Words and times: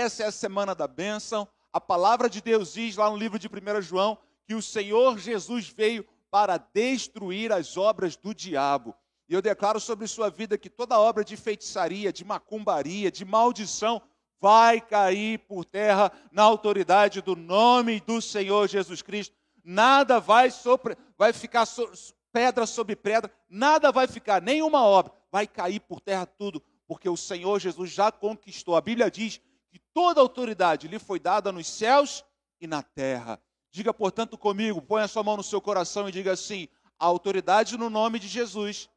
Essa 0.00 0.22
é 0.22 0.26
a 0.26 0.30
semana 0.30 0.76
da 0.76 0.86
bênção. 0.86 1.48
A 1.72 1.80
palavra 1.80 2.30
de 2.30 2.40
Deus 2.40 2.74
diz 2.74 2.94
lá 2.94 3.10
no 3.10 3.16
livro 3.16 3.36
de 3.36 3.48
1 3.48 3.82
João 3.82 4.16
que 4.46 4.54
o 4.54 4.62
Senhor 4.62 5.18
Jesus 5.18 5.68
veio 5.68 6.06
para 6.30 6.56
destruir 6.56 7.52
as 7.52 7.76
obras 7.76 8.14
do 8.14 8.32
diabo. 8.32 8.94
E 9.28 9.34
eu 9.34 9.42
declaro 9.42 9.80
sobre 9.80 10.06
sua 10.06 10.30
vida 10.30 10.56
que 10.56 10.70
toda 10.70 11.00
obra 11.00 11.24
de 11.24 11.36
feitiçaria, 11.36 12.12
de 12.12 12.24
macumbaria, 12.24 13.10
de 13.10 13.24
maldição 13.24 14.00
vai 14.40 14.80
cair 14.80 15.40
por 15.40 15.64
terra 15.64 16.12
na 16.30 16.44
autoridade 16.44 17.20
do 17.20 17.34
nome 17.34 17.98
do 17.98 18.22
Senhor 18.22 18.68
Jesus 18.68 19.02
Cristo. 19.02 19.34
Nada 19.64 20.20
vai, 20.20 20.52
sobre, 20.52 20.96
vai 21.16 21.32
ficar 21.32 21.66
so, 21.66 21.90
pedra 22.32 22.66
sobre 22.66 22.94
pedra, 22.94 23.32
nada 23.50 23.90
vai 23.90 24.06
ficar, 24.06 24.40
nenhuma 24.40 24.84
obra, 24.84 25.12
vai 25.32 25.44
cair 25.44 25.80
por 25.80 26.00
terra 26.00 26.24
tudo, 26.24 26.62
porque 26.86 27.08
o 27.08 27.16
Senhor 27.16 27.58
Jesus 27.58 27.90
já 27.90 28.12
conquistou. 28.12 28.76
A 28.76 28.80
Bíblia 28.80 29.10
diz 29.10 29.40
que 29.78 29.84
toda 29.94 30.20
autoridade 30.20 30.88
lhe 30.88 30.98
foi 30.98 31.20
dada 31.20 31.52
nos 31.52 31.66
céus 31.66 32.24
e 32.60 32.66
na 32.66 32.82
terra. 32.82 33.40
Diga, 33.70 33.94
portanto, 33.94 34.36
comigo, 34.36 34.82
põe 34.82 35.02
a 35.02 35.08
sua 35.08 35.22
mão 35.22 35.36
no 35.36 35.42
seu 35.42 35.60
coração 35.60 36.08
e 36.08 36.12
diga 36.12 36.32
assim: 36.32 36.68
a 36.98 37.06
autoridade 37.06 37.76
no 37.76 37.88
nome 37.88 38.18
de 38.18 38.26
Jesus 38.26 38.88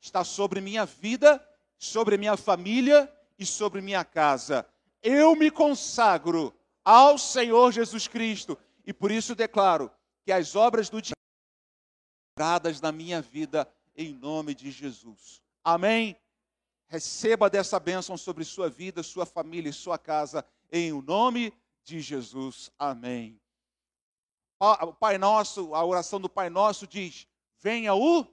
está 0.00 0.24
sobre 0.24 0.60
minha 0.60 0.86
vida, 0.86 1.44
sobre 1.78 2.16
minha 2.16 2.36
família 2.36 3.12
e 3.38 3.44
sobre 3.44 3.80
minha 3.80 4.04
casa. 4.04 4.66
Eu 5.02 5.36
me 5.36 5.50
consagro 5.50 6.54
ao 6.84 7.18
Senhor 7.18 7.72
Jesus 7.72 8.08
Cristo 8.08 8.56
e 8.86 8.92
por 8.92 9.10
isso 9.10 9.34
declaro 9.34 9.90
que 10.24 10.32
as 10.32 10.56
obras 10.56 10.88
do 10.88 11.02
diabo 11.02 11.20
na 12.82 12.90
minha 12.90 13.20
vida 13.20 13.68
em 13.96 14.12
nome 14.12 14.54
de 14.54 14.70
Jesus. 14.70 15.42
Amém. 15.62 16.16
Receba 16.88 17.50
dessa 17.50 17.80
bênção 17.80 18.16
sobre 18.16 18.44
sua 18.44 18.68
vida, 18.68 19.02
sua 19.02 19.26
família 19.26 19.70
e 19.70 19.72
sua 19.72 19.98
casa, 19.98 20.44
em 20.70 20.92
o 20.92 21.02
nome 21.02 21.52
de 21.82 22.00
Jesus. 22.00 22.70
Amém. 22.78 23.40
O 24.60 24.92
Pai 24.92 25.18
Nosso, 25.18 25.74
a 25.74 25.84
oração 25.84 26.20
do 26.20 26.28
Pai 26.28 26.48
Nosso 26.48 26.86
diz: 26.86 27.26
Venha 27.58 27.94
o 27.94 28.26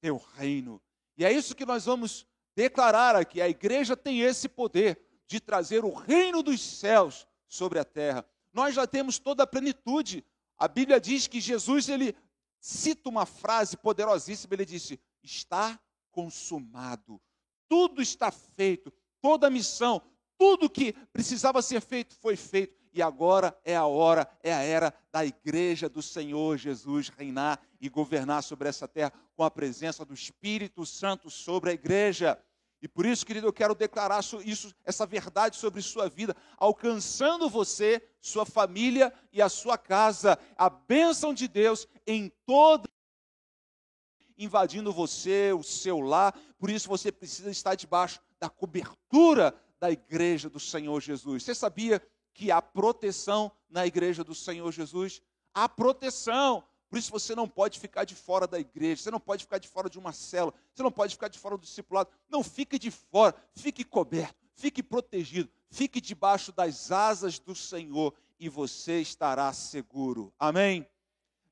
teu 0.00 0.16
reino. 0.34 0.80
E 1.18 1.24
é 1.24 1.32
isso 1.32 1.54
que 1.54 1.66
nós 1.66 1.84
vamos 1.84 2.26
declarar 2.54 3.16
aqui. 3.16 3.40
A 3.40 3.48
igreja 3.48 3.96
tem 3.96 4.20
esse 4.20 4.48
poder 4.48 5.00
de 5.26 5.40
trazer 5.40 5.84
o 5.84 5.92
reino 5.92 6.42
dos 6.42 6.60
céus 6.60 7.26
sobre 7.48 7.78
a 7.78 7.84
terra. 7.84 8.24
Nós 8.52 8.74
já 8.74 8.86
temos 8.86 9.18
toda 9.18 9.42
a 9.42 9.46
plenitude. 9.46 10.24
A 10.56 10.68
Bíblia 10.68 11.00
diz 11.00 11.26
que 11.26 11.40
Jesus, 11.40 11.88
ele 11.88 12.16
cita 12.58 13.08
uma 13.08 13.26
frase 13.26 13.76
poderosíssima, 13.76 14.54
ele 14.54 14.64
disse: 14.64 15.00
Está 15.22 15.78
consumado 16.10 17.20
tudo 17.68 18.02
está 18.02 18.30
feito, 18.30 18.92
toda 19.20 19.46
a 19.46 19.50
missão, 19.50 20.02
tudo 20.38 20.70
que 20.70 20.92
precisava 21.12 21.62
ser 21.62 21.80
feito 21.80 22.14
foi 22.16 22.36
feito. 22.36 22.76
E 22.92 23.02
agora 23.02 23.54
é 23.62 23.76
a 23.76 23.84
hora, 23.84 24.26
é 24.42 24.54
a 24.54 24.62
era 24.62 24.94
da 25.12 25.24
igreja 25.24 25.86
do 25.86 26.00
Senhor 26.00 26.56
Jesus 26.56 27.10
reinar 27.10 27.60
e 27.78 27.90
governar 27.90 28.42
sobre 28.42 28.68
essa 28.68 28.88
terra 28.88 29.12
com 29.34 29.44
a 29.44 29.50
presença 29.50 30.02
do 30.02 30.14
Espírito 30.14 30.86
Santo 30.86 31.28
sobre 31.28 31.70
a 31.70 31.74
igreja. 31.74 32.38
E 32.80 32.88
por 32.88 33.04
isso, 33.04 33.26
querido, 33.26 33.46
eu 33.46 33.52
quero 33.52 33.74
declarar 33.74 34.20
isso, 34.44 34.74
essa 34.82 35.04
verdade 35.04 35.56
sobre 35.56 35.82
sua 35.82 36.08
vida, 36.08 36.34
alcançando 36.56 37.50
você, 37.50 38.02
sua 38.20 38.46
família 38.46 39.12
e 39.30 39.42
a 39.42 39.48
sua 39.48 39.76
casa, 39.76 40.38
a 40.56 40.70
bênção 40.70 41.34
de 41.34 41.48
Deus 41.48 41.86
em 42.06 42.32
toda 42.46 42.88
invadindo 44.36 44.92
você, 44.92 45.52
o 45.52 45.62
seu 45.62 46.00
lar. 46.00 46.32
Por 46.58 46.70
isso 46.70 46.88
você 46.88 47.10
precisa 47.10 47.50
estar 47.50 47.74
debaixo 47.74 48.20
da 48.38 48.48
cobertura 48.48 49.54
da 49.78 49.90
igreja 49.90 50.48
do 50.48 50.60
Senhor 50.60 51.00
Jesus. 51.00 51.42
Você 51.42 51.54
sabia 51.54 52.02
que 52.32 52.50
há 52.50 52.60
proteção 52.60 53.50
na 53.68 53.86
igreja 53.86 54.22
do 54.22 54.34
Senhor 54.34 54.70
Jesus? 54.72 55.22
Há 55.54 55.68
proteção. 55.68 56.64
Por 56.88 56.98
isso 56.98 57.10
você 57.10 57.34
não 57.34 57.48
pode 57.48 57.80
ficar 57.80 58.04
de 58.04 58.14
fora 58.14 58.46
da 58.46 58.60
igreja, 58.60 59.02
você 59.02 59.10
não 59.10 59.18
pode 59.18 59.42
ficar 59.42 59.58
de 59.58 59.68
fora 59.68 59.90
de 59.90 59.98
uma 59.98 60.12
cela, 60.12 60.54
você 60.72 60.82
não 60.82 60.92
pode 60.92 61.14
ficar 61.14 61.28
de 61.28 61.38
fora 61.38 61.56
do 61.56 61.62
discipulado. 61.62 62.10
Não 62.28 62.42
fique 62.42 62.78
de 62.78 62.90
fora, 62.90 63.34
fique 63.54 63.82
coberto, 63.84 64.36
fique 64.54 64.82
protegido, 64.82 65.50
fique 65.68 66.00
debaixo 66.00 66.52
das 66.52 66.92
asas 66.92 67.38
do 67.38 67.54
Senhor 67.54 68.14
e 68.38 68.48
você 68.48 69.00
estará 69.00 69.52
seguro. 69.52 70.32
Amém? 70.38 70.86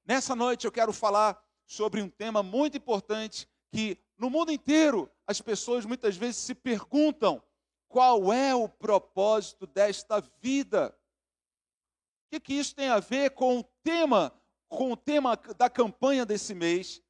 Nessa 0.06 0.36
noite 0.36 0.66
eu 0.66 0.72
quero 0.72 0.92
falar 0.92 1.42
sobre 1.66 2.02
um 2.02 2.08
tema 2.08 2.42
muito 2.42 2.76
importante 2.76 3.48
que 3.72 3.98
no 4.16 4.30
mundo 4.30 4.52
inteiro 4.52 5.10
as 5.26 5.40
pessoas 5.40 5.84
muitas 5.84 6.16
vezes 6.16 6.36
se 6.36 6.54
perguntam: 6.54 7.42
qual 7.88 8.32
é 8.32 8.54
o 8.54 8.68
propósito 8.68 9.66
desta 9.66 10.20
vida? 10.40 10.96
O 12.26 12.30
que, 12.30 12.40
que 12.40 12.54
isso 12.54 12.74
tem 12.74 12.88
a 12.88 13.00
ver 13.00 13.30
com 13.30 13.58
o 13.58 13.64
tema, 13.82 14.32
com 14.68 14.92
o 14.92 14.96
tema 14.96 15.36
da 15.56 15.70
campanha 15.70 16.26
desse 16.26 16.54
mês, 16.54 17.02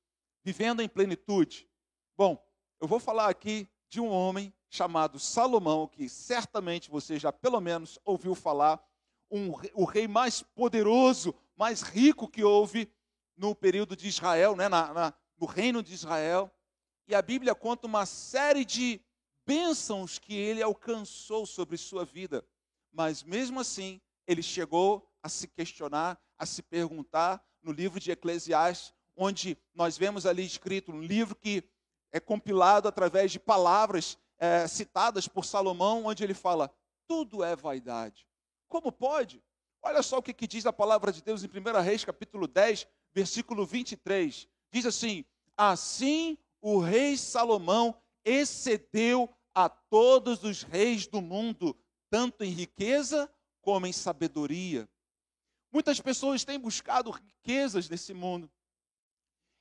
vivendo 0.43 0.83
em 0.83 0.89
plenitude? 0.89 1.69
Bom, 2.17 2.43
eu 2.81 2.87
vou 2.87 3.01
falar 3.01 3.29
aqui 3.29 3.69
de 3.89 4.01
um 4.01 4.09
homem 4.09 4.53
chamado 4.69 5.19
Salomão, 5.19 5.87
que 5.87 6.09
certamente 6.09 6.91
você 6.91 7.19
já 7.19 7.33
pelo 7.33 7.61
menos 7.61 7.99
ouviu 8.05 8.35
falar, 8.35 8.85
um, 9.31 9.53
o 9.73 9.85
rei 9.85 10.07
mais 10.07 10.43
poderoso, 10.43 11.35
mais 11.57 11.81
rico 11.81 12.29
que 12.29 12.45
houve 12.45 12.91
no 13.37 13.55
período 13.55 13.97
de 13.97 14.09
Israel, 14.09 14.57
né, 14.57 14.69
na, 14.69 14.93
na, 14.93 15.15
no 15.39 15.47
reino 15.47 15.83
de 15.83 15.93
Israel. 15.95 16.51
E 17.07 17.15
a 17.15 17.23
Bíblia 17.23 17.55
conta 17.55 17.87
uma 17.87 18.07
série 18.07 18.65
de 18.65 19.01
bênçãos 19.47 20.19
que 20.19 20.35
ele 20.35 20.63
alcançou 20.63 21.45
sobre 21.47 21.77
sua 21.77 22.05
vida. 22.05 22.47
Mas 22.93 23.23
mesmo 23.23 23.61
assim, 23.61 24.01
ele 24.27 24.43
chegou 24.43 25.11
a 25.23 25.29
se 25.29 25.49
questionar, 25.49 26.19
a 26.39 26.47
se 26.47 26.63
perguntar 26.63 27.45
no 27.63 27.73
livro 27.73 27.99
de 27.99 28.11
Eclesiastes, 28.11 28.93
onde 29.17 29.57
nós 29.75 29.97
vemos 29.97 30.27
ali 30.27 30.45
escrito 30.45 30.93
um 30.93 31.01
livro 31.01 31.35
que 31.35 31.63
é 32.13 32.21
compilado 32.21 32.89
através 32.89 33.33
de 33.33 33.41
palavras 33.41 34.19
é, 34.39 34.67
citadas 34.67 35.27
por 35.27 35.45
Salomão, 35.45 36.07
onde 36.07 36.23
ele 36.23 36.35
fala: 36.35 36.73
tudo 37.07 37.43
é 37.43 37.55
vaidade. 37.57 38.27
Como 38.69 38.91
pode? 38.93 39.43
Olha 39.83 40.03
só 40.03 40.19
o 40.19 40.23
que, 40.23 40.33
que 40.33 40.47
diz 40.47 40.65
a 40.67 40.73
palavra 40.73 41.13
de 41.13 41.23
Deus 41.23 41.45
em 41.45 41.49
1 41.49 41.83
Reis, 41.83 42.05
capítulo 42.05 42.47
10, 42.47 42.87
versículo 43.15 43.65
23. 43.65 44.49
Diz 44.71 44.85
assim: 44.85 45.25
Assim 45.57 46.37
o 46.61 46.79
rei 46.81 47.17
Salomão 47.17 47.97
excedeu 48.25 49.33
a 49.55 49.69
todos 49.69 50.43
os 50.43 50.63
reis 50.63 51.07
do 51.07 51.21
mundo, 51.21 51.77
tanto 52.11 52.43
em 52.43 52.51
riqueza 52.51 53.31
como 53.61 53.87
em 53.87 53.93
sabedoria. 53.93 54.89
Muitas 55.73 56.01
pessoas 56.01 56.45
têm 56.45 56.59
buscado 56.59 57.11
riquezas 57.11 57.89
nesse 57.89 58.13
mundo. 58.13 58.51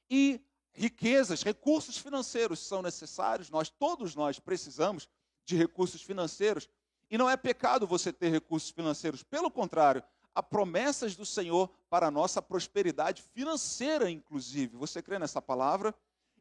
E 0.10 0.42
riquezas, 0.74 1.44
recursos 1.44 1.98
financeiros 1.98 2.60
são 2.60 2.82
necessários, 2.82 3.50
nós 3.50 3.70
todos 3.70 4.16
nós 4.16 4.40
precisamos 4.40 5.08
de 5.46 5.56
recursos 5.56 6.02
financeiros. 6.02 6.70
E 7.10 7.18
não 7.18 7.30
é 7.30 7.38
pecado 7.38 7.86
você 7.86 8.12
ter 8.12 8.30
recursos 8.30 8.72
financeiros, 8.72 9.24
pelo 9.24 9.52
contrário, 9.52 10.04
há 10.34 10.42
promessas 10.42 11.16
do 11.16 11.26
Senhor 11.26 11.70
para 11.90 12.08
a 12.08 12.12
nossa 12.12 12.42
prosperidade 12.42 13.22
financeira, 13.22 14.10
inclusive. 14.10 14.78
Você 14.78 15.02
crê 15.02 15.20
nessa 15.20 15.42
palavra? 15.42 15.94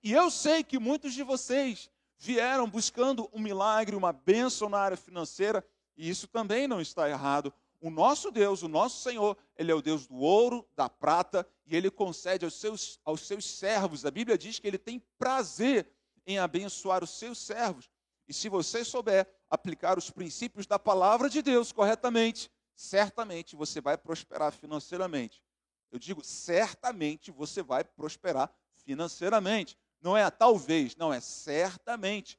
E 0.03 0.13
eu 0.13 0.31
sei 0.31 0.65
que 0.65 0.79
muitos 0.79 1.15
de 1.15 1.23
vocês 1.23 1.91
vieram 2.19 2.69
buscando 2.69 3.29
um 3.33 3.41
milagre, 3.41 3.97
uma 3.97 4.13
bênção 4.13 4.69
na 4.69 4.79
área 4.79 4.97
financeira, 4.97 5.65
e 5.97 6.09
isso 6.09 6.27
também 6.27 6.67
não 6.67 6.81
está 6.81 7.09
errado. 7.09 7.53
O 7.81 7.91
nosso 7.91 8.31
Deus, 8.31 8.63
o 8.63 8.69
nosso 8.69 9.03
Senhor, 9.03 9.37
Ele 9.57 9.73
é 9.73 9.75
o 9.75 9.83
Deus 9.83 10.07
do 10.07 10.17
ouro, 10.17 10.67
da 10.77 10.89
prata, 10.89 11.47
e 11.67 11.77
Ele 11.77 11.91
concede 11.91 12.45
aos 12.45 12.55
seus, 12.55 13.01
aos 13.05 13.27
seus 13.27 13.45
servos. 13.45 14.07
A 14.07 14.11
Bíblia 14.11 14.39
diz 14.39 14.59
que 14.59 14.67
Ele 14.69 14.79
tem 14.79 15.03
prazer 15.19 15.89
em 16.25 16.39
abençoar 16.39 17.03
os 17.03 17.11
seus 17.11 17.39
servos. 17.39 17.91
E 18.29 18.33
se 18.33 18.49
você 18.49 18.85
souber 18.85 19.29
aplicar 19.51 19.99
os 19.99 20.11
princípios 20.11 20.67
da 20.67 20.79
palavra 20.79 21.29
de 21.29 21.43
Deus 21.43 21.73
corretamente, 21.73 22.51
certamente 22.75 23.57
você 23.57 23.81
vai 23.81 23.97
prosperar 23.97 24.53
financeiramente. 24.53 25.43
Eu 25.91 25.99
digo, 25.99 26.25
certamente 26.25 27.31
você 27.31 27.63
vai 27.63 27.85
prosperar 27.85 28.53
financeiramente. 28.85 29.77
Não 30.01 30.17
é 30.17 30.29
talvez, 30.31 30.97
não 30.97 31.13
é 31.13 31.21
certamente. 31.21 32.39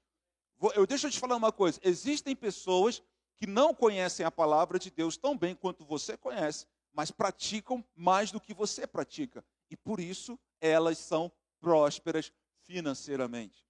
Eu 0.76 0.88
deixa 0.88 1.08
eu 1.08 1.12
te 1.12 1.20
falar 1.20 1.36
uma 1.36 1.52
coisa: 1.52 1.80
existem 1.84 2.36
pessoas 2.36 3.02
que 3.38 3.48
não 3.48 3.74
conhecem 3.74 4.26
a 4.26 4.32
palavra 4.32 4.80
de 4.80 4.90
Deus 4.90 5.18
tão 5.18 5.38
bem 5.38 5.56
quanto 5.56 5.86
você 5.86 6.18
conhece, 6.18 6.66
mas 6.92 7.12
praticam 7.12 7.84
mais 7.96 8.32
do 8.32 8.40
que 8.40 8.54
você 8.54 8.88
pratica. 8.88 9.44
E 9.70 9.76
por 9.76 10.00
isso 10.00 10.40
elas 10.60 10.98
são 10.98 11.32
prósperas 11.60 12.32
financeiramente. 12.64 13.66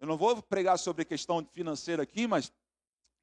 Eu 0.00 0.06
não 0.06 0.16
vou 0.16 0.40
pregar 0.42 0.78
sobre 0.78 1.02
a 1.02 1.04
questão 1.04 1.44
financeira 1.52 2.02
aqui, 2.02 2.26
mas 2.26 2.52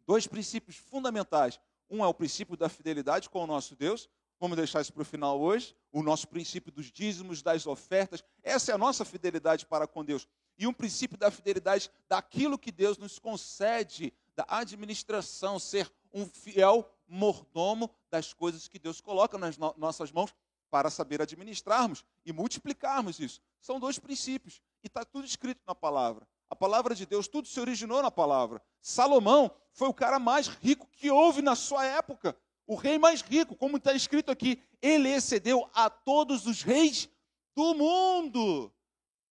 dois 0.06 0.28
princípios 0.28 0.76
fundamentais 0.76 1.60
um 1.90 2.04
é 2.04 2.08
o 2.08 2.14
princípio 2.14 2.58
da 2.58 2.70
fidelidade 2.70 3.30
com 3.30 3.44
o 3.44 3.48
nosso 3.48 3.76
Deus. 3.76 4.10
Vamos 4.40 4.58
deixar 4.58 4.82
isso 4.82 4.94
para 4.94 5.02
o 5.02 5.06
final 5.06 5.40
hoje. 5.40 5.76
O 5.92 6.04
nosso 6.04 6.28
princípio 6.28 6.72
dos 6.72 6.92
dízimos, 6.92 7.42
das 7.42 7.66
ofertas. 7.66 8.24
Essa 8.44 8.72
é 8.72 8.76
a 8.76 8.78
nossa 8.78 9.06
fidelidade 9.06 9.66
para 9.66 9.88
com 9.88 10.04
Deus. 10.04 10.28
E 10.58 10.68
um 10.68 10.74
princípio 10.74 11.18
da 11.18 11.32
fidelidade 11.32 11.90
daquilo 12.08 12.58
que 12.58 12.72
Deus 12.72 12.98
nos 12.98 13.20
concede, 13.20 14.14
da 14.36 14.46
administração, 14.48 15.60
ser 15.60 15.92
um 16.14 16.26
fiel 16.26 16.90
mordomo 17.08 17.90
das 18.10 18.34
coisas 18.34 18.68
que 18.68 18.80
Deus 18.80 19.02
coloca 19.02 19.38
nas 19.38 19.58
no 19.58 19.74
nossas 19.78 20.12
mãos 20.12 20.34
para 20.70 20.90
saber 20.90 21.22
administrarmos 21.22 22.04
e 22.26 22.34
multiplicarmos 22.34 23.20
isso. 23.20 23.42
São 23.62 23.80
dois 23.80 24.00
princípios 24.00 24.62
e 24.84 24.88
está 24.88 25.06
tudo 25.06 25.26
escrito 25.26 25.62
na 25.66 25.76
palavra. 25.76 26.28
A 26.56 26.58
palavra 26.58 26.96
de 26.96 27.06
Deus, 27.06 27.28
tudo 27.28 27.50
se 27.50 27.60
originou 27.60 28.02
na 28.02 28.10
palavra. 28.10 28.62
Salomão 28.82 29.52
foi 29.74 29.90
o 29.90 29.94
cara 29.94 30.18
mais 30.18 30.48
rico 30.48 30.88
que 30.90 31.12
houve 31.12 31.42
na 31.42 31.54
sua 31.54 31.86
época. 31.86 32.34
O 32.66 32.76
rei 32.76 32.98
mais 32.98 33.20
rico, 33.20 33.58
como 33.58 33.76
está 33.76 33.92
escrito 33.92 34.32
aqui, 34.32 34.58
ele 34.82 35.10
excedeu 35.10 35.70
a 35.74 35.90
todos 35.90 36.46
os 36.46 36.62
reis 36.62 37.10
do 37.54 37.76
mundo. 37.76 38.72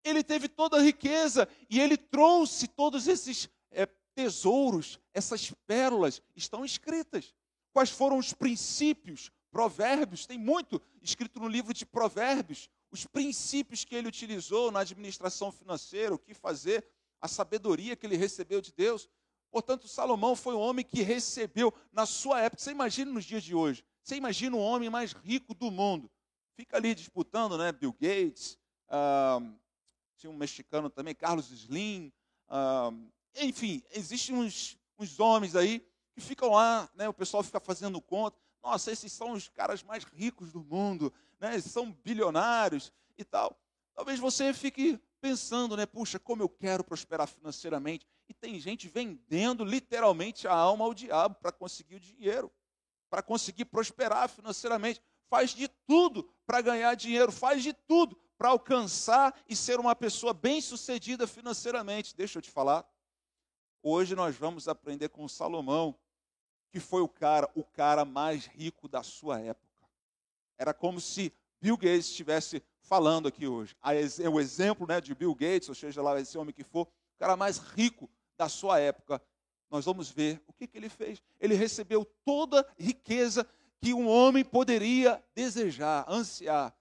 Ele 0.02 0.24
teve 0.24 0.48
toda 0.48 0.78
a 0.78 0.82
riqueza 0.82 1.46
e 1.70 1.82
ele 1.82 1.98
trouxe 1.98 2.70
todos 2.70 3.06
esses 3.06 3.50
é, 3.70 3.86
tesouros, 4.16 4.98
essas 5.14 5.52
pérolas, 5.68 6.22
estão 6.38 6.64
escritas. 6.64 7.34
Quais 7.74 7.90
foram 7.90 8.18
os 8.18 8.32
princípios? 8.32 9.30
Provérbios, 9.52 10.26
tem 10.26 10.38
muito 10.38 10.82
escrito 11.02 11.38
no 11.42 11.50
livro 11.50 11.74
de 11.74 11.86
Provérbios, 11.86 12.70
os 12.90 13.06
princípios 13.06 13.84
que 13.84 13.94
ele 13.94 14.08
utilizou 14.08 14.72
na 14.72 14.80
administração 14.80 15.52
financeira, 15.52 16.16
o 16.16 16.20
que 16.20 16.34
fazer, 16.34 16.86
a 17.22 17.28
sabedoria 17.28 17.96
que 17.96 18.06
ele 18.06 18.18
recebeu 18.18 18.62
de 18.62 18.72
Deus. 18.72 19.10
Portanto, 19.52 19.88
Salomão 19.88 20.36
foi 20.36 20.54
um 20.54 20.60
homem 20.60 20.86
que 20.86 21.02
recebeu 21.02 21.74
na 21.92 22.06
sua 22.06 22.42
época. 22.42 22.62
Você 22.62 22.72
imagina 22.72 23.12
nos 23.12 23.26
dias 23.26 23.44
de 23.44 23.56
hoje? 23.56 23.84
Você 24.04 24.16
imagina 24.16 24.56
o 24.56 24.60
homem 24.60 24.90
mais 24.90 25.14
rico 25.14 25.54
do 25.54 25.72
mundo? 25.72 26.10
Fica 26.56 26.78
ali 26.78 26.94
disputando, 26.94 27.58
né? 27.58 27.72
Bill 27.72 27.94
Gates, 27.94 28.58
ah, 28.88 29.40
tinha 30.18 30.30
um 30.30 30.36
mexicano 30.36 30.90
também, 30.90 31.16
Carlos 31.16 31.50
Slim. 31.52 32.12
Enfim, 33.36 33.84
existem 33.92 34.36
uns, 34.36 34.78
uns 34.98 35.20
homens 35.20 35.56
aí 35.56 35.86
que 36.14 36.22
ficam 36.22 36.52
lá, 36.52 36.90
né? 36.96 37.08
O 37.08 37.14
pessoal 37.14 37.44
fica 37.44 37.60
fazendo 37.60 38.02
conta. 38.02 38.38
Nossa, 38.62 38.92
esses 38.92 39.12
são 39.14 39.32
os 39.32 39.48
caras 39.48 39.82
mais 39.82 40.04
ricos 40.04 40.52
do 40.52 40.62
mundo, 40.62 41.14
né? 41.40 41.60
São 41.62 41.92
bilionários 41.92 42.92
e 43.18 43.24
tal. 43.24 43.58
Talvez 43.96 44.20
você 44.20 44.54
fique 44.54 45.00
pensando, 45.20 45.78
né? 45.78 45.86
Puxa, 45.86 46.20
como 46.20 46.42
eu 46.42 46.50
quero 46.50 46.84
prosperar 46.84 47.28
financeiramente. 47.28 48.06
E 48.28 48.34
tem 48.34 48.60
gente 48.60 48.88
vendendo 48.88 49.64
literalmente 49.64 50.48
a 50.48 50.54
alma 50.54 50.86
ao 50.86 50.94
diabo 50.94 51.36
para 51.36 51.52
conseguir 51.52 51.96
o 51.96 52.00
dinheiro, 52.00 52.52
para 53.10 53.22
conseguir 53.22 53.66
prosperar 53.66 54.30
financeiramente. 54.30 55.02
Faz 55.30 55.52
de 55.52 55.68
tudo 55.88 56.24
para 56.46 56.62
ganhar 56.62 56.96
dinheiro, 56.96 57.32
faz 57.32 57.62
de 57.64 57.74
tudo 57.74 58.20
para 58.38 58.50
alcançar 58.50 59.38
e 59.48 59.56
ser 59.56 59.80
uma 59.80 59.96
pessoa 59.96 60.34
bem-sucedida 60.34 61.28
financeiramente. 61.28 62.16
Deixa 62.16 62.40
eu 62.40 62.42
te 62.42 62.50
falar. 62.50 62.88
Hoje 63.84 64.16
nós 64.16 64.36
vamos 64.36 64.68
aprender 64.68 65.10
com 65.10 65.28
Salomão, 65.28 65.98
que 66.72 66.80
foi 66.80 67.02
o 67.02 67.10
cara, 67.10 67.50
o 67.56 67.64
cara 67.64 68.06
mais 68.06 68.46
rico 68.46 68.88
da 68.88 69.04
sua 69.04 69.40
época. 69.40 69.88
Era 70.58 70.74
como 70.74 71.00
se 71.00 71.34
Bill 71.62 71.78
Gates 71.78 72.08
estivesse 72.08 72.64
falando 72.90 73.28
aqui 73.28 73.46
hoje. 73.46 73.76
É 74.20 74.28
o 74.28 74.40
exemplo 74.40 74.88
né, 74.88 75.00
de 75.00 75.14
Bill 75.14 75.36
Gates, 75.36 75.70
ou 75.70 75.76
seja 75.76 76.02
lá 76.02 76.20
esse 76.20 76.36
homem 76.40 76.52
que 76.52 76.64
for, 76.64 76.88
o 76.88 77.20
cara 77.20 77.38
mais 77.38 77.60
rico 77.60 78.10
da 78.36 78.50
sua 78.50 78.80
época. 78.80 79.22
Nós 79.70 79.86
vamos 79.86 80.10
ver 80.10 80.42
o 80.48 80.54
que, 80.54 80.66
que 80.66 80.76
ele 80.76 80.90
fez. 80.90 81.22
Ele 81.40 81.54
recebeu 81.54 82.04
toda 82.26 82.62
a 82.62 82.84
riqueza 82.84 83.48
que 83.80 83.94
um 83.94 84.08
homem 84.10 84.44
poderia 84.44 85.24
desejar, 85.36 86.04
ansiar. 86.10 86.76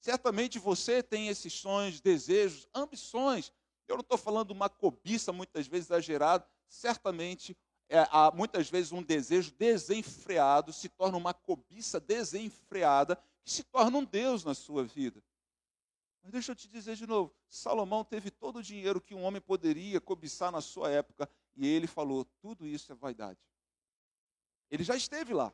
Certamente 0.00 0.58
você 0.58 1.02
tem 1.02 1.28
esses 1.28 1.52
sonhos, 1.52 2.00
desejos, 2.00 2.66
ambições. 2.74 3.52
Eu 3.86 3.96
não 3.96 4.00
estou 4.00 4.16
falando 4.16 4.52
uma 4.52 4.70
cobiça 4.70 5.30
muitas 5.30 5.66
vezes 5.66 5.90
exagerada. 5.90 6.46
Certamente, 6.70 7.54
é, 7.86 7.98
há 8.10 8.32
muitas 8.34 8.70
vezes 8.70 8.92
um 8.92 9.02
desejo 9.02 9.52
desenfreado 9.58 10.72
se 10.72 10.88
torna 10.88 11.18
uma 11.18 11.34
cobiça 11.34 12.00
desenfreada 12.00 13.20
que 13.44 13.50
se 13.50 13.62
torna 13.64 13.98
um 13.98 14.04
Deus 14.04 14.42
na 14.42 14.54
sua 14.54 14.84
vida. 14.84 15.22
Mas 16.22 16.32
deixa 16.32 16.52
eu 16.52 16.56
te 16.56 16.68
dizer 16.68 16.96
de 16.96 17.06
novo: 17.06 17.34
Salomão 17.48 18.04
teve 18.04 18.30
todo 18.30 18.58
o 18.58 18.62
dinheiro 18.62 19.00
que 19.00 19.14
um 19.14 19.22
homem 19.22 19.40
poderia 19.40 20.00
cobiçar 20.00 20.52
na 20.52 20.60
sua 20.60 20.90
época, 20.90 21.28
e 21.56 21.66
ele 21.66 21.86
falou: 21.86 22.24
tudo 22.40 22.66
isso 22.66 22.92
é 22.92 22.94
vaidade. 22.94 23.38
Ele 24.70 24.84
já 24.84 24.96
esteve 24.96 25.32
lá. 25.32 25.52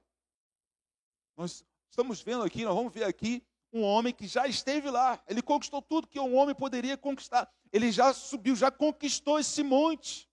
Nós 1.37 1.65
estamos 1.89 2.21
vendo 2.21 2.43
aqui, 2.43 2.65
nós 2.65 2.75
vamos 2.75 2.93
ver 2.93 3.05
aqui 3.05 3.43
um 3.73 3.83
homem 3.83 4.13
que 4.13 4.27
já 4.27 4.47
esteve 4.47 4.91
lá. 4.91 5.23
Ele 5.27 5.43
conquistou 5.43 5.81
tudo 5.83 6.09
que 6.09 6.19
um 6.19 6.35
homem 6.35 6.55
poderia 6.55 6.97
conquistar. 6.97 7.51
Ele 7.73 7.93
já 7.93 8.13
subiu, 8.13 8.57
já 8.57 8.71
conquistou 8.71 9.39
esse 9.39 9.63
monte. 9.63 10.29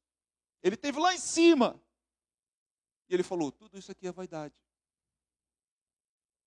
Ele 0.62 0.76
esteve 0.76 1.00
lá 1.00 1.14
em 1.14 1.20
cima. 1.20 1.82
E 3.10 3.14
ele 3.14 3.24
falou: 3.24 3.52
tudo 3.52 3.78
isso 3.78 3.92
aqui 3.92 4.08
é 4.08 4.12
vaidade. 4.12 4.56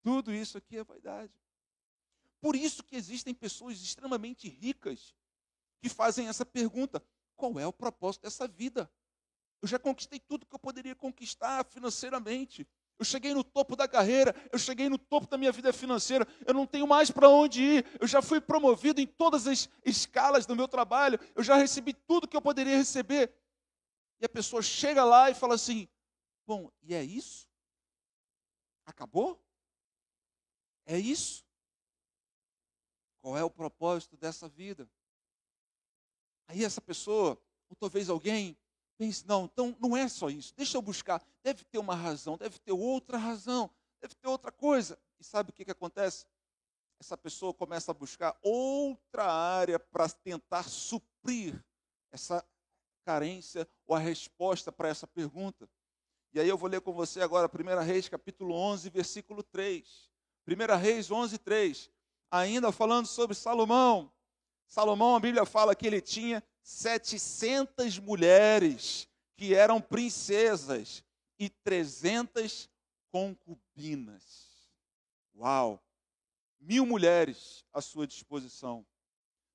Tudo 0.03 0.32
isso 0.32 0.56
aqui 0.56 0.77
é 0.77 0.85
vaidade. 0.85 1.32
Por 2.46 2.54
isso 2.54 2.84
que 2.84 2.94
existem 2.94 3.34
pessoas 3.34 3.82
extremamente 3.82 4.48
ricas 4.48 5.12
que 5.82 5.88
fazem 5.88 6.28
essa 6.28 6.46
pergunta: 6.46 7.02
qual 7.34 7.58
é 7.58 7.66
o 7.66 7.72
propósito 7.72 8.22
dessa 8.22 8.46
vida? 8.46 8.88
Eu 9.60 9.66
já 9.66 9.81
conquistei 9.81 10.20
tudo 10.20 10.46
que 10.46 10.54
eu 10.54 10.58
poderia 10.60 10.94
conquistar 10.94 11.64
financeiramente. 11.64 12.64
Eu 13.00 13.04
cheguei 13.04 13.34
no 13.34 13.43
topo 13.43 13.75
da 13.75 13.88
carreira, 13.88 14.32
eu 14.52 14.60
cheguei 14.60 14.88
no 14.88 14.96
topo 14.96 15.26
da 15.26 15.37
minha 15.37 15.50
vida 15.50 15.72
financeira, 15.72 16.25
eu 16.46 16.54
não 16.54 16.69
tenho 16.69 16.87
mais 16.87 17.10
para 17.10 17.28
onde 17.28 17.60
ir, 17.60 17.87
eu 18.00 18.06
já 18.06 18.22
fui 18.22 18.40
promovido 18.40 19.00
em 19.00 19.08
todas 19.08 19.48
as 19.48 19.69
escalas 19.84 20.46
do 20.46 20.54
meu 20.54 20.69
trabalho, 20.69 21.19
eu 21.34 21.43
já 21.43 21.56
recebi 21.56 21.94
tudo 21.94 22.28
que 22.28 22.37
eu 22.37 22.40
poderia 22.40 22.76
receber. 22.76 23.34
E 24.20 24.25
a 24.25 24.28
pessoa 24.28 24.62
chega 24.62 25.04
lá 25.04 25.28
e 25.28 25.34
fala 25.34 25.56
assim: 25.56 25.88
Bom, 26.46 26.70
e 26.81 26.94
é 26.94 27.02
isso? 27.02 27.48
Acabou? 28.84 29.44
É 30.87 30.96
isso? 30.96 31.44
Qual 33.26 33.37
é 33.37 33.43
o 33.43 33.50
propósito 33.50 34.17
dessa 34.17 34.49
vida? 34.49 34.88
Aí 36.46 36.62
essa 36.62 36.81
pessoa, 36.81 37.37
ou 37.69 37.75
talvez 37.75 38.08
alguém, 38.08 38.56
pense, 38.96 39.26
não, 39.26 39.46
então 39.46 39.76
não 39.81 39.96
é 39.96 40.06
só 40.06 40.31
isso, 40.31 40.55
deixa 40.55 40.76
eu 40.76 40.81
buscar. 40.81 41.20
Deve 41.43 41.64
ter 41.64 41.78
uma 41.78 41.96
razão, 41.96 42.38
deve 42.38 42.56
ter 42.61 42.70
outra 42.70 43.19
razão, 43.19 43.69
deve 44.00 44.14
ter 44.14 44.28
outra 44.28 44.52
coisa. 44.52 44.96
E 45.19 45.25
sabe 45.25 45.50
o 45.50 45.52
que, 45.52 45.64
que 45.64 45.73
acontece? 45.73 46.25
Essa 47.00 47.17
pessoa 47.17 47.52
começa 47.52 47.90
a 47.90 47.94
buscar 47.94 48.38
outra 48.40 49.25
área 49.25 49.81
para 49.81 50.08
tentar 50.08 50.62
suprir 50.62 51.61
essa 52.12 52.46
carência 53.05 53.69
ou 53.88 53.96
a 53.96 53.99
resposta 53.99 54.70
para 54.70 54.88
essa 54.88 55.05
pergunta. 55.05 55.69
E 56.32 56.38
aí 56.38 56.49
eu 56.49 56.56
vou 56.56 56.70
ler 56.70 56.81
com 56.81 56.93
você 56.93 57.20
agora 57.22 57.50
1 57.52 57.82
Reis, 57.84 58.08
capítulo 58.08 58.55
11, 58.55 58.88
versículo 58.88 59.43
3. 59.43 60.08
1 60.46 60.77
Reis 60.79 61.10
11, 61.10 61.39
3 61.39 61.95
ainda 62.38 62.72
falando 62.72 63.06
sobre 63.06 63.34
Salomão. 63.34 64.12
Salomão, 64.66 65.14
a 65.14 65.20
Bíblia 65.20 65.44
fala 65.44 65.74
que 65.74 65.86
ele 65.86 66.00
tinha 66.00 66.43
700 66.62 67.98
mulheres 67.98 69.08
que 69.36 69.55
eram 69.55 69.81
princesas 69.81 71.05
e 71.38 71.48
300 71.48 72.69
concubinas. 73.10 74.70
Uau! 75.34 75.82
Mil 76.58 76.84
mulheres 76.84 77.64
à 77.72 77.81
sua 77.81 78.06
disposição. 78.06 78.84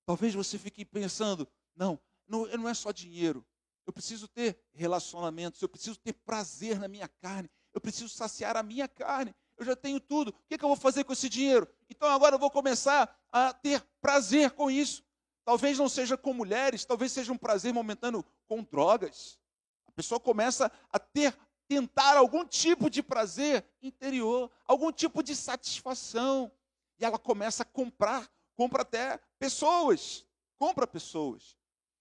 Talvez 0.05 0.33
você 0.33 0.57
fique 0.57 0.85
pensando: 0.85 1.47
não, 1.75 1.99
não, 2.27 2.45
não 2.45 2.69
é 2.69 2.73
só 2.73 2.91
dinheiro. 2.91 3.45
Eu 3.85 3.91
preciso 3.91 4.27
ter 4.27 4.57
relacionamentos, 4.73 5.61
eu 5.61 5.67
preciso 5.67 5.99
ter 5.99 6.13
prazer 6.13 6.79
na 6.79 6.87
minha 6.87 7.07
carne, 7.07 7.49
eu 7.73 7.81
preciso 7.81 8.09
saciar 8.09 8.55
a 8.55 8.63
minha 8.63 8.87
carne 8.87 9.35
eu 9.61 9.65
já 9.65 9.75
tenho 9.75 9.99
tudo, 9.99 10.29
o 10.29 10.33
que, 10.47 10.55
é 10.55 10.57
que 10.57 10.65
eu 10.65 10.69
vou 10.69 10.75
fazer 10.75 11.03
com 11.03 11.13
esse 11.13 11.29
dinheiro? 11.29 11.67
Então 11.87 12.09
agora 12.09 12.33
eu 12.33 12.39
vou 12.39 12.49
começar 12.49 13.15
a 13.31 13.53
ter 13.53 13.79
prazer 14.01 14.49
com 14.51 14.71
isso. 14.71 15.03
Talvez 15.45 15.77
não 15.77 15.87
seja 15.87 16.17
com 16.17 16.33
mulheres, 16.33 16.83
talvez 16.83 17.11
seja 17.11 17.31
um 17.31 17.37
prazer 17.37 17.71
momentâneo 17.71 18.25
com 18.47 18.63
drogas. 18.63 19.39
A 19.85 19.91
pessoa 19.91 20.19
começa 20.19 20.71
a 20.91 20.97
ter, 20.97 21.37
tentar 21.67 22.17
algum 22.17 22.43
tipo 22.43 22.89
de 22.89 23.03
prazer 23.03 23.63
interior, 23.83 24.49
algum 24.65 24.91
tipo 24.91 25.21
de 25.21 25.35
satisfação. 25.35 26.51
E 26.97 27.05
ela 27.05 27.19
começa 27.19 27.61
a 27.61 27.65
comprar, 27.65 28.27
compra 28.55 28.81
até 28.81 29.19
pessoas, 29.37 30.25
compra 30.57 30.87
pessoas. 30.87 31.55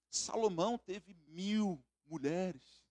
Salomão 0.09 0.79
teve 0.79 1.15
mil 1.29 1.79
mulheres. 2.07 2.83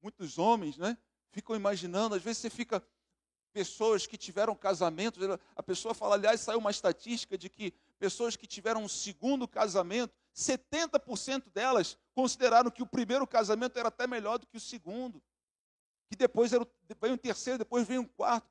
Muitos 0.00 0.38
homens, 0.38 0.78
né? 0.78 0.96
Ficam 1.34 1.56
imaginando, 1.56 2.14
às 2.14 2.22
vezes 2.22 2.38
você 2.38 2.50
fica 2.50 2.82
pessoas 3.52 4.06
que 4.06 4.16
tiveram 4.16 4.54
casamento, 4.54 5.20
a 5.54 5.62
pessoa 5.62 5.94
fala, 5.94 6.14
aliás, 6.14 6.40
saiu 6.40 6.58
uma 6.58 6.70
estatística 6.70 7.36
de 7.36 7.48
que 7.48 7.72
pessoas 7.98 8.36
que 8.36 8.46
tiveram 8.46 8.84
um 8.84 8.88
segundo 8.88 9.46
casamento, 9.48 10.14
70% 10.34 11.50
delas 11.52 11.98
consideraram 12.14 12.70
que 12.70 12.82
o 12.82 12.86
primeiro 12.86 13.26
casamento 13.26 13.78
era 13.78 13.88
até 13.88 14.06
melhor 14.06 14.38
do 14.38 14.46
que 14.46 14.56
o 14.56 14.60
segundo. 14.60 15.22
Que 16.08 16.16
depois 16.16 16.52
era, 16.52 16.66
veio 17.00 17.14
um 17.14 17.18
terceiro, 17.18 17.58
depois 17.58 17.86
veio 17.86 18.00
um 18.00 18.06
quarto. 18.06 18.48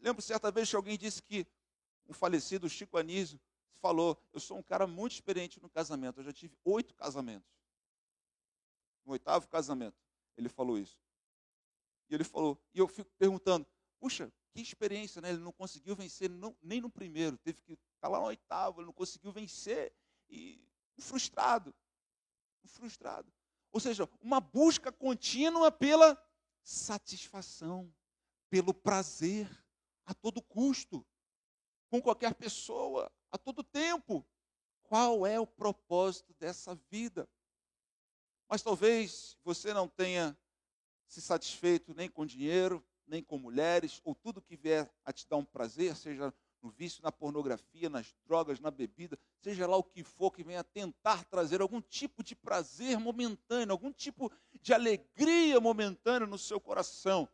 Lembro 0.00 0.22
certa 0.22 0.50
vez 0.50 0.68
que 0.68 0.76
alguém 0.76 0.98
disse 0.98 1.22
que 1.22 1.46
um 2.08 2.12
falecido 2.12 2.68
Chico 2.68 2.96
Anísio 2.96 3.40
falou: 3.80 4.20
Eu 4.32 4.40
sou 4.40 4.58
um 4.58 4.62
cara 4.62 4.86
muito 4.86 5.12
experiente 5.12 5.60
no 5.60 5.68
casamento, 5.68 6.20
eu 6.20 6.24
já 6.24 6.32
tive 6.32 6.56
oito 6.64 6.94
casamentos. 6.94 7.48
No 9.04 9.12
oitavo 9.12 9.48
casamento, 9.48 9.96
ele 10.36 10.48
falou 10.48 10.78
isso. 10.78 10.96
E 12.08 12.14
ele 12.14 12.24
falou, 12.24 12.60
e 12.74 12.78
eu 12.78 12.88
fico 12.88 13.10
perguntando, 13.18 13.66
puxa, 13.98 14.32
que 14.52 14.60
experiência, 14.60 15.20
né? 15.20 15.30
Ele 15.30 15.38
não 15.38 15.52
conseguiu 15.52 15.96
vencer 15.96 16.30
não, 16.30 16.56
nem 16.62 16.80
no 16.80 16.90
primeiro, 16.90 17.36
teve 17.38 17.60
que 17.62 17.72
estar 17.72 18.08
lá 18.08 18.20
no 18.20 18.26
oitavo, 18.26 18.80
ele 18.80 18.86
não 18.86 18.92
conseguiu 18.92 19.32
vencer. 19.32 19.92
E 20.28 20.64
frustrado, 20.98 21.74
frustrado. 22.66 23.32
Ou 23.72 23.80
seja, 23.80 24.08
uma 24.20 24.40
busca 24.40 24.92
contínua 24.92 25.70
pela 25.72 26.16
satisfação, 26.62 27.92
pelo 28.48 28.72
prazer, 28.72 29.50
a 30.06 30.14
todo 30.14 30.40
custo, 30.40 31.04
com 31.88 32.00
qualquer 32.00 32.34
pessoa, 32.34 33.10
a 33.30 33.38
todo 33.38 33.64
tempo. 33.64 34.24
Qual 34.84 35.26
é 35.26 35.40
o 35.40 35.46
propósito 35.46 36.34
dessa 36.34 36.74
vida? 36.90 37.28
Mas 38.48 38.62
talvez 38.62 39.36
você 39.42 39.74
não 39.74 39.88
tenha 39.88 40.38
se 41.06 41.20
satisfeito 41.20 41.94
nem 41.94 42.08
com 42.08 42.24
dinheiro, 42.26 42.84
nem 43.06 43.22
com 43.22 43.38
mulheres, 43.38 44.00
ou 44.04 44.14
tudo 44.14 44.40
que 44.40 44.56
vier 44.56 44.90
a 45.04 45.12
te 45.12 45.28
dar 45.28 45.36
um 45.36 45.44
prazer, 45.44 45.94
seja 45.96 46.32
no 46.62 46.70
vício, 46.70 47.02
na 47.02 47.12
pornografia, 47.12 47.90
nas 47.90 48.14
drogas, 48.24 48.58
na 48.58 48.70
bebida, 48.70 49.18
seja 49.42 49.66
lá 49.66 49.76
o 49.76 49.84
que 49.84 50.02
for 50.02 50.30
que 50.30 50.42
venha 50.42 50.64
tentar 50.64 51.22
trazer 51.24 51.60
algum 51.60 51.80
tipo 51.80 52.24
de 52.24 52.34
prazer 52.34 52.98
momentâneo, 52.98 53.70
algum 53.70 53.92
tipo 53.92 54.32
de 54.62 54.72
alegria 54.72 55.60
momentânea 55.60 56.26
no 56.26 56.38
seu 56.38 56.58
coração. 56.58 57.28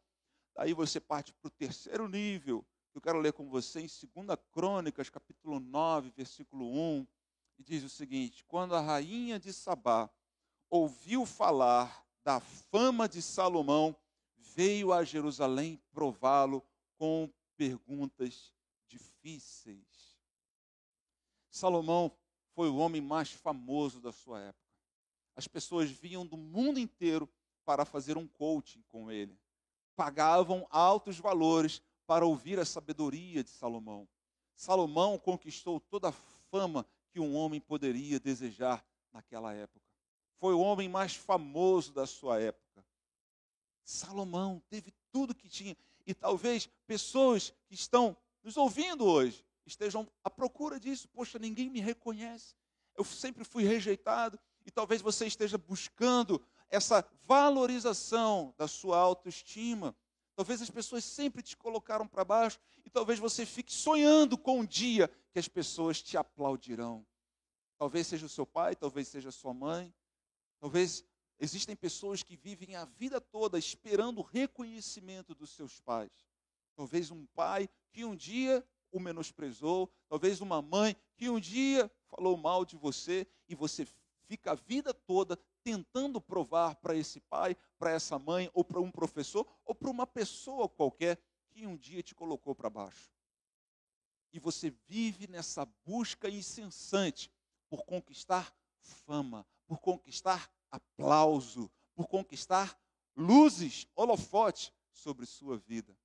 Daí 0.53 0.75
você 0.75 0.99
parte 0.99 1.33
para 1.33 1.47
o 1.47 1.51
terceiro 1.51 2.09
nível, 2.09 2.67
que 2.91 2.99
eu 2.99 3.01
quero 3.01 3.21
ler 3.21 3.33
com 3.33 3.49
você 3.49 3.81
em 3.81 3.87
2 3.87 4.37
Crônicas, 4.51 5.09
capítulo 5.09 5.61
9, 5.61 6.11
versículo 6.11 6.67
1, 6.67 7.07
e 7.61 7.63
diz 7.63 7.85
o 7.85 7.89
seguinte: 7.89 8.45
Quando 8.47 8.75
a 8.75 8.81
rainha 8.81 9.39
de 9.39 9.53
Sabá 9.53 10.11
ouviu 10.69 11.25
falar 11.25 12.05
da 12.23 12.41
fama 12.41 13.09
de 13.09 13.23
Salomão, 13.23 13.97
veio 14.37 14.93
a 14.93 15.05
Jerusalém 15.05 15.81
prová-lo 15.93 16.63
com 16.97 17.31
perguntas 17.57 18.55
difíceis. 18.87 20.19
Salomão 21.51 22.11
foi 22.55 22.69
o 22.69 22.77
homem 22.77 23.01
mais 23.01 23.31
famoso 23.33 24.01
da 24.01 24.13
sua 24.13 24.41
época. 24.41 24.61
As 25.35 25.49
pessoas 25.49 25.91
vinham 25.91 26.27
do 26.27 26.37
mundo 26.37 26.79
inteiro 26.79 27.29
para 27.65 27.85
fazer 27.85 28.17
um 28.17 28.27
coaching 28.27 28.83
com 28.89 29.11
ele. 29.11 29.39
Pagavam 29.97 30.67
altos 30.71 31.19
valores 31.19 31.83
para 32.07 32.27
ouvir 32.27 32.59
a 32.59 32.65
sabedoria 32.65 33.45
de 33.45 33.51
Salomão. 33.51 34.09
Salomão 34.55 35.19
conquistou 35.19 35.81
toda 35.81 36.09
a 36.09 36.13
fama 36.51 36.85
que 37.11 37.21
um 37.21 37.35
homem 37.35 37.61
poderia 37.61 38.21
desejar 38.21 38.85
naquela 39.13 39.55
época. 39.55 39.90
Foi 40.41 40.55
o 40.55 40.61
homem 40.61 40.89
mais 40.89 41.15
famoso 41.15 41.93
da 41.93 42.07
sua 42.07 42.41
época. 42.41 42.83
Salomão 43.85 44.63
teve 44.71 44.91
tudo 45.13 45.35
que 45.35 45.51
tinha. 45.51 45.77
E 46.07 46.15
talvez 46.15 46.67
pessoas 46.87 47.53
que 47.67 47.75
estão 47.75 48.17
nos 48.43 48.57
ouvindo 48.57 49.05
hoje 49.05 49.45
estejam 49.67 50.09
à 50.25 50.31
procura 50.31 50.81
disso. 50.81 51.09
Poxa, 51.11 51.39
ninguém 51.39 51.69
me 51.69 51.79
reconhece. 51.79 52.55
Eu 52.97 53.05
sempre 53.05 53.45
fui 53.45 53.65
rejeitado. 53.65 54.41
E 54.65 54.71
talvez 54.71 55.03
você 55.03 55.27
esteja 55.27 55.59
buscando 55.59 56.41
essa 56.71 57.07
valorização 57.25 58.55
da 58.57 58.67
sua 58.67 58.97
autoestima. 58.97 59.95
Talvez 60.35 60.63
as 60.63 60.71
pessoas 60.71 61.05
sempre 61.05 61.43
te 61.43 61.55
colocaram 61.55 62.07
para 62.07 62.25
baixo. 62.25 62.59
E 62.83 62.89
talvez 62.89 63.19
você 63.19 63.45
fique 63.45 63.75
sonhando 63.75 64.39
com 64.39 64.61
um 64.61 64.65
dia 64.65 65.07
que 65.33 65.39
as 65.39 65.49
pessoas 65.49 66.01
te 66.01 66.17
aplaudirão. 66.17 67.07
Talvez 67.77 68.07
seja 68.07 68.25
o 68.25 68.29
seu 68.29 68.47
pai, 68.47 68.75
talvez 68.75 69.07
seja 69.09 69.29
a 69.29 69.33
sua 69.33 69.53
mãe. 69.53 69.93
Talvez 70.61 71.05
existem 71.39 71.75
pessoas 71.75 72.23
que 72.23 72.37
vivem 72.37 72.77
a 72.77 72.85
vida 72.85 73.21
toda 73.21 73.59
esperando 73.59 74.19
o 74.19 74.23
reconhecimento 74.23 75.35
dos 75.35 75.51
seus 75.51 75.81
pais. 75.81 76.13
Talvez 76.77 77.11
um 77.11 77.27
pai 77.27 77.69
que 77.91 78.05
um 78.05 78.15
dia 78.15 78.65
o 78.93 79.01
menosprezou, 79.01 79.91
talvez 80.09 80.41
uma 80.41 80.61
mãe 80.61 80.97
que 81.17 81.29
um 81.29 81.41
dia 81.41 81.91
falou 82.07 82.37
mal 82.37 82.65
de 82.65 82.77
você 82.77 83.27
e 83.49 83.55
você 83.55 83.87
fica 84.27 84.53
a 84.53 84.55
vida 84.55 84.93
toda 84.93 85.37
tentando 85.63 86.21
provar 86.21 86.77
para 86.77 86.95
esse 86.95 87.21
pai, 87.21 87.57
para 87.79 87.91
essa 87.91 88.19
mãe, 88.19 88.51
ou 88.55 88.65
para 88.65 88.81
um 88.81 88.91
professor, 88.91 89.47
ou 89.65 89.75
para 89.75 89.91
uma 89.91 90.07
pessoa 90.07 90.69
qualquer 90.69 91.21
que 91.51 91.67
um 91.67 91.77
dia 91.77 92.03
te 92.03 92.15
colocou 92.15 92.55
para 92.55 92.71
baixo. 92.71 93.11
E 94.33 94.39
você 94.39 94.71
vive 94.87 95.27
nessa 95.27 95.65
busca 95.85 96.29
incessante 96.29 97.31
por 97.69 97.85
conquistar 97.85 98.55
fama, 98.81 99.47
por 99.71 99.79
conquistar 99.79 100.53
aplauso, 100.69 101.71
por 101.95 102.09
conquistar 102.09 102.77
luzes, 103.15 103.87
holofote 103.95 104.75
sobre 104.91 105.25
sua 105.25 105.59
vida. 105.59 105.97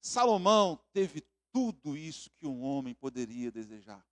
Salomão 0.00 0.76
teve 0.92 1.24
tudo 1.52 1.96
isso 1.96 2.28
que 2.32 2.48
um 2.48 2.64
homem 2.64 2.92
poderia 2.92 3.48
desejar. 3.52 4.04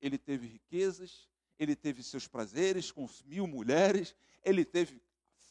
Ele 0.00 0.16
teve 0.16 0.46
riquezas, 0.46 1.28
ele 1.58 1.76
teve 1.76 2.02
seus 2.02 2.26
prazeres 2.26 2.90
com 2.90 3.06
mil 3.26 3.46
mulheres, 3.46 4.14
ele 4.42 4.64
teve 4.64 5.02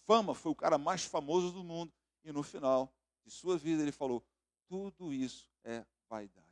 fama, 0.04 0.34
foi 0.34 0.52
o 0.52 0.56
cara 0.56 0.80
mais 0.80 1.06
famoso 1.06 1.52
do 1.52 1.64
mundo. 1.64 1.94
E 2.24 2.32
no 2.32 2.42
final 2.42 2.92
de 3.24 3.30
sua 3.30 3.60
vida 3.60 3.84
ele 3.84 3.92
falou: 3.92 4.26
tudo 4.68 5.14
isso 5.14 5.48
é 5.64 5.86
vaidade. 6.10 6.45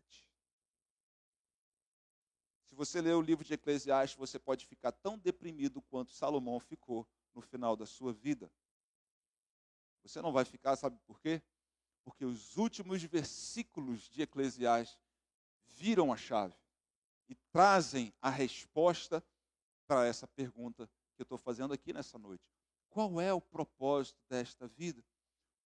Se 2.73 2.75
você 2.75 3.01
ler 3.01 3.13
o 3.13 3.21
livro 3.21 3.45
de 3.45 3.53
Eclesiastes, 3.53 4.17
você 4.17 4.39
pode 4.39 4.65
ficar 4.65 4.91
tão 4.91 5.15
deprimido 5.15 5.79
quanto 5.79 6.11
Salomão 6.11 6.59
ficou 6.59 7.07
no 7.31 7.39
final 7.39 7.75
da 7.75 7.85
sua 7.85 8.11
vida. 8.11 8.51
Você 10.01 10.19
não 10.23 10.31
vai 10.33 10.43
ficar, 10.43 10.75
sabe 10.75 10.97
por 11.05 11.19
quê? 11.21 11.39
Porque 12.03 12.25
os 12.25 12.57
últimos 12.57 13.03
versículos 13.03 14.09
de 14.09 14.23
Eclesiastes 14.23 14.97
viram 15.67 16.11
a 16.11 16.17
chave 16.17 16.55
e 17.29 17.35
trazem 17.51 18.11
a 18.19 18.31
resposta 18.31 19.23
para 19.85 20.07
essa 20.07 20.27
pergunta 20.27 20.89
que 21.15 21.21
eu 21.21 21.25
estou 21.25 21.37
fazendo 21.37 21.75
aqui 21.75 21.93
nessa 21.93 22.17
noite. 22.17 22.43
Qual 22.89 23.21
é 23.21 23.31
o 23.31 23.39
propósito 23.39 24.19
desta 24.27 24.67
vida? 24.67 25.05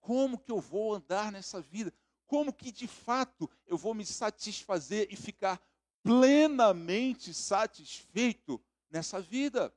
Como 0.02 0.38
que 0.38 0.52
eu 0.52 0.60
vou 0.60 0.94
andar 0.94 1.32
nessa 1.32 1.62
vida? 1.62 1.94
Como 2.26 2.52
que 2.52 2.70
de 2.70 2.86
fato 2.86 3.50
eu 3.66 3.78
vou 3.78 3.94
me 3.94 4.06
satisfazer 4.06 5.08
e 5.10 5.16
ficar 5.16 5.66
plenamente 6.08 7.34
satisfeito 7.34 8.62
nessa 8.90 9.22
vida? 9.22 9.74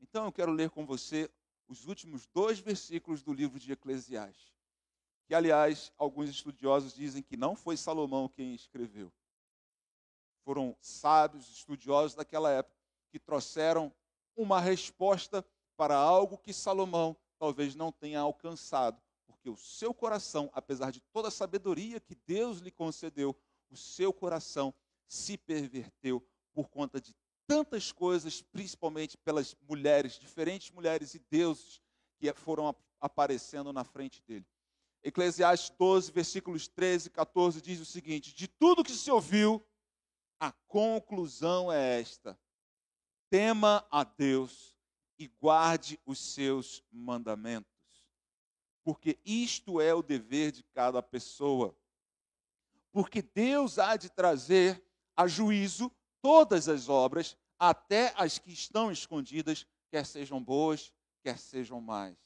Então 0.00 0.24
eu 0.24 0.32
quero 0.32 0.52
ler 0.52 0.70
com 0.70 0.86
você 0.86 1.30
os 1.66 1.86
últimos 1.86 2.26
dois 2.26 2.58
versículos 2.58 3.22
do 3.22 3.32
livro 3.32 3.58
de 3.58 3.72
Eclesiastes 3.72 4.58
que 5.28 5.34
aliás 5.34 5.92
alguns 5.98 6.30
estudiosos 6.30 6.94
dizem 6.94 7.22
que 7.22 7.36
não 7.36 7.54
foi 7.54 7.76
Salomão 7.76 8.30
quem 8.30 8.54
escreveu. 8.54 9.12
Foram 10.42 10.74
sábios, 10.80 11.50
estudiosos 11.50 12.14
daquela 12.14 12.50
época 12.50 12.74
que 13.10 13.18
trouxeram 13.18 13.92
uma 14.34 14.58
resposta 14.58 15.44
para 15.76 15.94
algo 15.94 16.38
que 16.38 16.54
Salomão 16.54 17.14
talvez 17.38 17.74
não 17.74 17.92
tenha 17.92 18.20
alcançado, 18.20 18.98
porque 19.26 19.50
o 19.50 19.56
seu 19.56 19.92
coração, 19.92 20.50
apesar 20.54 20.90
de 20.90 21.00
toda 21.12 21.28
a 21.28 21.30
sabedoria 21.30 22.00
que 22.00 22.14
Deus 22.14 22.60
lhe 22.60 22.70
concedeu, 22.70 23.38
o 23.68 23.76
seu 23.76 24.14
coração 24.14 24.72
se 25.08 25.36
perverteu 25.36 26.24
por 26.52 26.68
conta 26.68 27.00
de 27.00 27.14
tantas 27.46 27.90
coisas, 27.90 28.42
principalmente 28.42 29.16
pelas 29.16 29.56
mulheres, 29.66 30.18
diferentes 30.18 30.70
mulheres 30.70 31.14
e 31.14 31.18
deuses 31.30 31.80
que 32.18 32.32
foram 32.34 32.76
aparecendo 33.00 33.72
na 33.72 33.84
frente 33.84 34.22
dele. 34.22 34.46
Eclesiastes 35.02 35.70
12, 35.78 36.12
versículos 36.12 36.68
13 36.68 37.08
e 37.08 37.10
14 37.10 37.62
diz 37.62 37.80
o 37.80 37.86
seguinte: 37.86 38.34
De 38.34 38.46
tudo 38.46 38.84
que 38.84 38.92
se 38.92 39.10
ouviu, 39.10 39.64
a 40.38 40.52
conclusão 40.66 41.72
é 41.72 42.00
esta: 42.00 42.38
tema 43.30 43.86
a 43.90 44.04
Deus 44.04 44.76
e 45.18 45.28
guarde 45.40 45.98
os 46.04 46.18
seus 46.18 46.82
mandamentos, 46.90 47.72
porque 48.84 49.18
isto 49.24 49.80
é 49.80 49.94
o 49.94 50.02
dever 50.02 50.52
de 50.52 50.62
cada 50.62 51.02
pessoa. 51.02 51.74
Porque 52.90 53.22
Deus 53.22 53.78
há 53.78 53.96
de 53.96 54.10
trazer 54.10 54.82
a 55.18 55.26
juízo 55.26 55.90
todas 56.22 56.68
as 56.68 56.88
obras, 56.88 57.36
até 57.58 58.14
as 58.16 58.38
que 58.38 58.52
estão 58.52 58.92
escondidas, 58.92 59.66
quer 59.90 60.06
sejam 60.06 60.40
boas, 60.40 60.92
quer 61.24 61.36
sejam 61.36 61.80
más. 61.80 62.16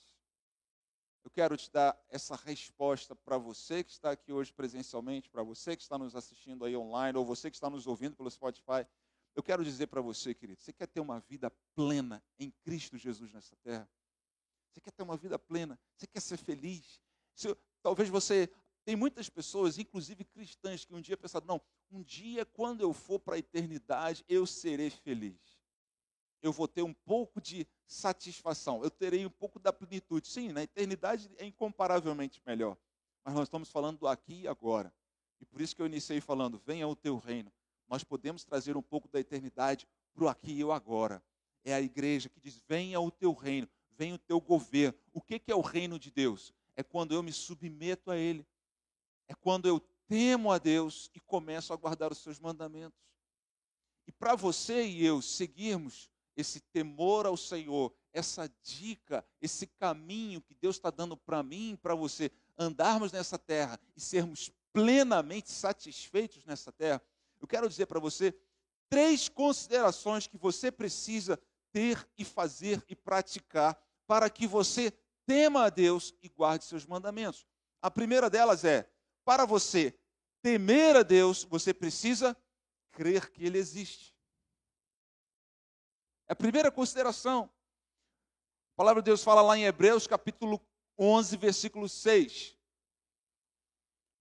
Eu 1.24 1.30
quero 1.30 1.56
te 1.56 1.70
dar 1.70 1.98
essa 2.10 2.36
resposta 2.36 3.16
para 3.16 3.38
você 3.38 3.82
que 3.82 3.92
está 3.92 4.10
aqui 4.10 4.30
hoje 4.30 4.52
presencialmente, 4.52 5.30
para 5.30 5.42
você 5.42 5.74
que 5.74 5.82
está 5.82 5.96
nos 5.96 6.14
assistindo 6.14 6.66
aí 6.66 6.76
online, 6.76 7.16
ou 7.16 7.24
você 7.24 7.50
que 7.50 7.56
está 7.56 7.70
nos 7.70 7.86
ouvindo 7.86 8.14
pelo 8.14 8.30
Spotify. 8.30 8.86
Eu 9.34 9.42
quero 9.42 9.64
dizer 9.64 9.86
para 9.86 10.02
você, 10.02 10.34
querido, 10.34 10.60
você 10.60 10.70
quer 10.70 10.86
ter 10.86 11.00
uma 11.00 11.18
vida 11.20 11.50
plena 11.74 12.22
em 12.38 12.50
Cristo 12.62 12.98
Jesus 12.98 13.32
nessa 13.32 13.56
terra? 13.62 13.88
Você 14.70 14.82
quer 14.82 14.90
ter 14.90 15.02
uma 15.02 15.16
vida 15.16 15.38
plena? 15.38 15.80
Você 15.96 16.06
quer 16.06 16.20
ser 16.20 16.36
feliz? 16.36 17.00
Se, 17.34 17.56
talvez 17.82 18.10
você. 18.10 18.52
Tem 18.84 18.96
muitas 18.96 19.30
pessoas, 19.30 19.78
inclusive 19.78 20.24
cristãs, 20.24 20.84
que 20.84 20.92
um 20.92 21.00
dia 21.00 21.16
pensaram: 21.16 21.46
não, 21.46 21.62
um 21.92 22.02
dia, 22.02 22.44
quando 22.44 22.80
eu 22.80 22.92
for 22.92 23.18
para 23.18 23.36
a 23.36 23.38
eternidade, 23.38 24.24
eu 24.28 24.46
serei 24.46 24.90
feliz. 24.90 25.60
eu 26.42 26.52
vou 26.52 26.66
ter 26.66 26.82
um 26.82 26.92
pouco 26.92 27.40
de 27.40 27.64
satisfação, 27.86 28.82
eu 28.82 28.90
terei 28.90 29.24
um 29.24 29.30
pouco 29.30 29.60
da 29.60 29.72
plenitude. 29.72 30.26
Sim, 30.26 30.50
na 30.50 30.64
eternidade 30.64 31.30
é 31.36 31.46
incomparavelmente 31.46 32.42
melhor. 32.44 32.76
Mas 33.24 33.34
nós 33.34 33.44
estamos 33.44 33.70
falando 33.70 33.98
do 33.98 34.08
aqui 34.08 34.40
e 34.42 34.48
agora. 34.48 34.92
E 35.40 35.44
por 35.44 35.60
isso 35.60 35.76
que 35.76 35.82
eu 35.82 35.86
iniciei 35.86 36.20
falando: 36.20 36.60
venha 36.64 36.88
o 36.88 36.96
teu 36.96 37.16
reino. 37.16 37.52
Nós 37.88 38.02
podemos 38.02 38.44
trazer 38.44 38.76
um 38.76 38.82
pouco 38.82 39.08
da 39.08 39.20
eternidade 39.20 39.86
para 40.14 40.24
o 40.24 40.28
aqui 40.28 40.52
e 40.52 40.64
o 40.64 40.72
agora. 40.72 41.22
É 41.64 41.74
a 41.74 41.80
igreja 41.80 42.28
que 42.28 42.40
diz: 42.40 42.60
venha 42.66 43.00
o 43.00 43.10
teu 43.10 43.32
reino, 43.32 43.68
venha 43.96 44.14
o 44.14 44.18
teu 44.18 44.40
governo. 44.40 44.98
O 45.12 45.20
que, 45.20 45.38
que 45.38 45.52
é 45.52 45.54
o 45.54 45.60
reino 45.60 45.98
de 45.98 46.10
Deus? 46.10 46.52
É 46.74 46.82
quando 46.82 47.12
eu 47.12 47.22
me 47.22 47.32
submeto 47.32 48.10
a 48.10 48.16
Ele. 48.16 48.44
É 49.28 49.34
quando 49.34 49.66
eu 49.66 49.80
temo 50.12 50.52
a 50.52 50.58
Deus 50.58 51.10
e 51.14 51.20
começo 51.20 51.72
a 51.72 51.76
guardar 51.76 52.12
os 52.12 52.18
seus 52.18 52.38
mandamentos. 52.38 53.00
E 54.06 54.12
para 54.12 54.34
você 54.34 54.84
e 54.84 55.02
eu 55.02 55.22
seguirmos 55.22 56.10
esse 56.36 56.60
temor 56.60 57.24
ao 57.24 57.34
Senhor, 57.34 57.90
essa 58.12 58.46
dica, 58.62 59.24
esse 59.40 59.66
caminho 59.66 60.42
que 60.42 60.54
Deus 60.54 60.76
está 60.76 60.90
dando 60.90 61.16
para 61.16 61.42
mim 61.42 61.72
e 61.72 61.76
para 61.78 61.94
você, 61.94 62.30
andarmos 62.58 63.10
nessa 63.10 63.38
terra 63.38 63.80
e 63.96 64.02
sermos 64.02 64.50
plenamente 64.70 65.50
satisfeitos 65.50 66.44
nessa 66.44 66.70
terra, 66.70 67.00
eu 67.40 67.48
quero 67.48 67.66
dizer 67.66 67.86
para 67.86 67.98
você 67.98 68.38
três 68.90 69.30
considerações 69.30 70.26
que 70.26 70.36
você 70.36 70.70
precisa 70.70 71.40
ter 71.72 72.06
e 72.18 72.24
fazer 72.26 72.84
e 72.86 72.94
praticar 72.94 73.82
para 74.06 74.28
que 74.28 74.46
você 74.46 74.92
tema 75.24 75.64
a 75.64 75.70
Deus 75.70 76.12
e 76.20 76.28
guarde 76.28 76.66
seus 76.66 76.84
mandamentos. 76.84 77.46
A 77.80 77.90
primeira 77.90 78.28
delas 78.28 78.62
é: 78.62 78.86
para 79.24 79.46
você 79.46 79.96
temer 80.42 80.96
a 80.96 81.02
Deus, 81.02 81.44
você 81.44 81.72
precisa 81.72 82.36
crer 82.90 83.30
que 83.30 83.44
Ele 83.44 83.58
existe. 83.58 84.14
É 86.28 86.32
a 86.32 86.36
primeira 86.36 86.70
consideração. 86.70 87.50
A 88.74 88.76
palavra 88.76 89.00
de 89.00 89.06
Deus 89.06 89.22
fala 89.22 89.40
lá 89.40 89.56
em 89.56 89.64
Hebreus, 89.64 90.06
capítulo 90.06 90.60
11, 90.98 91.36
versículo 91.36 91.88
6. 91.88 92.56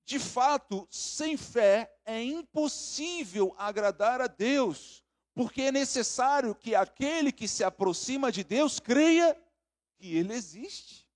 De 0.06 0.20
fato, 0.20 0.88
sem 0.92 1.38
fé 1.38 1.96
é 2.06 2.22
impossível 2.22 3.56
agradar 3.58 4.20
a 4.20 4.28
Deus, 4.28 5.04
porque 5.34 5.64
é 5.64 5.72
necessário 5.72 6.54
que 6.54 6.76
aquele 6.76 7.32
que 7.32 7.48
se 7.48 7.64
aproxima 7.64 8.32
de 8.32 8.44
Deus 8.44 8.80
creia 8.80 9.36
que 9.98 10.16
Ele 10.18 10.34
existe 10.34 11.08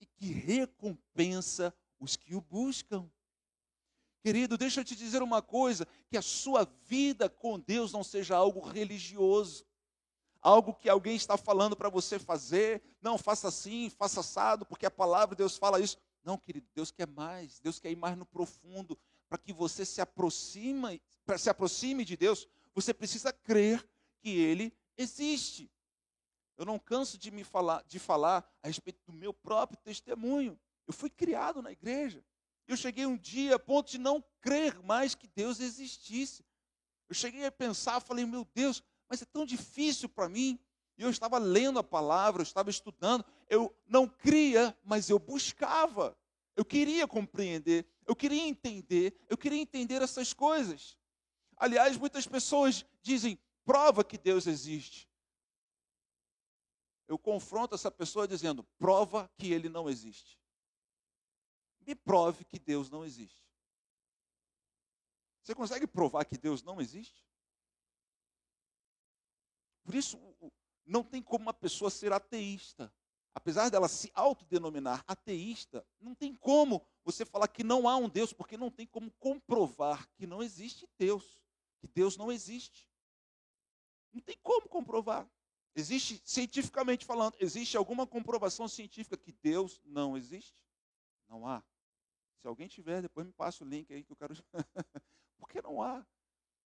e 0.00 0.06
que 0.06 0.26
recompensa 0.26 1.74
os 1.98 2.14
que 2.14 2.34
o 2.34 2.40
buscam. 2.40 3.10
Querido, 4.26 4.58
deixa 4.58 4.80
eu 4.80 4.84
te 4.84 4.96
dizer 4.96 5.22
uma 5.22 5.40
coisa: 5.40 5.86
que 6.08 6.16
a 6.16 6.22
sua 6.22 6.68
vida 6.88 7.28
com 7.28 7.60
Deus 7.60 7.92
não 7.92 8.02
seja 8.02 8.34
algo 8.34 8.58
religioso 8.58 9.64
algo 10.42 10.74
que 10.74 10.88
alguém 10.88 11.16
está 11.16 11.36
falando 11.36 11.74
para 11.74 11.88
você 11.88 12.20
fazer, 12.20 12.80
não, 13.02 13.18
faça 13.18 13.48
assim, 13.48 13.90
faça 13.90 14.20
assado, 14.20 14.64
porque 14.64 14.86
a 14.86 14.90
palavra 14.90 15.34
de 15.34 15.42
Deus 15.42 15.56
fala 15.56 15.80
isso. 15.80 15.98
Não, 16.22 16.38
querido, 16.38 16.68
Deus 16.72 16.92
quer 16.92 17.08
mais, 17.08 17.58
Deus 17.58 17.80
quer 17.80 17.90
ir 17.90 17.96
mais 17.96 18.16
no 18.16 18.24
profundo, 18.24 18.96
para 19.28 19.38
que 19.38 19.52
você 19.52 19.84
se 19.84 20.00
aproxime, 20.00 21.02
para 21.24 21.36
se 21.36 21.50
aproxime 21.50 22.04
de 22.04 22.16
Deus, 22.16 22.46
você 22.72 22.94
precisa 22.94 23.32
crer 23.32 23.84
que 24.20 24.30
Ele 24.38 24.72
existe. 24.96 25.68
Eu 26.56 26.64
não 26.64 26.78
canso 26.78 27.18
de 27.18 27.32
me 27.32 27.42
falar, 27.42 27.82
de 27.82 27.98
falar 27.98 28.48
a 28.62 28.68
respeito 28.68 29.00
do 29.04 29.12
meu 29.12 29.34
próprio 29.34 29.78
testemunho. 29.82 30.56
Eu 30.86 30.92
fui 30.92 31.10
criado 31.10 31.60
na 31.60 31.72
igreja. 31.72 32.24
Eu 32.66 32.76
cheguei 32.76 33.06
um 33.06 33.16
dia 33.16 33.56
a 33.56 33.58
ponto 33.58 33.90
de 33.90 33.98
não 33.98 34.24
crer 34.40 34.82
mais 34.82 35.14
que 35.14 35.28
Deus 35.28 35.60
existisse. 35.60 36.44
Eu 37.08 37.14
cheguei 37.14 37.46
a 37.46 37.52
pensar, 37.52 38.00
falei, 38.00 38.24
meu 38.24 38.44
Deus, 38.54 38.82
mas 39.08 39.22
é 39.22 39.24
tão 39.24 39.46
difícil 39.46 40.08
para 40.08 40.28
mim. 40.28 40.58
E 40.98 41.02
eu 41.02 41.10
estava 41.10 41.38
lendo 41.38 41.78
a 41.78 41.84
palavra, 41.84 42.40
eu 42.40 42.44
estava 42.44 42.70
estudando, 42.70 43.24
eu 43.48 43.74
não 43.86 44.08
cria, 44.08 44.76
mas 44.82 45.10
eu 45.10 45.18
buscava. 45.18 46.16
Eu 46.56 46.64
queria 46.64 47.06
compreender, 47.06 47.86
eu 48.06 48.16
queria 48.16 48.42
entender, 48.42 49.14
eu 49.28 49.36
queria 49.36 49.60
entender 49.60 50.00
essas 50.00 50.32
coisas. 50.32 50.96
Aliás, 51.56 51.98
muitas 51.98 52.26
pessoas 52.26 52.84
dizem: 53.02 53.38
prova 53.64 54.02
que 54.02 54.16
Deus 54.16 54.46
existe. 54.46 55.06
Eu 57.06 57.18
confronto 57.18 57.74
essa 57.74 57.90
pessoa 57.90 58.26
dizendo: 58.26 58.64
prova 58.78 59.30
que 59.36 59.52
ele 59.52 59.68
não 59.68 59.88
existe. 59.88 60.40
Me 61.86 61.94
prove 61.94 62.44
que 62.44 62.58
Deus 62.58 62.90
não 62.90 63.04
existe. 63.04 63.46
Você 65.42 65.54
consegue 65.54 65.86
provar 65.86 66.24
que 66.24 66.36
Deus 66.36 66.62
não 66.62 66.80
existe? 66.80 67.24
Por 69.84 69.94
isso, 69.94 70.18
não 70.84 71.04
tem 71.04 71.22
como 71.22 71.44
uma 71.44 71.54
pessoa 71.54 71.90
ser 71.90 72.12
ateísta. 72.12 72.92
Apesar 73.32 73.68
dela 73.68 73.86
se 73.86 74.10
autodenominar 74.14 75.04
ateísta, 75.06 75.86
não 76.00 76.14
tem 76.14 76.34
como 76.34 76.84
você 77.04 77.24
falar 77.24 77.46
que 77.46 77.62
não 77.62 77.88
há 77.88 77.96
um 77.96 78.08
Deus, 78.08 78.32
porque 78.32 78.56
não 78.56 78.70
tem 78.70 78.86
como 78.86 79.10
comprovar 79.12 80.08
que 80.14 80.26
não 80.26 80.42
existe 80.42 80.88
Deus, 80.98 81.38
que 81.78 81.86
Deus 81.86 82.16
não 82.16 82.32
existe. 82.32 82.88
Não 84.12 84.20
tem 84.22 84.36
como 84.42 84.68
comprovar. 84.68 85.28
Existe, 85.74 86.20
cientificamente 86.24 87.04
falando, 87.04 87.36
existe 87.38 87.76
alguma 87.76 88.06
comprovação 88.06 88.66
científica 88.66 89.16
que 89.16 89.30
Deus 89.30 89.80
não 89.84 90.16
existe? 90.16 90.64
Não 91.28 91.46
há. 91.46 91.62
Se 92.40 92.46
alguém 92.46 92.68
tiver, 92.68 93.02
depois 93.02 93.26
me 93.26 93.32
passa 93.32 93.64
o 93.64 93.66
link 93.66 93.92
aí 93.92 94.04
que 94.04 94.12
eu 94.12 94.16
quero. 94.16 94.34
porque 95.38 95.60
não 95.62 95.82
há. 95.82 96.04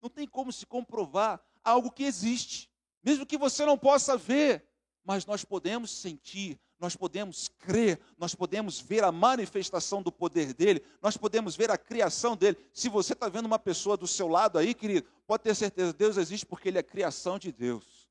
Não 0.02 0.08
tem 0.08 0.26
como 0.26 0.52
se 0.52 0.66
comprovar 0.66 1.42
algo 1.62 1.90
que 1.90 2.04
existe 2.04 2.70
mesmo 3.02 3.26
que 3.26 3.38
você 3.38 3.64
não 3.64 3.78
possa 3.78 4.16
ver, 4.16 4.64
mas 5.04 5.24
nós 5.24 5.44
podemos 5.44 5.90
sentir, 5.90 6.60
nós 6.78 6.94
podemos 6.94 7.48
crer, 7.48 7.98
nós 8.18 8.34
podemos 8.34 8.78
ver 8.78 9.04
a 9.04 9.12
manifestação 9.12 10.02
do 10.02 10.12
poder 10.12 10.52
dele, 10.52 10.84
nós 11.00 11.16
podemos 11.16 11.56
ver 11.56 11.70
a 11.70 11.78
criação 11.78 12.36
dele. 12.36 12.58
Se 12.72 12.88
você 12.88 13.14
está 13.14 13.28
vendo 13.28 13.46
uma 13.46 13.58
pessoa 13.58 13.96
do 13.96 14.06
seu 14.06 14.28
lado 14.28 14.58
aí, 14.58 14.74
querido, 14.74 15.08
pode 15.26 15.42
ter 15.42 15.54
certeza, 15.54 15.92
Deus 15.92 16.16
existe 16.16 16.44
porque 16.44 16.68
ele 16.68 16.78
é 16.78 16.82
criação 16.82 17.38
de 17.38 17.50
Deus. 17.50 18.08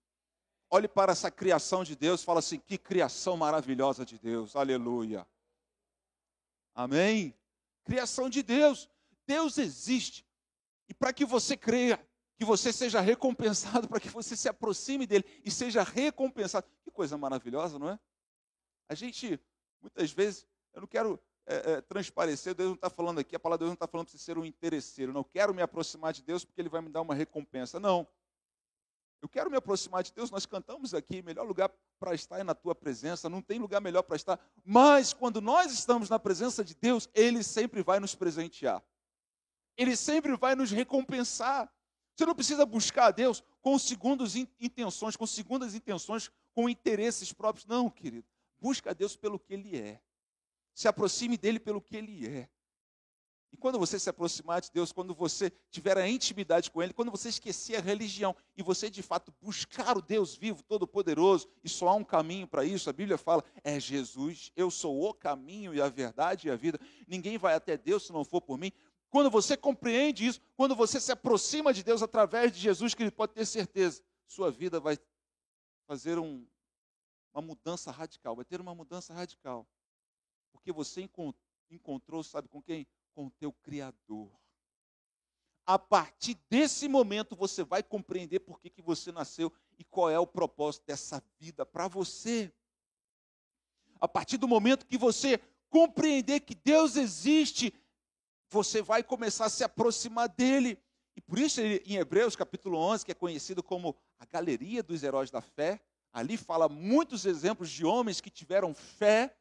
Olhe 0.72 0.88
para 0.88 1.12
essa 1.12 1.32
criação 1.32 1.84
de 1.84 1.96
Deus, 1.96 2.24
fala 2.24 2.40
assim: 2.40 2.60
que 2.60 2.78
criação 2.78 3.38
maravilhosa 3.38 4.06
de 4.06 4.18
Deus, 4.20 4.56
aleluia. 4.56 5.26
Amém? 6.76 7.36
Criação 7.90 8.30
de 8.30 8.44
Deus, 8.44 8.88
Deus 9.26 9.58
existe. 9.58 10.24
E 10.88 10.94
para 10.94 11.12
que 11.12 11.26
você 11.26 11.58
creia, 11.58 12.00
que 12.38 12.46
você 12.46 12.72
seja 12.72 13.02
recompensado, 13.02 13.88
para 13.90 14.00
que 14.00 14.10
você 14.10 14.36
se 14.36 14.48
aproxime 14.48 15.08
dele 15.08 15.26
e 15.44 15.50
seja 15.50 15.82
recompensado. 15.82 16.68
Que 16.84 16.92
coisa 16.92 17.18
maravilhosa, 17.18 17.80
não 17.80 17.90
é? 17.90 18.00
A 18.88 18.94
gente, 18.94 19.40
muitas 19.82 20.12
vezes, 20.12 20.46
eu 20.72 20.82
não 20.82 20.88
quero 20.88 21.20
é, 21.48 21.74
é, 21.74 21.82
transparecer, 21.82 22.54
Deus 22.54 22.70
não 22.70 22.76
está 22.76 22.92
falando 22.92 23.18
aqui, 23.18 23.36
a 23.36 23.40
palavra 23.40 23.58
de 23.58 23.62
Deus 23.64 23.70
não 23.70 23.74
está 23.74 23.88
falando 23.88 24.06
para 24.06 24.12
você 24.12 24.24
ser 24.24 24.38
um 24.38 24.46
interesseiro. 24.46 25.12
Não 25.12 25.24
quero 25.24 25.52
me 25.52 25.64
aproximar 25.64 26.14
de 26.14 26.22
Deus 26.22 26.46
porque 26.46 26.62
Ele 26.62 26.70
vai 26.70 26.82
me 26.82 26.90
dar 26.90 27.02
uma 27.02 27.16
recompensa. 27.16 27.80
Não. 27.80 28.08
Eu 29.22 29.28
quero 29.28 29.50
me 29.52 29.58
aproximar 29.58 30.02
de 30.02 30.14
Deus, 30.14 30.32
nós 30.32 30.46
cantamos 30.46 30.94
aqui, 30.94 31.22
melhor 31.22 31.46
lugar 31.46 31.70
para 32.00 32.16
estar 32.16 32.40
é 32.40 32.44
na 32.44 32.56
tua 32.56 32.74
presença, 32.74 33.30
não 33.30 33.42
tem 33.42 33.60
lugar 33.60 33.82
melhor 33.82 34.02
para 34.04 34.16
estar. 34.16 34.40
Mas 34.64 35.12
quando 35.12 35.42
nós 35.42 35.74
estamos 35.74 36.10
na 36.10 36.18
presença 36.18 36.64
de 36.64 36.74
Deus, 36.74 37.10
Ele 37.14 37.44
sempre 37.44 37.84
vai 37.84 38.00
nos 38.00 38.16
presentear. 38.16 38.82
Ele 39.78 39.96
sempre 39.96 40.36
vai 40.38 40.56
nos 40.56 40.72
recompensar. 40.72 41.72
Você 42.16 42.26
não 42.26 42.36
precisa 42.36 42.66
buscar 42.66 43.08
a 43.08 43.12
Deus 43.12 43.44
com 43.62 43.78
segundas 43.78 44.36
intenções, 44.36 45.16
com 45.16 45.28
segundas 45.28 45.74
intenções, 45.74 46.30
com 46.54 46.70
interesses 46.70 47.34
próprios. 47.34 47.66
Não, 47.66 47.90
querido. 47.90 48.28
Busca 48.60 48.92
a 48.92 48.94
Deus 48.94 49.16
pelo 49.16 49.40
que 49.40 49.54
Ele 49.54 49.78
é. 49.78 50.02
Se 50.74 50.88
aproxime 50.88 51.38
dele 51.38 51.60
pelo 51.60 51.82
que 51.82 51.96
Ele 51.96 52.28
é. 52.28 52.50
E 53.52 53.58
quando 53.58 53.80
você 53.80 53.98
se 54.00 54.10
aproximar 54.10 54.62
de 54.62 54.72
Deus, 54.72 54.92
quando 54.92 55.14
você 55.14 55.52
tiver 55.72 55.98
a 55.98 56.08
intimidade 56.08 56.70
com 56.70 56.84
Ele, 56.84 56.94
quando 56.94 57.10
você 57.10 57.30
esquecer 57.30 57.78
a 57.78 57.82
religião 57.82 58.36
e 58.56 58.62
você 58.62 58.90
de 58.90 59.02
fato 59.02 59.34
buscar 59.42 59.98
o 59.98 60.02
Deus 60.02 60.36
vivo, 60.36 60.62
todo-poderoso, 60.64 61.50
e 61.64 61.70
só 61.70 61.88
há 61.88 61.96
um 61.96 62.04
caminho 62.04 62.48
para 62.48 62.64
isso, 62.64 62.90
a 62.90 62.94
Bíblia 62.94 63.18
fala: 63.18 63.44
é 63.64 63.80
Jesus, 63.80 64.52
eu 64.56 64.70
sou 64.70 65.04
o 65.04 65.14
caminho 65.14 65.74
e 65.74 65.82
a 65.82 65.90
verdade 65.90 66.48
e 66.48 66.52
a 66.52 66.56
vida. 66.56 66.80
Ninguém 67.08 67.38
vai 67.38 67.56
até 67.56 67.76
Deus 67.76 68.06
se 68.06 68.14
não 68.14 68.24
for 68.24 68.42
por 68.42 68.58
mim. 68.58 68.72
Quando 69.10 69.32
você 69.32 69.58
compreende 69.58 70.28
isso, 70.28 70.40
quando 70.56 70.76
você 70.76 71.00
se 71.00 71.12
aproxima 71.12 71.74
de 71.74 71.84
Deus 71.84 72.04
através 72.04 72.52
de 72.52 72.60
Jesus, 72.60 72.94
que 72.94 73.02
ele 73.02 73.12
pode 73.12 73.34
ter 73.34 73.46
certeza, 73.46 74.04
sua 74.28 74.52
vida 74.52 74.80
vai 74.80 74.98
fazer 75.88 76.20
um, 76.20 76.46
uma 77.34 77.42
mudança 77.42 77.90
radical, 77.90 78.36
vai 78.36 78.46
ter 78.46 78.62
uma 78.62 78.76
mudança 78.76 79.12
radical. 79.12 79.68
Porque 80.52 80.72
você 80.72 81.10
encontrou, 81.72 82.24
sabe 82.24 82.48
com 82.48 82.62
quem? 82.62 82.86
Com 83.14 83.28
o 83.28 83.32
teu 83.32 83.52
Criador. 83.52 84.30
A 85.66 85.78
partir 85.78 86.36
desse 86.50 86.88
momento 86.88 87.36
você 87.36 87.64
vai 87.64 87.84
compreender 87.84 88.40
por 88.40 88.60
que, 88.60 88.70
que 88.70 88.82
você 88.82 89.12
nasceu 89.12 89.54
e 89.78 89.84
qual 89.84 90.10
é 90.10 90.18
o 90.18 90.26
propósito 90.26 90.86
dessa 90.88 91.24
vida 91.40 91.66
para 91.66 91.88
você. 91.88 92.52
A 94.02 94.08
partir 94.08 94.38
do 94.38 94.48
momento 94.48 94.88
que 94.88 94.98
você 94.98 95.40
compreender 95.70 96.40
que 96.40 96.56
Deus 96.56 96.96
existe, 96.96 97.74
você 98.50 98.82
vai 98.82 99.04
começar 99.04 99.46
a 99.46 99.50
se 99.50 99.64
aproximar 99.64 100.28
dele. 100.28 100.80
E 101.16 101.22
por 101.22 101.38
isso, 101.38 101.62
em 101.62 101.98
Hebreus 101.98 102.36
capítulo 102.36 102.78
11, 102.78 103.06
que 103.06 103.12
é 103.12 103.16
conhecido 103.16 103.62
como 103.62 103.96
a 104.18 104.26
galeria 104.26 104.82
dos 104.82 105.04
heróis 105.04 105.30
da 105.30 105.42
fé, 105.42 105.80
ali 106.12 106.38
fala 106.38 106.68
muitos 106.68 107.26
exemplos 107.26 107.70
de 107.70 107.86
homens 107.86 108.20
que 108.20 108.30
tiveram 108.30 108.74
fé. 108.74 109.36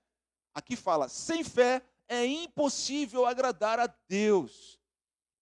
Aqui 0.54 0.76
fala: 0.76 1.08
sem 1.08 1.42
fé 1.42 1.82
é 2.08 2.24
impossível 2.24 3.26
agradar 3.26 3.78
a 3.78 3.86
Deus. 4.08 4.80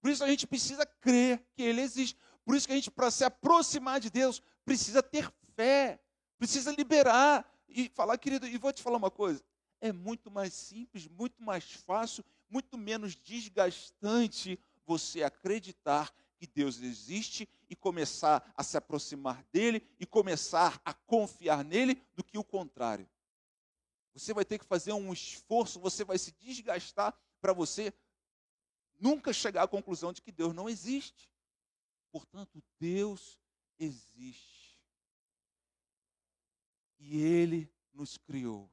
Por 0.01 0.11
isso 0.11 0.25
a 0.25 0.29
gente 0.29 0.47
precisa 0.47 0.85
crer 0.85 1.45
que 1.55 1.63
Ele 1.63 1.81
existe. 1.81 2.19
Por 2.45 2.55
isso 2.55 2.67
que 2.67 2.73
a 2.73 2.77
gente, 2.77 2.91
para 2.91 3.11
se 3.11 3.25
aproximar 3.25 4.01
de 4.01 4.11
Deus, 4.11 4.43
precisa 4.65 5.03
ter 5.03 5.33
fé, 5.55 6.01
precisa 6.39 6.71
liberar 6.73 7.49
e 7.69 7.89
falar, 7.89 8.19
querido, 8.19 8.47
e 8.47 8.59
vou 8.59 8.73
te 8.73 8.83
falar 8.83 8.97
uma 8.97 9.11
coisa: 9.11 9.43
é 9.81 9.93
muito 9.93 10.31
mais 10.31 10.53
simples, 10.53 11.09
muito 11.09 11.43
mais 11.43 11.73
fácil, 11.73 12.25
muito 12.49 12.77
menos 12.77 13.15
desgastante 13.17 14.59
você 14.85 15.23
acreditar 15.23 16.13
que 16.39 16.47
Deus 16.47 16.81
existe 16.81 17.49
e 17.69 17.75
começar 17.75 18.53
a 18.57 18.63
se 18.63 18.77
aproximar 18.77 19.43
dele 19.53 19.83
e 19.99 20.07
começar 20.07 20.81
a 20.85 20.93
confiar 20.93 21.65
nele 21.65 22.01
do 22.15 22.23
que 22.23 22.39
o 22.39 22.45
contrário. 22.45 23.09
Você 24.17 24.33
vai 24.33 24.47
ter 24.47 24.59
que 24.59 24.65
fazer 24.65 24.95
um 24.95 25.13
esforço, 25.13 25.79
você 25.79 26.03
vai 26.03 26.17
se 26.17 26.33
desgastar 26.33 27.15
para 27.39 27.53
você 27.53 27.93
nunca 28.99 29.31
chegar 29.31 29.65
à 29.65 29.69
conclusão 29.69 30.11
de 30.11 30.23
que 30.23 30.33
Deus 30.33 30.55
não 30.55 30.71
existe. 30.71 31.31
Portanto, 32.11 32.65
Deus 32.81 33.39
existe. 33.79 34.81
E 36.99 37.21
Ele 37.21 37.71
nos 37.93 38.17
criou. 38.17 38.73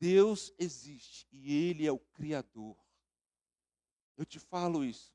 Deus 0.00 0.54
existe 0.58 1.28
e 1.30 1.52
Ele 1.52 1.86
é 1.86 1.92
o 1.92 1.98
Criador. 1.98 2.82
Eu 4.16 4.24
te 4.24 4.38
falo 4.38 4.82
isso. 4.82 5.14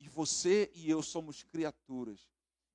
E 0.00 0.08
você 0.08 0.72
e 0.74 0.88
eu 0.88 1.02
somos 1.02 1.42
criaturas. 1.42 2.26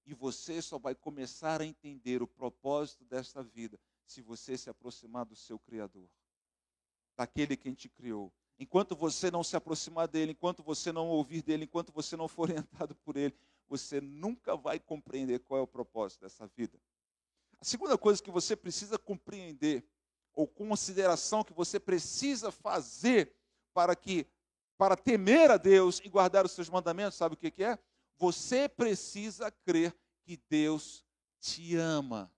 E 0.05 0.13
você 0.13 0.61
só 0.61 0.77
vai 0.77 0.93
começar 0.93 1.59
a 1.59 1.65
entender 1.65 2.21
o 2.21 2.27
propósito 2.27 3.03
desta 3.03 3.43
vida 3.43 3.79
se 4.11 4.21
você 4.21 4.57
se 4.57 4.69
aproximar 4.69 5.25
do 5.25 5.35
seu 5.35 5.57
Criador, 5.57 6.09
daquele 7.15 7.55
quem 7.55 7.73
te 7.73 7.87
criou. 7.87 8.31
Enquanto 8.59 8.95
você 8.95 9.31
não 9.31 9.43
se 9.43 9.55
aproximar 9.55 10.07
dele, 10.07 10.33
enquanto 10.33 10.61
você 10.61 10.91
não 10.91 11.07
ouvir 11.07 11.41
dele, 11.41 11.63
enquanto 11.63 11.93
você 11.93 12.17
não 12.17 12.27
for 12.27 12.43
orientado 12.51 12.93
por 12.95 13.15
ele, 13.15 13.33
você 13.69 14.01
nunca 14.01 14.55
vai 14.57 14.79
compreender 14.79 15.39
qual 15.39 15.59
é 15.61 15.63
o 15.63 15.67
propósito 15.67 16.21
dessa 16.21 16.45
vida. 16.57 16.77
A 17.59 17.63
segunda 17.63 17.97
coisa 17.97 18.21
que 18.21 18.29
você 18.29 18.55
precisa 18.55 18.99
compreender, 18.99 19.85
ou 20.33 20.45
consideração 20.45 21.43
que 21.43 21.53
você 21.53 21.79
precisa 21.79 22.51
fazer 22.51 23.33
para 23.73 23.95
que 23.95 24.27
para 24.77 24.97
temer 24.97 25.51
a 25.51 25.57
Deus 25.57 26.01
e 26.03 26.09
guardar 26.09 26.43
os 26.43 26.53
seus 26.53 26.67
mandamentos, 26.69 27.17
sabe 27.17 27.35
o 27.35 27.37
que, 27.37 27.51
que 27.51 27.63
é? 27.63 27.77
Você 28.17 28.67
precisa 28.67 29.51
crer 29.51 29.95
que 30.23 30.37
Deus 30.49 31.05
te 31.39 31.75
ama. 31.75 32.31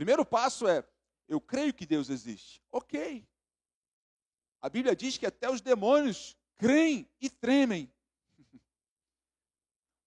Primeiro 0.00 0.24
passo 0.24 0.66
é 0.66 0.82
eu 1.28 1.38
creio 1.38 1.74
que 1.74 1.84
Deus 1.84 2.08
existe. 2.08 2.62
Ok. 2.72 3.28
A 4.58 4.66
Bíblia 4.70 4.96
diz 4.96 5.18
que 5.18 5.26
até 5.26 5.50
os 5.50 5.60
demônios 5.60 6.38
creem 6.56 7.06
e 7.20 7.28
tremem. 7.28 7.92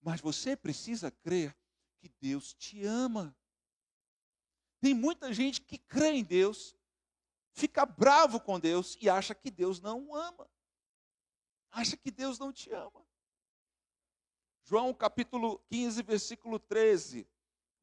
Mas 0.02 0.20
você 0.20 0.58
precisa 0.58 1.12
crer 1.12 1.56
que 2.00 2.10
Deus 2.20 2.56
te 2.56 2.84
ama. 2.84 3.38
Tem 4.82 4.96
muita 4.96 5.32
gente 5.32 5.62
que 5.62 5.78
crê 5.78 6.14
em 6.14 6.24
Deus, 6.24 6.76
fica 7.52 7.86
bravo 7.86 8.40
com 8.40 8.60
Deus 8.60 8.98
e 9.00 9.08
acha 9.08 9.36
que 9.36 9.52
Deus 9.52 9.80
não 9.80 10.08
o 10.08 10.16
ama. 10.16 10.50
Acha 11.70 11.96
que 11.96 12.10
Deus 12.10 12.40
não 12.40 12.52
te 12.52 12.72
ama. 12.72 13.06
João 14.64 14.92
capítulo 14.92 15.60
15, 15.70 16.02
versículo 16.02 16.58
13. 16.58 17.28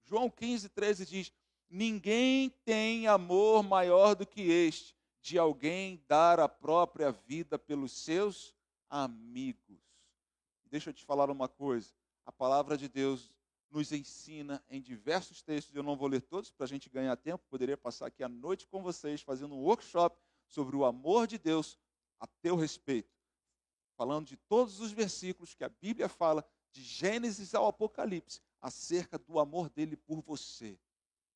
João 0.02 0.28
15, 0.28 0.70
13 0.70 1.06
diz: 1.06 1.32
Ninguém 1.70 2.50
tem 2.64 3.06
amor 3.06 3.62
maior 3.62 4.16
do 4.16 4.26
que 4.26 4.42
este, 4.42 4.96
de 5.22 5.38
alguém 5.38 6.02
dar 6.08 6.40
a 6.40 6.48
própria 6.48 7.12
vida 7.12 7.56
pelos 7.56 7.92
seus 7.92 8.52
amigos. 8.88 9.78
Deixa 10.66 10.90
eu 10.90 10.94
te 10.94 11.04
falar 11.04 11.30
uma 11.30 11.48
coisa. 11.48 11.94
A 12.26 12.32
palavra 12.32 12.76
de 12.76 12.88
Deus 12.88 13.32
nos 13.70 13.92
ensina 13.92 14.60
em 14.68 14.82
diversos 14.82 15.42
textos, 15.42 15.74
eu 15.76 15.84
não 15.84 15.96
vou 15.96 16.08
ler 16.08 16.22
todos 16.22 16.50
para 16.50 16.64
a 16.64 16.68
gente 16.68 16.90
ganhar 16.90 17.16
tempo, 17.16 17.44
poderia 17.48 17.76
passar 17.76 18.06
aqui 18.06 18.24
a 18.24 18.28
noite 18.28 18.66
com 18.66 18.82
vocês 18.82 19.22
fazendo 19.22 19.54
um 19.54 19.62
workshop 19.62 20.20
sobre 20.48 20.74
o 20.74 20.84
amor 20.84 21.28
de 21.28 21.38
Deus 21.38 21.78
a 22.18 22.26
teu 22.26 22.56
respeito, 22.56 23.14
falando 23.96 24.26
de 24.26 24.36
todos 24.36 24.80
os 24.80 24.90
versículos 24.90 25.54
que 25.54 25.62
a 25.62 25.68
Bíblia 25.68 26.08
fala, 26.08 26.44
de 26.72 26.82
Gênesis 26.82 27.54
ao 27.54 27.68
Apocalipse, 27.68 28.40
acerca 28.60 29.16
do 29.18 29.38
amor 29.38 29.70
dele 29.70 29.96
por 29.96 30.20
você. 30.20 30.76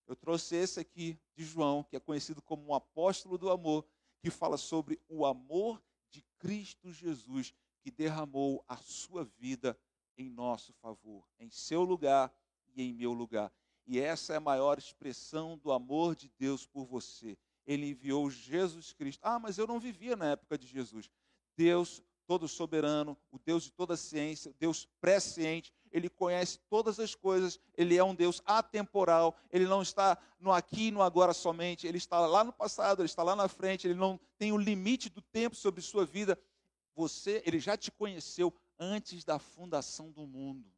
Eu 0.07 0.14
trouxe 0.14 0.57
esse 0.57 0.81
aqui 0.81 1.19
de 1.35 1.45
João, 1.45 1.83
que 1.83 1.97
é 1.97 2.01
conhecido 2.01 2.43
como 2.43 2.67
um 2.67 2.75
apóstolo 2.75 3.38
do 3.38 3.51
amor, 3.51 3.87
que 4.21 4.31
fala 4.31 4.57
sobre 4.57 5.01
o 5.09 5.25
amor 5.25 5.83
de 6.11 6.23
Cristo 6.38 6.93
Jesus, 6.93 7.55
que 7.83 7.90
derramou 7.90 8.64
a 8.69 8.77
sua 8.77 9.25
vida 9.25 9.79
em 10.17 10.31
nosso 10.31 10.73
favor, 10.75 11.27
em 11.38 11.51
seu 11.51 11.83
lugar 11.83 12.33
e 12.75 12.83
em 12.83 12.93
meu 12.93 13.12
lugar. 13.12 13.53
E 13.87 13.99
essa 13.99 14.33
é 14.33 14.37
a 14.37 14.40
maior 14.40 14.79
expressão 14.79 15.59
do 15.59 15.73
amor 15.73 16.17
de 16.17 16.31
Deus 16.38 16.67
por 16.67 16.87
você. 16.87 17.37
Ele 17.67 17.90
enviou 17.90 18.31
Jesus 18.31 18.93
Cristo. 18.93 19.21
Ah, 19.23 19.38
mas 19.38 19.59
eu 19.59 19.67
não 19.67 19.81
vivia 19.81 20.17
na 20.17 20.31
época 20.33 20.57
de 20.57 20.67
Jesus. 20.67 21.11
Deus 21.57 22.03
todo 22.27 22.49
soberano, 22.49 23.17
o 23.31 23.39
Deus 23.39 23.65
de 23.65 23.73
toda 23.73 23.97
ciência, 23.97 24.51
o 24.51 24.55
Deus 24.59 24.89
presciente, 25.01 25.73
ele 25.91 26.09
conhece 26.09 26.59
todas 26.69 26.99
as 26.99 27.15
coisas, 27.15 27.61
ele 27.77 27.97
é 27.97 28.03
um 28.03 28.15
Deus 28.15 28.43
atemporal, 28.45 29.37
ele 29.51 29.65
não 29.65 29.81
está 29.81 30.19
no 30.41 30.53
aqui 30.53 30.89
e 30.89 30.91
no 30.91 31.01
agora 31.01 31.33
somente, 31.33 31.87
ele 31.87 31.99
está 31.99 32.19
lá 32.27 32.43
no 32.43 32.53
passado, 32.53 33.01
ele 33.01 33.07
está 33.07 33.23
lá 33.23 33.37
na 33.37 33.47
frente, 33.47 33.87
ele 33.87 33.95
não 33.95 34.19
tem 34.37 34.53
o 34.53 34.59
limite 34.59 35.09
do 35.09 35.23
tempo 35.23 35.55
sobre 35.55 35.81
sua 35.81 36.05
vida. 36.05 36.39
Você, 36.97 37.43
ele 37.47 37.61
já 37.61 37.77
te 37.77 37.93
conheceu 37.93 38.53
antes 38.79 39.25
da 39.25 39.39
fundação 39.39 40.11
do 40.11 40.27
mundo. 40.27 40.69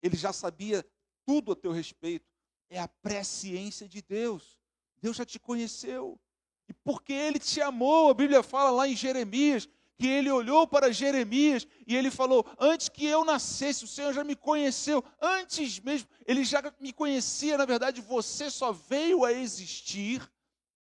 Ele 0.00 0.16
já 0.16 0.32
sabia 0.32 0.86
tudo 1.24 1.52
a 1.52 1.56
teu 1.56 1.72
respeito. 1.72 2.30
É 2.70 2.78
a 2.78 2.88
presciência 2.88 3.88
de 3.88 4.00
Deus. 4.02 4.60
Deus 5.00 5.16
já 5.16 5.24
te 5.24 5.38
conheceu. 5.38 6.20
E 6.68 6.72
porque 6.72 7.12
ele 7.12 7.38
te 7.38 7.60
amou, 7.60 8.10
a 8.10 8.14
Bíblia 8.14 8.42
fala 8.42 8.70
lá 8.70 8.88
em 8.88 8.96
Jeremias, 8.96 9.68
que 9.96 10.06
ele 10.06 10.30
olhou 10.30 10.66
para 10.66 10.92
Jeremias 10.92 11.66
e 11.86 11.94
ele 11.94 12.10
falou: 12.10 12.44
Antes 12.58 12.88
que 12.88 13.06
eu 13.06 13.24
nascesse, 13.24 13.84
o 13.84 13.88
Senhor 13.88 14.12
já 14.12 14.24
me 14.24 14.34
conheceu, 14.34 15.04
antes 15.20 15.78
mesmo, 15.80 16.08
ele 16.26 16.44
já 16.44 16.62
me 16.80 16.92
conhecia. 16.92 17.58
Na 17.58 17.64
verdade, 17.64 18.00
você 18.00 18.50
só 18.50 18.72
veio 18.72 19.24
a 19.24 19.32
existir 19.32 20.28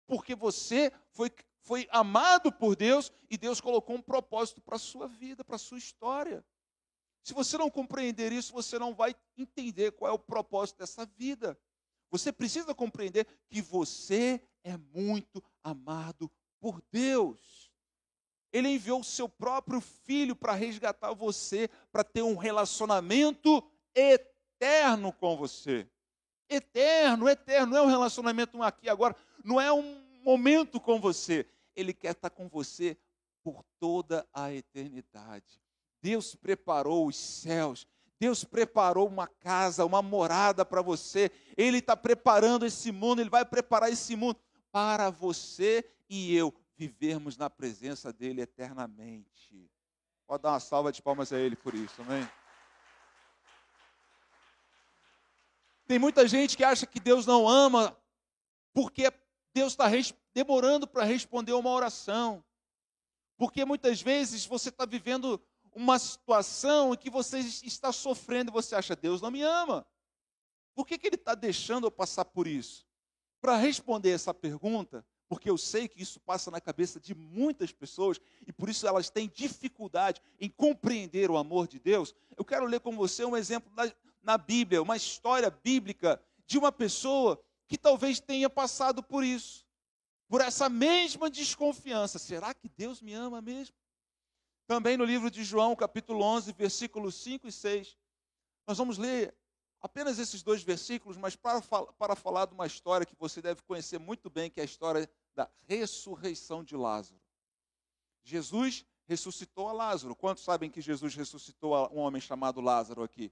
porque 0.08 0.36
você 0.36 0.92
foi, 1.12 1.32
foi 1.62 1.88
amado 1.92 2.52
por 2.52 2.76
Deus 2.76 3.12
e 3.30 3.38
Deus 3.38 3.62
colocou 3.62 3.96
um 3.96 4.02
propósito 4.02 4.62
para 4.62 4.76
a 4.76 4.80
sua 4.80 5.08
vida, 5.08 5.44
para 5.44 5.56
a 5.56 5.60
sua 5.60 5.78
história. 5.78 6.44
Se 7.24 7.34
você 7.34 7.58
não 7.58 7.70
compreender 7.70 8.32
isso, 8.32 8.52
você 8.52 8.80
não 8.80 8.94
vai 8.94 9.16
entender 9.38 9.92
qual 9.92 10.12
é 10.12 10.14
o 10.14 10.20
propósito 10.20 10.80
dessa 10.80 11.06
vida. 11.06 11.58
Você 12.10 12.32
precisa 12.32 12.74
compreender 12.74 13.26
que 13.48 13.62
você 13.62 14.42
é 14.64 14.78
muito 14.94 15.44
amado 15.64 16.32
por 16.60 16.82
Deus. 16.92 17.72
Ele 18.52 18.70
enviou 18.70 19.00
o 19.00 19.04
seu 19.04 19.30
próprio 19.30 19.80
filho 19.80 20.36
para 20.36 20.54
resgatar 20.54 21.14
você, 21.14 21.70
para 21.92 22.04
ter 22.04 22.22
um 22.22 22.36
relacionamento 22.36 23.64
eterno 23.96 25.14
com 25.14 25.38
você. 25.38 25.88
Eterno, 26.50 27.30
eterno, 27.30 27.74
não 27.74 27.78
é 27.78 27.82
um 27.84 27.90
relacionamento 27.90 28.62
aqui 28.62 28.90
agora, 28.90 29.16
não 29.44 29.60
é 29.60 29.72
um 29.72 30.04
momento 30.22 30.80
com 30.80 31.00
você. 31.00 31.46
Ele 31.76 31.94
quer 31.94 32.12
estar 32.12 32.30
com 32.30 32.50
você 32.50 32.98
por 33.42 33.64
toda 33.80 34.28
a 34.34 34.54
eternidade. 34.54 35.62
Deus 36.02 36.36
preparou 36.36 37.08
os 37.08 37.16
céus, 37.16 37.88
Deus 38.20 38.44
preparou 38.44 39.08
uma 39.08 39.28
casa, 39.28 39.86
uma 39.86 40.02
morada 40.02 40.66
para 40.66 40.82
você. 40.82 41.32
Ele 41.56 41.78
está 41.78 41.96
preparando 41.96 42.66
esse 42.66 42.92
mundo, 42.92 43.22
Ele 43.22 43.30
vai 43.30 43.46
preparar 43.46 43.90
esse 43.92 44.16
mundo 44.16 44.38
para 44.72 45.10
você 45.10 45.84
e 46.10 46.36
eu 46.36 46.54
vivermos 46.78 47.38
na 47.38 47.50
presença 47.50 48.12
dEle 48.12 48.42
eternamente. 48.42 49.70
Pode 50.26 50.44
dar 50.44 50.54
uma 50.54 50.60
salva 50.60 50.92
de 50.92 51.02
palmas 51.02 51.32
a 51.32 51.38
Ele 51.38 51.56
por 51.56 51.76
isso, 51.76 52.02
amém? 52.02 52.28
Tem 55.86 56.00
muita 56.00 56.28
gente 56.28 56.56
que 56.56 56.64
acha 56.64 56.86
que 56.86 57.00
Deus 57.00 57.26
não 57.26 57.48
ama 57.48 57.98
porque 58.74 59.12
Deus 59.54 59.74
está 59.74 59.86
demorando 60.34 60.88
para 60.88 61.04
responder 61.04 61.54
uma 61.54 61.70
oração. 61.70 62.44
Porque 63.38 63.66
muitas 63.66 64.02
vezes 64.02 64.46
você 64.46 64.70
está 64.70 64.86
vivendo 64.86 65.42
uma 65.74 66.00
situação 66.00 66.94
em 66.94 66.98
que 66.98 67.10
você 67.10 67.40
está 67.40 67.92
sofrendo 67.92 68.52
e 68.52 68.54
você 68.54 68.76
acha, 68.76 68.96
Deus 68.96 69.22
não 69.22 69.32
me 69.32 69.42
ama. 69.42 69.86
Por 70.74 70.86
que, 70.86 70.98
que 70.98 71.08
Ele 71.08 71.16
está 71.16 71.36
deixando 71.36 71.88
eu 71.88 71.92
passar 71.92 72.26
por 72.26 72.48
isso? 72.48 72.88
Para 73.42 73.58
responder 73.58 74.12
essa 74.12 74.34
pergunta, 74.34 75.04
porque 75.28 75.50
eu 75.50 75.58
sei 75.58 75.88
que 75.88 76.02
isso 76.02 76.20
passa 76.20 76.52
na 76.52 76.62
cabeça 76.62 77.00
de 77.00 77.16
muitas 77.16 77.72
pessoas 77.72 78.20
e 78.46 78.54
por 78.54 78.70
isso 78.70 78.88
elas 78.88 79.10
têm 79.10 79.28
dificuldade 79.34 80.22
em 80.40 80.48
compreender 80.50 81.32
o 81.32 81.38
amor 81.38 81.68
de 81.68 81.80
Deus. 81.80 82.14
Eu 82.38 82.46
quero 82.46 82.66
ler 82.66 82.80
com 82.82 82.96
você 82.96 83.26
um 83.26 83.36
exemplo 83.36 83.72
na, 83.76 83.92
na 84.22 84.38
Bíblia, 84.38 84.82
uma 84.82 84.96
história 84.96 85.50
bíblica 85.50 86.22
de 86.46 86.58
uma 86.58 86.72
pessoa 86.72 87.42
que 87.68 87.78
talvez 87.78 88.20
tenha 88.20 88.50
passado 88.50 89.02
por 89.02 89.24
isso, 89.24 89.66
por 90.28 90.42
essa 90.42 90.70
mesma 90.70 91.30
desconfiança. 91.30 92.20
Será 92.20 92.54
que 92.54 92.70
Deus 92.70 93.02
me 93.02 93.14
ama 93.14 93.42
mesmo? 93.42 93.76
Também 94.68 94.98
no 94.98 95.06
livro 95.06 95.32
de 95.32 95.44
João, 95.44 95.76
capítulo 95.76 96.22
11, 96.22 96.54
versículos 96.54 97.16
5 97.16 97.48
e 97.48 97.52
6, 97.52 97.98
nós 98.68 98.78
vamos 98.78 98.98
ler 98.98 99.34
apenas 99.82 100.20
esses 100.20 100.44
dois 100.44 100.62
versículos, 100.62 101.18
mas 101.18 101.36
para, 101.36 101.62
para 101.62 102.16
falar 102.16 102.46
de 102.46 102.54
uma 102.54 102.68
história 102.68 103.06
que 103.06 103.16
você 103.18 103.42
deve 103.42 103.62
conhecer 103.64 104.00
muito 104.00 104.30
bem, 104.30 104.50
que 104.50 104.60
é 104.60 104.64
a 104.64 104.66
história 104.66 105.10
da 105.36 105.50
ressurreição 105.68 106.64
de 106.64 106.76
Lázaro. 106.76 107.20
Jesus 108.24 108.86
ressuscitou 109.08 109.68
a 109.68 109.74
Lázaro. 109.74 110.16
Quantos 110.16 110.44
sabem 110.44 110.70
que 110.70 110.82
Jesus 110.82 111.16
ressuscitou 111.16 111.74
um 111.92 112.00
homem 112.00 112.22
chamado 112.22 112.62
Lázaro 112.62 113.04
aqui? 113.04 113.32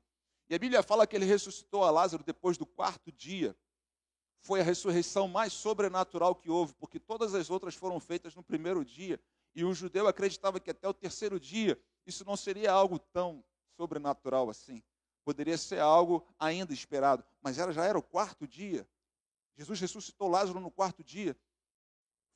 E 0.50 0.56
a 0.56 0.60
Bíblia 0.60 0.82
fala 0.82 1.06
que 1.06 1.16
ele 1.16 1.26
ressuscitou 1.26 1.84
a 1.84 1.92
Lázaro 1.92 2.24
depois 2.24 2.58
do 2.58 2.66
quarto 2.66 3.12
dia. 3.12 3.56
Foi 4.40 4.62
a 4.62 4.64
ressurreição 4.64 5.28
mais 5.28 5.54
sobrenatural 5.54 6.34
que 6.34 6.50
houve, 6.50 6.74
porque 6.74 7.00
todas 7.00 7.36
as 7.36 7.50
outras 7.50 7.76
foram 7.76 8.00
feitas 8.00 8.34
no 8.34 8.42
primeiro 8.42 8.84
dia. 8.84 9.20
E 9.54 9.64
o 9.64 9.74
judeu 9.74 10.08
acreditava 10.08 10.60
que 10.60 10.72
até 10.72 10.88
o 10.88 10.94
terceiro 10.94 11.40
dia 11.40 11.80
isso 12.06 12.26
não 12.26 12.36
seria 12.36 12.72
algo 12.72 12.98
tão 12.98 13.44
sobrenatural 13.78 14.50
assim. 14.50 14.82
Poderia 15.24 15.58
ser 15.58 15.80
algo 15.80 16.26
ainda 16.40 16.74
esperado, 16.74 17.24
mas 17.42 17.58
ela 17.58 17.72
já 17.72 17.86
era 17.86 17.98
o 17.98 18.04
quarto 18.04 18.48
dia. 18.48 18.88
Jesus 19.58 19.80
ressuscitou 19.80 20.28
Lázaro 20.28 20.60
no 20.60 20.72
quarto 20.72 21.04
dia. 21.04 21.36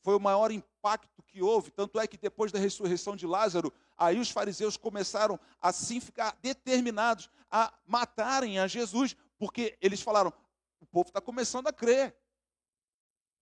Foi 0.01 0.15
o 0.15 0.19
maior 0.19 0.51
impacto 0.51 1.23
que 1.23 1.41
houve, 1.41 1.71
tanto 1.71 1.97
é 1.97 2.05
que 2.05 2.17
depois 2.17 2.51
da 2.51 2.59
ressurreição 2.59 3.15
de 3.15 3.25
Lázaro, 3.25 3.71
aí 3.97 4.19
os 4.19 4.29
fariseus 4.29 4.75
começaram 4.75 5.39
a 5.61 5.69
assim 5.69 6.01
ficar 6.01 6.37
determinados 6.41 7.29
a 7.49 7.73
matarem 7.87 8.59
a 8.59 8.67
Jesus, 8.67 9.15
porque 9.37 9.77
eles 9.81 10.01
falaram: 10.01 10.33
o 10.81 10.85
povo 10.85 11.07
está 11.07 11.21
começando 11.21 11.67
a 11.67 11.73
crer. 11.73 12.13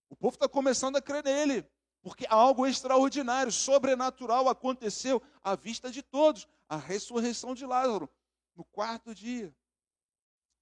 O 0.07 0.15
povo 0.15 0.35
está 0.35 0.47
começando 0.47 0.97
a 0.97 1.01
crer 1.01 1.23
nele, 1.23 1.67
porque 2.03 2.27
algo 2.29 2.67
extraordinário, 2.67 3.51
sobrenatural 3.51 4.47
aconteceu 4.47 5.19
à 5.41 5.55
vista 5.55 5.89
de 5.89 6.03
todos 6.03 6.47
a 6.69 6.77
ressurreição 6.77 7.55
de 7.55 7.65
Lázaro 7.65 8.07
no 8.55 8.63
quarto 8.65 9.13
dia 9.13 9.55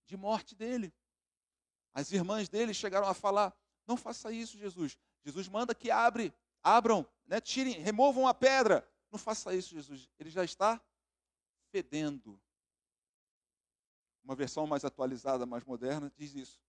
de 0.06 0.18
morte 0.18 0.56
dele. 0.56 0.94
As 1.94 2.12
irmãs 2.12 2.50
dele 2.50 2.74
chegaram 2.74 3.08
a 3.08 3.14
falar: 3.14 3.56
Não 3.88 3.98
faça 3.98 4.32
isso, 4.32 4.58
Jesus. 4.58 4.98
Jesus 5.24 5.48
manda 5.48 5.76
que 5.76 5.92
abre, 5.92 6.34
abram, 6.64 7.08
né, 7.26 7.40
tirem, 7.40 7.74
removam 7.74 8.28
a 8.28 8.34
pedra. 8.34 8.88
Não 9.12 9.20
faça 9.20 9.54
isso, 9.54 9.74
Jesus. 9.74 10.10
Ele 10.20 10.30
já 10.30 10.44
está 10.44 10.82
fedendo. 11.72 12.40
Uma 14.24 14.36
versão 14.36 14.68
mais 14.68 14.86
atualizada, 14.86 15.46
mais 15.46 15.64
moderna, 15.64 16.12
diz 16.16 16.36
isso. 16.36 16.60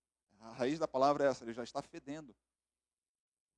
A 0.40 0.52
raiz 0.52 0.78
da 0.78 0.88
palavra 0.88 1.24
é 1.24 1.28
essa, 1.28 1.44
ele 1.44 1.52
já 1.52 1.62
está 1.62 1.82
fedendo. 1.82 2.34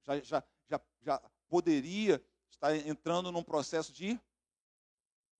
Já, 0.02 0.18
já, 0.20 0.44
já, 0.68 0.80
já 1.00 1.30
poderia 1.48 2.24
estar 2.50 2.76
entrando 2.76 3.30
num 3.30 3.42
processo 3.42 3.92
de 3.92 4.18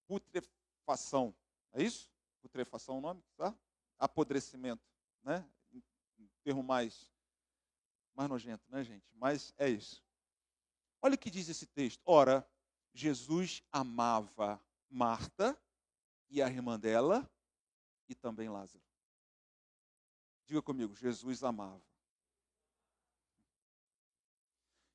putrefação. 0.07 1.35
É 1.73 1.83
isso? 1.83 2.12
Putrefação 2.43 2.97
é 2.97 2.99
o 2.99 3.01
nome, 3.01 3.23
tá? 3.37 3.57
Apodrecimento, 3.99 4.85
né? 5.23 5.49
Um 6.19 6.29
termo 6.43 6.63
mais, 6.63 7.09
mais 8.15 8.29
nojento, 8.29 8.65
né, 8.69 8.83
gente? 8.83 9.09
Mas 9.15 9.55
é 9.57 9.69
isso. 9.69 10.05
Olha 11.01 11.15
o 11.15 11.19
que 11.19 11.31
diz 11.31 11.49
esse 11.49 11.67
texto. 11.67 12.03
Ora, 12.05 12.47
Jesus 12.93 13.63
amava 13.71 14.61
Marta 14.91 15.59
e 16.29 16.43
a 16.43 16.49
irmã 16.49 16.79
dela 16.79 17.31
e 18.09 18.15
também 18.15 18.49
Lázaro. 18.49 18.85
Diga 20.45 20.61
comigo, 20.61 20.95
Jesus 20.97 21.45
amava. 21.45 21.83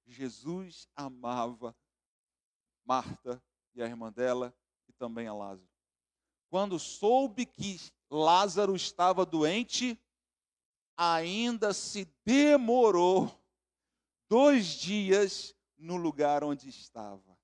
Jesus 0.05 0.87
amava 0.95 1.75
Marta 2.83 3.41
e 3.73 3.81
a 3.81 3.85
irmã 3.85 4.11
dela 4.11 4.53
e 4.87 4.93
também 4.93 5.27
a 5.27 5.33
Lázaro 5.33 5.76
quando 6.49 6.79
soube 6.79 7.45
que 7.45 7.79
Lázaro 8.09 8.75
estava 8.75 9.25
doente, 9.25 9.99
ainda 10.95 11.73
se 11.73 12.05
demorou 12.25 13.31
dois 14.29 14.65
dias 14.67 15.53
no 15.77 15.95
lugar 15.95 16.43
onde 16.43 16.69
estava. 16.69 17.37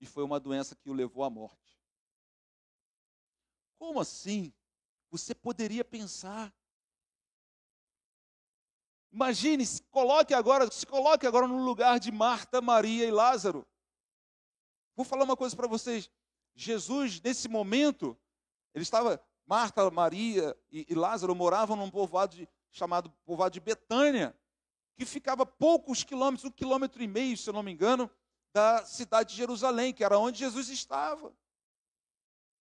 E 0.00 0.06
foi 0.06 0.22
uma 0.22 0.38
doença 0.38 0.76
que 0.76 0.88
o 0.88 0.94
levou 0.94 1.24
à 1.24 1.30
morte. 1.30 1.78
Como 3.78 4.00
assim? 4.00 4.52
Você 5.10 5.34
poderia 5.34 5.84
pensar. 5.84 6.52
Imagine, 9.10 9.64
se 9.64 9.82
coloque 9.84 10.34
agora, 10.34 10.70
se 10.70 10.86
coloque 10.86 11.26
agora 11.26 11.48
no 11.48 11.64
lugar 11.64 11.98
de 11.98 12.12
Marta, 12.12 12.60
Maria 12.60 13.06
e 13.06 13.10
Lázaro. 13.10 13.66
Vou 14.94 15.04
falar 15.04 15.24
uma 15.24 15.36
coisa 15.36 15.56
para 15.56 15.66
vocês. 15.66 16.10
Jesus, 16.64 17.20
nesse 17.20 17.48
momento, 17.48 18.18
ele 18.74 18.82
estava, 18.82 19.22
Marta, 19.46 19.88
Maria 19.90 20.56
e, 20.72 20.86
e 20.88 20.94
Lázaro 20.94 21.34
moravam 21.34 21.76
num 21.76 21.90
povoado 21.90 22.34
de, 22.34 22.48
chamado 22.72 23.10
povoado 23.24 23.52
de 23.52 23.60
Betânia, 23.60 24.36
que 24.96 25.06
ficava 25.06 25.46
poucos 25.46 26.02
quilômetros, 26.02 26.44
um 26.44 26.50
quilômetro 26.50 27.00
e 27.00 27.06
meio, 27.06 27.36
se 27.36 27.48
eu 27.48 27.54
não 27.54 27.62
me 27.62 27.70
engano, 27.70 28.10
da 28.52 28.84
cidade 28.84 29.30
de 29.30 29.36
Jerusalém, 29.36 29.94
que 29.94 30.02
era 30.02 30.18
onde 30.18 30.40
Jesus 30.40 30.68
estava. 30.68 31.32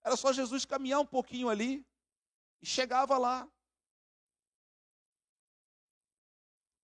Era 0.03 0.15
só 0.15 0.31
Jesus 0.31 0.63
caminhar 0.63 0.99
um 0.99 1.05
pouquinho 1.05 1.49
ali 1.49 1.83
e 2.61 2.67
chegava 2.67 3.17
lá. 3.17 3.49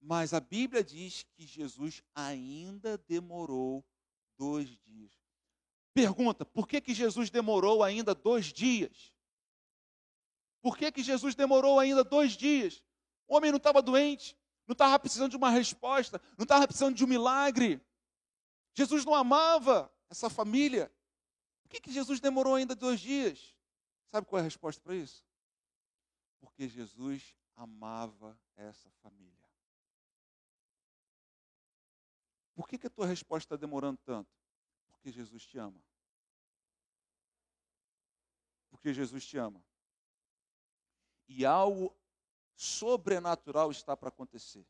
Mas 0.02 0.34
a 0.34 0.39
Bíblia 0.39 0.84
diz 0.84 1.23
que 1.36 1.45
Jesus 1.45 2.02
ainda 2.15 2.97
demorou 2.97 3.86
dois 4.36 4.67
dias. 4.80 5.23
Pergunta: 5.94 6.44
por 6.46 6.68
que, 6.68 6.82
que 6.82 6.94
Jesus 6.94 7.30
demorou 7.30 7.84
ainda 7.84 8.16
dois 8.16 8.48
dias? 8.48 9.14
Por 10.62 10.78
que, 10.78 10.92
que 10.92 11.04
Jesus 11.04 11.36
demorou 11.36 11.80
ainda 11.80 12.04
dois 12.04 12.34
dias? 12.34 12.82
O 13.28 13.36
homem 13.36 13.52
não 13.52 13.58
estava 13.58 13.82
doente, 13.82 14.38
não 14.66 14.74
estava 14.74 14.98
precisando 14.98 15.32
de 15.32 15.38
uma 15.38 15.50
resposta, 15.50 16.22
não 16.38 16.44
estava 16.44 16.68
precisando 16.68 16.96
de 16.96 17.04
um 17.04 17.08
milagre. 17.08 17.82
Jesus 18.74 19.06
não 19.06 19.14
amava 19.14 19.94
essa 20.10 20.30
família. 20.30 20.92
Por 21.62 21.70
que, 21.70 21.82
que 21.82 21.92
Jesus 21.92 22.20
demorou 22.20 22.56
ainda 22.56 22.76
dois 22.76 23.00
dias? 23.00 23.56
Sabe 24.10 24.28
qual 24.28 24.40
é 24.40 24.42
a 24.42 24.46
resposta 24.46 24.82
para 24.82 24.96
isso? 24.96 25.26
Porque 26.40 26.68
Jesus 26.68 27.36
amava 27.56 28.40
essa 28.56 28.90
família. 29.02 29.34
Por 32.56 32.68
que, 32.68 32.78
que 32.78 32.88
a 32.88 32.90
tua 32.90 33.06
resposta 33.08 33.48
está 33.48 33.56
demorando 33.56 34.00
tanto? 34.06 34.30
Porque 35.04 35.12
Jesus 35.12 35.46
te 35.46 35.58
ama. 35.58 35.84
Porque 38.72 38.94
Jesus 38.94 39.26
te 39.26 39.38
ama. 39.38 39.62
E 41.28 41.46
algo 41.46 41.94
sobrenatural 42.56 43.70
está 43.70 43.98
para 43.98 44.08
acontecer. 44.08 44.66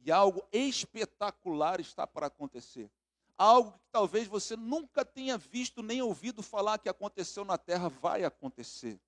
E 0.00 0.12
algo 0.12 0.46
espetacular 0.52 1.80
está 1.80 2.06
para 2.06 2.26
acontecer. 2.26 2.92
Algo 3.38 3.72
que 3.72 3.88
talvez 3.90 4.28
você 4.28 4.54
nunca 4.54 5.02
tenha 5.02 5.38
visto 5.38 5.82
nem 5.82 6.02
ouvido 6.02 6.42
falar 6.42 6.78
que 6.78 6.90
aconteceu 6.90 7.42
na 7.42 7.56
terra 7.56 7.88
vai 7.88 8.22
acontecer. 8.22 9.00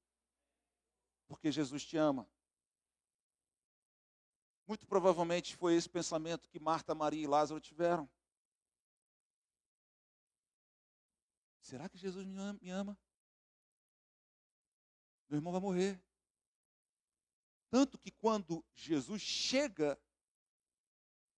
Porque 1.29 1.53
Jesus 1.53 1.85
te 1.85 1.99
ama. 1.99 2.27
Muito 4.67 4.87
provavelmente 4.87 5.55
foi 5.55 5.75
esse 5.75 5.89
pensamento 5.89 6.49
que 6.49 6.59
Marta, 6.59 6.95
Maria 6.95 7.25
e 7.25 7.27
Lázaro 7.27 7.61
tiveram. 7.61 8.09
Será 11.67 11.89
que 11.89 11.99
Jesus 11.99 12.25
me 12.25 12.71
ama? 12.71 12.97
Meu 15.29 15.39
irmão 15.39 15.51
vai 15.53 15.61
morrer. 15.61 16.01
Tanto 17.69 17.99
que 17.99 18.13
quando 18.13 18.65
Jesus 18.73 19.21
chega, 19.21 20.01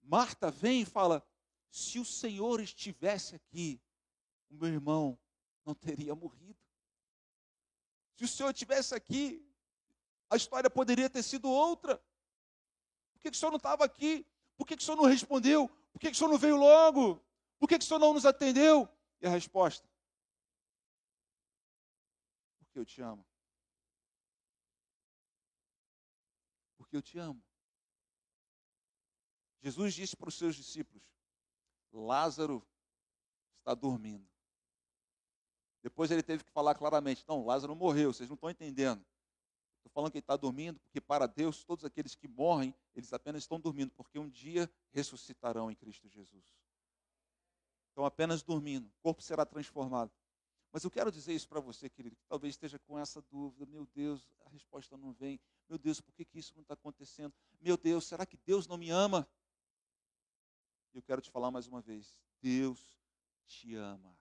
Marta 0.03 0.51
vem 0.51 0.83
e 0.83 0.85
fala: 0.85 1.27
se 1.71 1.99
o 1.99 2.05
Senhor 2.05 2.61
estivesse 2.61 3.37
aqui, 3.37 3.81
o 4.51 4.57
meu 4.57 4.69
irmão 4.69 5.19
não 5.65 5.75
teria 5.75 6.15
morrido. 6.15 6.61
Se 8.15 8.25
o 8.25 8.29
Senhor 8.29 8.51
estivesse 8.51 8.95
aqui, 8.95 9.43
a 10.29 10.37
história 10.37 10.69
poderia 10.69 11.09
ter 11.09 11.23
sido 11.23 11.49
outra. 11.49 11.97
Por 13.15 13.21
que, 13.23 13.31
o 13.31 13.35
Senhor 13.35 13.51
não 13.51 13.57
estava 13.57 13.83
aqui? 13.83 14.27
Por 14.59 14.67
que, 14.67 14.75
o 14.75 14.83
Senhor 14.83 14.99
não 14.99 15.07
respondeu? 15.07 15.71
Por 15.91 15.99
que, 15.99 16.09
o 16.09 16.15
Senhor 16.15 16.29
não 16.29 16.39
veio 16.39 16.57
logo? 16.57 17.19
Por 17.59 17.67
que 17.67 17.77
o 17.77 17.83
Senhor 17.83 17.99
não 17.99 18.13
nos 18.13 18.27
atendeu? 18.27 18.87
E 19.23 19.27
a 19.27 19.31
resposta: 19.31 19.89
porque 22.79 22.81
eu 22.81 22.85
te 22.85 23.03
amo. 23.03 23.27
Porque 26.77 26.97
eu 26.97 27.03
te 27.03 27.19
amo. 27.19 27.43
Jesus 29.61 29.95
disse 29.95 30.17
para 30.17 30.29
os 30.29 30.37
seus 30.37 30.55
discípulos: 30.55 31.03
Lázaro 31.93 32.65
está 33.59 33.75
dormindo. 33.75 34.29
Depois 35.83 36.11
ele 36.11 36.23
teve 36.23 36.45
que 36.45 36.51
falar 36.51 36.75
claramente: 36.75 37.25
Não, 37.27 37.45
Lázaro 37.45 37.75
morreu, 37.75 38.13
vocês 38.13 38.29
não 38.29 38.35
estão 38.35 38.51
entendendo. 38.51 39.05
Estou 39.79 39.91
falando 39.93 40.13
que 40.13 40.19
ele 40.19 40.23
está 40.23 40.37
dormindo, 40.37 40.79
porque 40.81 41.01
para 41.01 41.27
Deus, 41.27 41.65
todos 41.65 41.85
aqueles 41.85 42.15
que 42.15 42.29
morrem, 42.29 42.75
eles 42.95 43.13
apenas 43.13 43.43
estão 43.43 43.59
dormindo, 43.59 43.91
porque 43.93 44.19
um 44.19 44.29
dia 44.29 44.71
ressuscitarão 44.91 45.71
em 45.71 45.75
Cristo 45.75 46.09
Jesus. 46.09 46.45
Estão 47.89 48.05
apenas 48.05 48.43
dormindo, 48.43 48.87
o 48.87 49.03
corpo 49.03 49.23
será 49.23 49.45
transformado. 49.45 50.13
Mas 50.73 50.85
eu 50.85 50.91
quero 50.91 51.11
dizer 51.11 51.33
isso 51.33 51.49
para 51.49 51.61
você, 51.61 51.89
querido, 51.89 52.17
que 52.17 52.27
talvez 52.27 52.55
esteja 52.55 52.79
com 52.79 52.99
essa 52.99 53.23
dúvida: 53.23 53.65
meu 53.67 53.87
Deus, 53.87 54.29
a 54.45 54.49
resposta 54.51 54.97
não 54.97 55.13
vem. 55.13 55.41
Meu 55.69 55.79
Deus, 55.79 56.01
por 56.01 56.13
que, 56.13 56.25
que 56.25 56.39
isso 56.39 56.53
não 56.55 56.63
está 56.63 56.75
acontecendo? 56.75 57.33
Meu 57.61 57.77
Deus, 57.77 58.07
será 58.07 58.27
que 58.27 58.37
Deus 58.37 58.67
não 58.67 58.77
me 58.77 58.91
ama? 58.91 59.29
Eu 60.93 61.03
quero 61.03 61.21
te 61.21 61.31
falar 61.31 61.51
mais 61.51 61.67
uma 61.67 61.81
vez: 61.81 62.19
Deus 62.41 62.99
te 63.47 63.75
ama. 63.75 64.17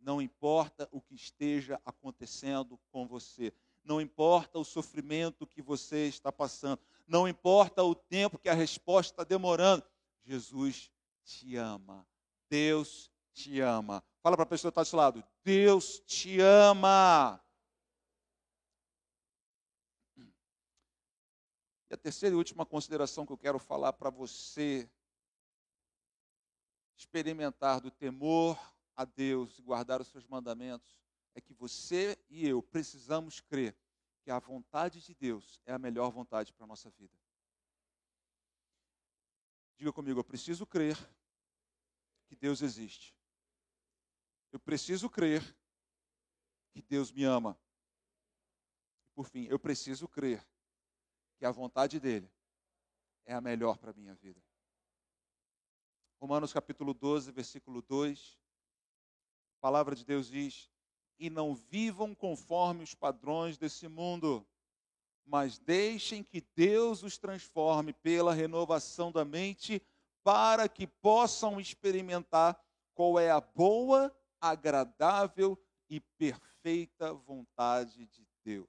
Não 0.00 0.22
importa 0.22 0.88
o 0.92 1.00
que 1.00 1.14
esteja 1.14 1.80
acontecendo 1.84 2.78
com 2.90 3.06
você, 3.06 3.52
não 3.84 4.00
importa 4.00 4.58
o 4.58 4.64
sofrimento 4.64 5.46
que 5.46 5.60
você 5.60 6.06
está 6.06 6.30
passando, 6.30 6.80
não 7.06 7.26
importa 7.26 7.82
o 7.82 7.94
tempo 7.94 8.38
que 8.38 8.48
a 8.48 8.54
resposta 8.54 9.12
está 9.12 9.24
demorando, 9.24 9.84
Jesus 10.24 10.90
te 11.24 11.56
ama. 11.56 12.06
Deus 12.48 13.10
te 13.32 13.60
ama. 13.60 14.04
Fala 14.28 14.36
para 14.36 14.42
a 14.44 14.46
pessoa 14.46 14.70
que 14.70 14.72
está 14.72 14.82
do 14.82 14.86
seu 14.86 14.98
lado: 14.98 15.24
Deus 15.42 16.00
te 16.00 16.38
ama. 16.38 17.42
E 21.88 21.94
a 21.94 21.96
terceira 21.96 22.34
e 22.34 22.36
última 22.36 22.66
consideração 22.66 23.24
que 23.24 23.32
eu 23.32 23.38
quero 23.38 23.58
falar 23.58 23.94
para 23.94 24.10
você 24.10 24.86
experimentar 26.94 27.80
do 27.80 27.90
temor 27.90 28.60
a 28.94 29.06
Deus 29.06 29.58
e 29.58 29.62
guardar 29.62 29.98
os 29.98 30.08
seus 30.08 30.26
mandamentos 30.26 31.00
é 31.34 31.40
que 31.40 31.54
você 31.54 32.18
e 32.28 32.46
eu 32.46 32.62
precisamos 32.62 33.40
crer 33.40 33.74
que 34.20 34.30
a 34.30 34.38
vontade 34.38 35.00
de 35.00 35.14
Deus 35.14 35.58
é 35.64 35.72
a 35.72 35.78
melhor 35.78 36.10
vontade 36.10 36.52
para 36.52 36.64
a 36.64 36.68
nossa 36.68 36.90
vida. 36.90 37.18
Diga 39.78 39.90
comigo, 39.90 40.20
eu 40.20 40.24
preciso 40.24 40.66
crer 40.66 40.98
que 42.26 42.36
Deus 42.36 42.60
existe. 42.60 43.17
Eu 44.52 44.58
preciso 44.58 45.10
crer 45.10 45.42
que 46.70 46.82
Deus 46.82 47.12
me 47.12 47.24
ama. 47.24 47.58
Por 49.14 49.28
fim, 49.28 49.46
eu 49.46 49.58
preciso 49.58 50.08
crer 50.08 50.46
que 51.38 51.44
a 51.44 51.50
vontade 51.50 52.00
dele 52.00 52.30
é 53.26 53.34
a 53.34 53.40
melhor 53.40 53.76
para 53.78 53.90
a 53.90 53.94
minha 53.94 54.14
vida. 54.14 54.40
Romanos 56.20 56.52
capítulo 56.52 56.94
12, 56.94 57.30
versículo 57.30 57.82
2. 57.82 58.38
A 59.58 59.60
palavra 59.60 59.94
de 59.94 60.04
Deus 60.04 60.28
diz: 60.28 60.70
E 61.18 61.28
não 61.28 61.54
vivam 61.54 62.14
conforme 62.14 62.82
os 62.82 62.94
padrões 62.94 63.58
desse 63.58 63.86
mundo, 63.86 64.46
mas 65.24 65.58
deixem 65.58 66.24
que 66.24 66.40
Deus 66.56 67.02
os 67.02 67.18
transforme 67.18 67.92
pela 67.92 68.32
renovação 68.32 69.12
da 69.12 69.24
mente, 69.24 69.82
para 70.24 70.68
que 70.68 70.86
possam 70.86 71.60
experimentar 71.60 72.60
qual 72.94 73.18
é 73.18 73.30
a 73.30 73.40
boa, 73.40 74.12
agradável 74.40 75.58
e 75.88 76.00
perfeita 76.00 77.12
vontade 77.12 78.06
de 78.06 78.26
Deus. 78.44 78.68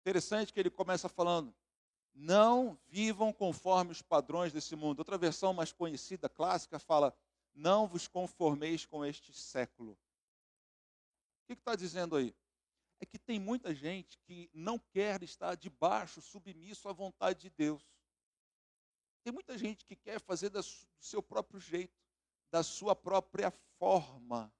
Interessante 0.00 0.52
que 0.52 0.60
ele 0.60 0.70
começa 0.70 1.08
falando: 1.08 1.54
não 2.14 2.78
vivam 2.86 3.32
conforme 3.32 3.92
os 3.92 4.00
padrões 4.00 4.52
desse 4.52 4.76
mundo. 4.76 5.00
Outra 5.00 5.18
versão 5.18 5.52
mais 5.52 5.72
conhecida, 5.72 6.28
clássica, 6.28 6.78
fala: 6.78 7.16
não 7.54 7.86
vos 7.86 8.06
conformeis 8.06 8.86
com 8.86 9.04
este 9.04 9.32
século. 9.32 9.92
O 9.92 11.46
que 11.46 11.54
está 11.54 11.74
dizendo 11.74 12.16
aí? 12.16 12.34
É 13.00 13.06
que 13.06 13.18
tem 13.18 13.38
muita 13.38 13.74
gente 13.74 14.18
que 14.20 14.50
não 14.54 14.78
quer 14.78 15.22
estar 15.22 15.54
debaixo, 15.54 16.22
submisso 16.22 16.88
à 16.88 16.92
vontade 16.92 17.40
de 17.40 17.50
Deus. 17.50 17.82
Tem 19.22 19.32
muita 19.32 19.58
gente 19.58 19.84
que 19.84 19.96
quer 19.96 20.20
fazer 20.20 20.50
do 20.50 20.62
seu 21.00 21.22
próprio 21.22 21.60
jeito, 21.60 21.92
da 22.56 22.62
sua 22.62 22.96
própria 22.96 23.50
forma. 23.78 24.50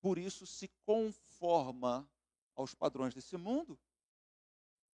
Por 0.00 0.16
isso 0.16 0.46
se 0.46 0.68
conforma 0.84 2.08
aos 2.54 2.72
padrões 2.72 3.12
desse 3.14 3.36
mundo. 3.36 3.76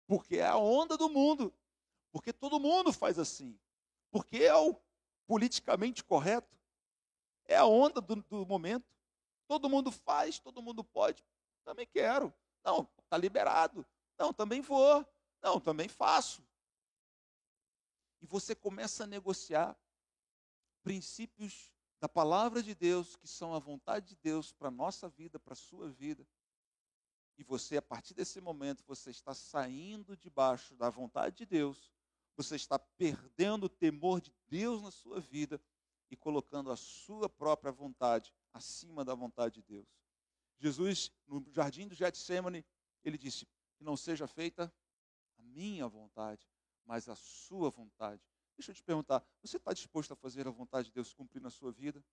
Porque 0.07 0.37
é 0.37 0.45
a 0.47 0.59
onda 0.59 0.99
do 0.99 1.09
mundo. 1.09 1.51
Porque 2.13 2.31
todo 2.31 2.61
mundo 2.61 2.93
faz 2.93 3.19
assim. 3.19 3.59
Porque 4.11 4.45
é 4.45 4.55
o 4.55 4.79
politicamente 5.27 6.05
correto. 6.05 6.55
É 7.47 7.57
a 7.57 7.65
onda 7.65 7.99
do, 7.99 8.17
do 8.17 8.45
momento. 8.45 8.87
Todo 9.47 9.71
mundo 9.71 9.91
faz, 9.91 10.39
todo 10.39 10.61
mundo 10.61 10.85
pode. 10.85 11.25
Também 11.65 11.87
quero. 11.87 12.31
Não, 12.63 12.87
está 13.05 13.17
liberado. 13.17 13.87
Não, 14.19 14.35
também 14.35 14.61
vou. 14.61 15.03
Não, 15.41 15.59
também 15.59 15.89
faço. 15.89 16.47
E 18.21 18.27
você 18.27 18.55
começa 18.55 19.05
a 19.05 19.07
negociar 19.07 19.75
princípios 20.83 21.73
da 22.01 22.09
palavra 22.09 22.63
de 22.63 22.75
Deus, 22.75 23.17
que 23.17 23.27
são 23.27 23.55
a 23.55 23.59
vontade 23.59 24.09
de 24.09 24.17
Deus 24.17 24.53
para 24.53 24.69
a 24.69 24.71
nossa 24.71 25.09
vida, 25.09 25.39
para 25.39 25.53
a 25.53 25.57
sua 25.57 25.89
vida. 25.89 26.27
E 27.37 27.45
você, 27.45 27.77
a 27.77 27.83
partir 27.83 28.15
desse 28.15 28.41
momento, 28.41 28.85
você 28.87 29.11
está 29.11 29.35
saindo 29.35 30.17
debaixo 30.17 30.75
da 30.77 30.91
vontade 30.91 31.37
de 31.37 31.47
Deus 31.47 31.93
você 32.39 32.55
está 32.55 32.79
perdendo 32.79 33.65
o 33.65 33.69
temor 33.69 34.21
de 34.21 34.33
Deus 34.47 34.81
na 34.81 34.93
sua 34.93 35.21
vida 35.21 35.61
e 36.09 36.17
colocando 36.17 36.71
a 36.71 36.77
sua 36.77 37.29
própria 37.29 37.73
vontade 37.73 38.33
acima 38.53 39.05
da 39.05 39.13
vontade 39.13 39.57
de 39.57 39.63
Deus. 39.63 39.89
Jesus, 40.61 41.11
no 41.27 41.45
jardim 41.53 41.89
do 41.89 41.97
Getsemane, 41.97 42.65
ele 43.03 43.19
disse: 43.19 43.45
Que 43.77 43.83
não 43.83 43.97
seja 43.97 44.29
feita 44.29 44.73
a 45.37 45.43
minha 45.43 45.89
vontade, 45.89 46.49
mas 46.85 47.09
a 47.09 47.17
sua 47.17 47.71
vontade. 47.71 48.23
Deixa 48.59 48.73
eu 48.73 48.75
te 48.75 48.83
perguntar: 48.83 49.25
você 49.41 49.57
está 49.57 49.73
disposto 49.73 50.13
a 50.13 50.17
fazer 50.17 50.49
a 50.49 50.51
vontade 50.51 50.89
de 50.89 50.95
Deus 50.95 51.15
cumprir 51.15 51.41
na 51.41 51.49
sua 51.49 51.71
vida? 51.71 52.05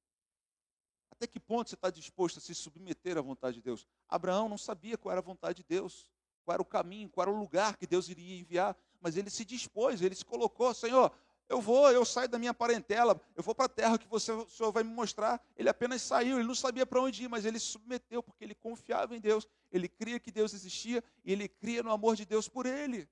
Até 1.10 1.26
que 1.26 1.40
ponto 1.40 1.70
você 1.70 1.76
está 1.76 1.90
disposto 1.90 2.38
a 2.38 2.42
se 2.42 2.54
submeter 2.54 3.18
à 3.18 3.22
vontade 3.22 3.56
de 3.56 3.64
Deus? 3.64 3.88
Abraão 4.08 4.48
não 4.48 4.58
sabia 4.58 4.98
qual 4.98 5.12
era 5.12 5.22
a 5.22 5.24
vontade 5.24 5.58
de 5.58 5.64
Deus, 5.64 6.08
qual 6.44 6.54
era 6.54 6.62
o 6.62 6.66
caminho, 6.66 7.10
qual 7.10 7.28
era 7.28 7.36
o 7.36 7.40
lugar 7.40 7.78
que 7.78 7.88
Deus 7.88 8.10
iria 8.10 8.40
enviar, 8.40 8.78
mas 9.02 9.18
ele 9.18 9.30
se 9.30 9.44
dispôs, 9.44 10.02
ele 10.02 10.14
se 10.14 10.26
colocou, 10.26 10.74
Senhor, 10.74 11.12
eu 11.48 11.62
vou, 11.62 11.92
eu 11.92 12.04
saio 12.04 12.28
da 12.28 12.38
minha 12.38 12.54
parentela, 12.54 13.20
eu 13.36 13.42
vou 13.42 13.56
para 13.56 13.66
a 13.66 13.70
terra 13.70 13.98
que 13.98 14.08
você, 14.08 14.32
o 14.32 14.50
Senhor 14.50 14.72
vai 14.72 14.84
me 14.84 14.92
mostrar. 14.92 15.42
Ele 15.56 15.70
apenas 15.70 16.02
saiu, 16.02 16.38
ele 16.38 16.48
não 16.48 16.56
sabia 16.56 16.86
para 16.86 17.00
onde 17.00 17.24
ir, 17.24 17.28
mas 17.28 17.46
ele 17.46 17.60
se 17.60 17.68
submeteu 17.68 18.22
porque 18.22 18.44
ele 18.44 18.56
confiava 18.56 19.16
em 19.16 19.20
Deus, 19.20 19.48
ele 19.72 19.88
cria 19.88 20.20
que 20.20 20.32
Deus 20.32 20.54
existia 20.54 21.04
e 21.24 21.32
ele 21.32 21.48
cria 21.48 21.82
no 21.82 21.92
amor 21.92 22.16
de 22.16 22.26
Deus 22.26 22.50
por 22.50 22.66
ele. 22.66 23.08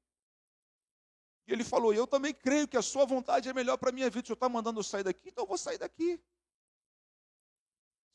E 1.48 1.54
ele 1.54 1.64
falou: 1.64 1.94
Eu 1.94 2.08
também 2.08 2.34
creio 2.34 2.68
que 2.68 2.78
a 2.78 2.82
sua 2.82 3.06
vontade 3.06 3.50
é 3.50 3.54
melhor 3.54 3.78
para 3.78 3.90
a 3.90 3.92
minha 3.92 4.10
vida. 4.10 4.24
O 4.24 4.28
Senhor 4.28 4.36
está 4.36 4.50
mandando 4.50 4.80
eu 4.80 4.84
sair 4.84 5.04
daqui, 5.04 5.30
então 5.30 5.44
eu 5.44 5.48
vou 5.48 5.58
sair 5.58 5.78
daqui. 5.78 6.20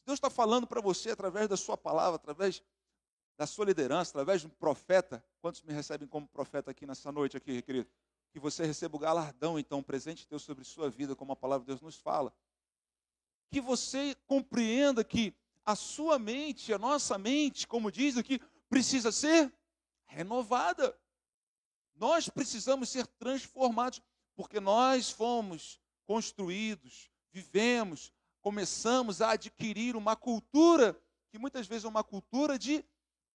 Deus 0.06 0.16
está 0.16 0.30
falando 0.30 0.66
para 0.66 0.80
você 0.80 1.10
através 1.10 1.48
da 1.48 1.56
sua 1.56 1.76
palavra, 1.76 2.16
através 2.16 2.62
da 3.36 3.46
sua 3.46 3.66
liderança, 3.66 4.10
através 4.10 4.40
de 4.40 4.46
um 4.46 4.50
profeta. 4.50 5.22
Quantos 5.40 5.62
me 5.62 5.72
recebem 5.72 6.08
como 6.08 6.26
profeta 6.26 6.70
aqui 6.70 6.86
nessa 6.86 7.12
noite, 7.12 7.36
aqui, 7.36 7.60
querido? 7.60 7.88
Que 8.32 8.40
você 8.40 8.64
receba 8.64 8.96
o 8.96 8.98
galardão, 8.98 9.58
então, 9.58 9.82
presente 9.82 10.22
de 10.22 10.28
Deus 10.28 10.42
sobre 10.42 10.64
sua 10.64 10.88
vida, 10.88 11.14
como 11.14 11.32
a 11.32 11.36
palavra 11.36 11.64
de 11.64 11.68
Deus 11.68 11.82
nos 11.82 11.96
fala. 11.96 12.32
Que 13.50 13.60
você 13.60 14.16
compreenda 14.26 15.04
que 15.04 15.34
a 15.64 15.76
sua 15.76 16.18
mente, 16.18 16.72
a 16.72 16.78
nossa 16.78 17.18
mente, 17.18 17.66
como 17.66 17.92
diz 17.92 18.16
aqui, 18.16 18.40
precisa 18.68 19.12
ser 19.12 19.52
renovada. 20.06 20.98
Nós 21.98 22.28
precisamos 22.28 22.88
ser 22.88 23.06
transformados, 23.06 24.00
porque 24.36 24.60
nós 24.60 25.10
fomos 25.10 25.80
construídos, 26.06 27.10
vivemos, 27.32 28.12
começamos 28.40 29.20
a 29.20 29.32
adquirir 29.32 29.96
uma 29.96 30.14
cultura 30.14 30.98
que 31.30 31.38
muitas 31.38 31.66
vezes 31.66 31.84
é 31.84 31.88
uma 31.88 32.04
cultura 32.04 32.58
de 32.58 32.84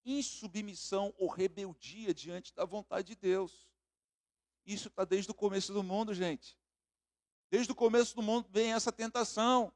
insubmissão 0.06 1.14
ou 1.18 1.30
rebeldia 1.30 2.14
diante 2.14 2.54
da 2.54 2.66
vontade 2.66 3.08
de 3.08 3.16
Deus. 3.16 3.68
Isso 4.66 4.90
está 4.90 5.06
desde 5.06 5.32
o 5.32 5.34
começo 5.34 5.74
do 5.74 5.82
mundo, 5.82 6.14
gente. 6.14 6.58
Desde 7.50 7.72
o 7.72 7.76
começo 7.76 8.16
do 8.16 8.22
mundo 8.22 8.48
vem 8.50 8.74
essa 8.74 8.92
tentação. 8.92 9.74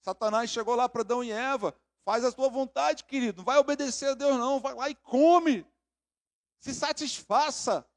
Satanás 0.00 0.50
chegou 0.50 0.74
lá 0.74 0.88
para 0.88 1.02
Adão 1.02 1.22
e 1.22 1.30
Eva. 1.30 1.74
Faz 2.04 2.24
a 2.24 2.32
tua 2.32 2.48
vontade, 2.48 3.04
querido. 3.04 3.38
Não 3.38 3.44
vai 3.44 3.58
obedecer 3.58 4.10
a 4.10 4.14
Deus, 4.14 4.36
não. 4.36 4.60
Vai 4.60 4.74
lá 4.74 4.90
e 4.90 4.94
come. 4.96 5.64
Se 6.58 6.74
satisfaça. 6.74 7.88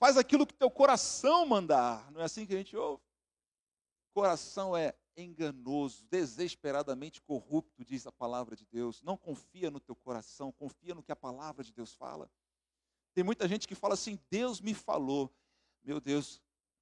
Faz 0.00 0.16
aquilo 0.16 0.46
que 0.46 0.54
teu 0.54 0.70
coração 0.70 1.44
mandar. 1.44 2.10
Não 2.10 2.22
é 2.22 2.24
assim 2.24 2.46
que 2.46 2.54
a 2.54 2.56
gente 2.56 2.74
ouve? 2.74 3.02
Coração 4.14 4.74
é 4.74 4.94
enganoso, 5.14 6.02
desesperadamente 6.10 7.20
corrupto, 7.20 7.84
diz 7.84 8.06
a 8.06 8.10
palavra 8.10 8.56
de 8.56 8.64
Deus. 8.64 9.02
Não 9.02 9.14
confia 9.14 9.70
no 9.70 9.78
teu 9.78 9.94
coração, 9.94 10.50
confia 10.52 10.94
no 10.94 11.02
que 11.02 11.12
a 11.12 11.16
palavra 11.16 11.62
de 11.62 11.70
Deus 11.70 11.92
fala. 11.92 12.30
Tem 13.12 13.22
muita 13.22 13.46
gente 13.46 13.68
que 13.68 13.74
fala 13.74 13.92
assim: 13.92 14.18
Deus 14.30 14.58
me 14.58 14.72
falou. 14.72 15.30
Meu 15.82 16.00
Deus, 16.00 16.40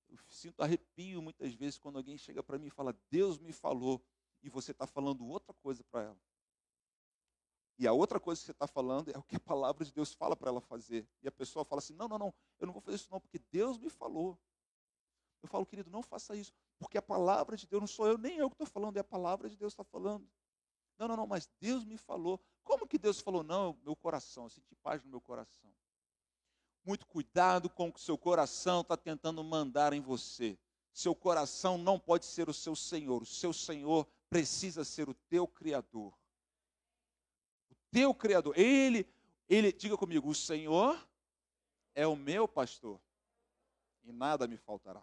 eu 0.08 0.16
sinto 0.30 0.62
arrepio 0.62 1.20
muitas 1.20 1.52
vezes 1.54 1.76
quando 1.76 1.96
alguém 1.96 2.16
chega 2.16 2.40
para 2.40 2.56
mim 2.56 2.68
e 2.68 2.70
fala, 2.70 2.96
Deus 3.10 3.36
me 3.36 3.52
falou, 3.52 4.00
e 4.44 4.48
você 4.48 4.70
está 4.70 4.86
falando 4.86 5.26
outra 5.26 5.52
coisa 5.54 5.82
para 5.90 6.02
ela. 6.02 6.18
E 7.78 7.86
a 7.86 7.92
outra 7.92 8.18
coisa 8.18 8.40
que 8.40 8.46
você 8.46 8.52
está 8.52 8.66
falando 8.66 9.08
é 9.10 9.16
o 9.16 9.22
que 9.22 9.36
a 9.36 9.40
palavra 9.40 9.84
de 9.84 9.92
Deus 9.92 10.12
fala 10.12 10.34
para 10.34 10.50
ela 10.50 10.60
fazer. 10.60 11.08
E 11.22 11.28
a 11.28 11.32
pessoa 11.32 11.64
fala 11.64 11.78
assim: 11.78 11.94
não, 11.94 12.08
não, 12.08 12.18
não, 12.18 12.34
eu 12.58 12.66
não 12.66 12.72
vou 12.72 12.82
fazer 12.82 12.96
isso 12.96 13.08
não, 13.10 13.20
porque 13.20 13.38
Deus 13.52 13.78
me 13.78 13.88
falou. 13.88 14.36
Eu 15.40 15.48
falo, 15.48 15.64
querido, 15.64 15.88
não 15.88 16.02
faça 16.02 16.34
isso, 16.34 16.52
porque 16.80 16.98
a 16.98 17.02
palavra 17.02 17.56
de 17.56 17.64
Deus 17.64 17.80
não 17.80 17.86
sou 17.86 18.08
eu, 18.08 18.18
nem 18.18 18.38
eu 18.38 18.50
que 18.50 18.54
estou 18.54 18.66
falando, 18.66 18.96
é 18.96 19.00
a 19.00 19.04
palavra 19.04 19.48
de 19.48 19.56
Deus 19.56 19.72
que 19.72 19.80
está 19.80 19.90
falando. 19.90 20.28
Não, 20.98 21.06
não, 21.06 21.16
não, 21.16 21.26
mas 21.28 21.48
Deus 21.60 21.84
me 21.84 21.96
falou. 21.96 22.40
Como 22.64 22.88
que 22.88 22.98
Deus 22.98 23.20
falou? 23.20 23.44
Não, 23.44 23.78
meu 23.84 23.94
coração, 23.94 24.44
eu 24.44 24.50
senti 24.50 24.74
paz 24.82 25.00
no 25.04 25.08
meu 25.08 25.20
coração. 25.20 25.72
Muito 26.84 27.06
cuidado 27.06 27.70
com 27.70 27.88
o 27.88 27.92
que 27.92 28.00
seu 28.00 28.18
coração 28.18 28.80
está 28.80 28.96
tentando 28.96 29.44
mandar 29.44 29.92
em 29.92 30.00
você. 30.00 30.58
Seu 30.92 31.14
coração 31.14 31.78
não 31.78 32.00
pode 32.00 32.26
ser 32.26 32.48
o 32.48 32.54
seu 32.54 32.74
Senhor, 32.74 33.22
o 33.22 33.26
seu 33.26 33.52
Senhor 33.52 34.08
precisa 34.28 34.84
ser 34.84 35.08
o 35.08 35.14
teu 35.14 35.46
Criador. 35.46 36.12
Teu 37.90 38.14
Criador. 38.14 38.58
Ele, 38.58 39.06
ele, 39.48 39.72
diga 39.72 39.96
comigo, 39.96 40.28
o 40.28 40.34
Senhor 40.34 40.98
é 41.94 42.06
o 42.06 42.16
meu 42.16 42.46
pastor 42.46 43.00
e 44.04 44.12
nada 44.12 44.46
me 44.46 44.56
faltará. 44.56 45.02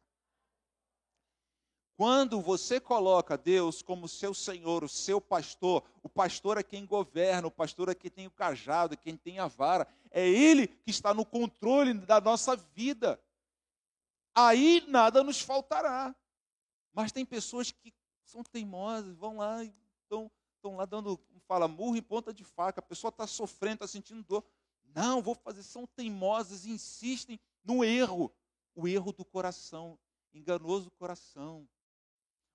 Quando 1.97 2.41
você 2.41 2.79
coloca 2.79 3.37
Deus 3.37 3.81
como 3.81 4.07
seu 4.07 4.33
Senhor, 4.33 4.83
o 4.83 4.89
seu 4.89 5.21
pastor, 5.21 5.81
o 6.03 6.09
pastor 6.09 6.57
é 6.57 6.63
quem 6.63 6.85
governa, 6.85 7.47
o 7.47 7.51
pastor 7.51 7.87
é 7.87 7.95
quem 7.95 8.11
tem 8.11 8.27
o 8.27 8.31
cajado, 8.31 8.95
é 8.95 8.97
quem 8.97 9.15
tem 9.15 9.39
a 9.39 9.47
vara, 9.47 9.87
é 10.11 10.27
Ele 10.27 10.67
que 10.67 10.91
está 10.91 11.13
no 11.13 11.25
controle 11.25 11.93
da 11.93 12.19
nossa 12.19 12.55
vida. 12.55 13.17
Aí 14.33 14.83
nada 14.87 15.23
nos 15.23 15.39
faltará. 15.39 16.13
Mas 16.93 17.13
tem 17.13 17.25
pessoas 17.25 17.71
que 17.71 17.93
são 18.25 18.43
teimosas, 18.43 19.15
vão 19.15 19.37
lá 19.37 19.63
e 19.63 19.73
estão, 20.65 20.75
lá 20.75 20.85
dando, 20.85 21.19
fala, 21.47 21.67
murro 21.67 21.95
em 21.95 22.01
ponta 22.01 22.33
de 22.33 22.43
faca, 22.43 22.79
a 22.79 22.83
pessoa 22.83 23.09
está 23.09 23.27
sofrendo, 23.27 23.75
está 23.75 23.87
sentindo 23.87 24.23
dor. 24.23 24.43
Não, 24.83 25.21
vou 25.21 25.35
fazer, 25.35 25.61
são 25.61 25.85
teimosas, 25.85 26.65
insistem 26.65 27.39
no 27.63 27.83
erro, 27.83 28.33
o 28.73 28.87
erro 28.87 29.11
do 29.11 29.23
coração, 29.23 29.99
enganoso 30.33 30.89
coração. 30.91 31.67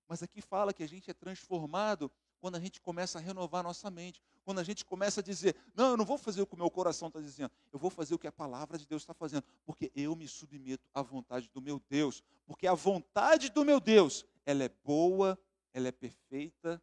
Mas 0.07 0.21
aqui 0.21 0.41
fala 0.41 0.73
que 0.73 0.83
a 0.83 0.87
gente 0.87 1.09
é 1.09 1.13
transformado 1.13 2.11
quando 2.39 2.55
a 2.55 2.59
gente 2.59 2.81
começa 2.81 3.17
a 3.19 3.21
renovar 3.21 3.63
nossa 3.63 3.89
mente. 3.89 4.21
Quando 4.43 4.59
a 4.59 4.63
gente 4.63 4.83
começa 4.83 5.21
a 5.21 5.23
dizer, 5.23 5.55
não, 5.75 5.91
eu 5.91 5.97
não 5.97 6.03
vou 6.03 6.17
fazer 6.17 6.41
o 6.41 6.47
que 6.47 6.55
o 6.55 6.57
meu 6.57 6.69
coração 6.69 7.07
está 7.07 7.21
dizendo, 7.21 7.51
eu 7.71 7.77
vou 7.77 7.91
fazer 7.91 8.15
o 8.15 8.19
que 8.19 8.25
a 8.25 8.31
palavra 8.31 8.77
de 8.77 8.87
Deus 8.87 9.03
está 9.03 9.13
fazendo, 9.13 9.43
porque 9.63 9.91
eu 9.95 10.15
me 10.15 10.27
submeto 10.27 10.89
à 10.93 11.01
vontade 11.03 11.47
do 11.53 11.61
meu 11.61 11.79
Deus. 11.87 12.23
Porque 12.45 12.65
a 12.65 12.73
vontade 12.73 13.49
do 13.49 13.63
meu 13.63 13.79
Deus, 13.79 14.25
ela 14.43 14.63
é 14.63 14.69
boa, 14.83 15.39
ela 15.71 15.87
é 15.87 15.91
perfeita 15.91 16.81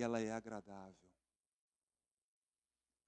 e 0.00 0.02
ela 0.02 0.20
é 0.20 0.30
agradável. 0.30 1.10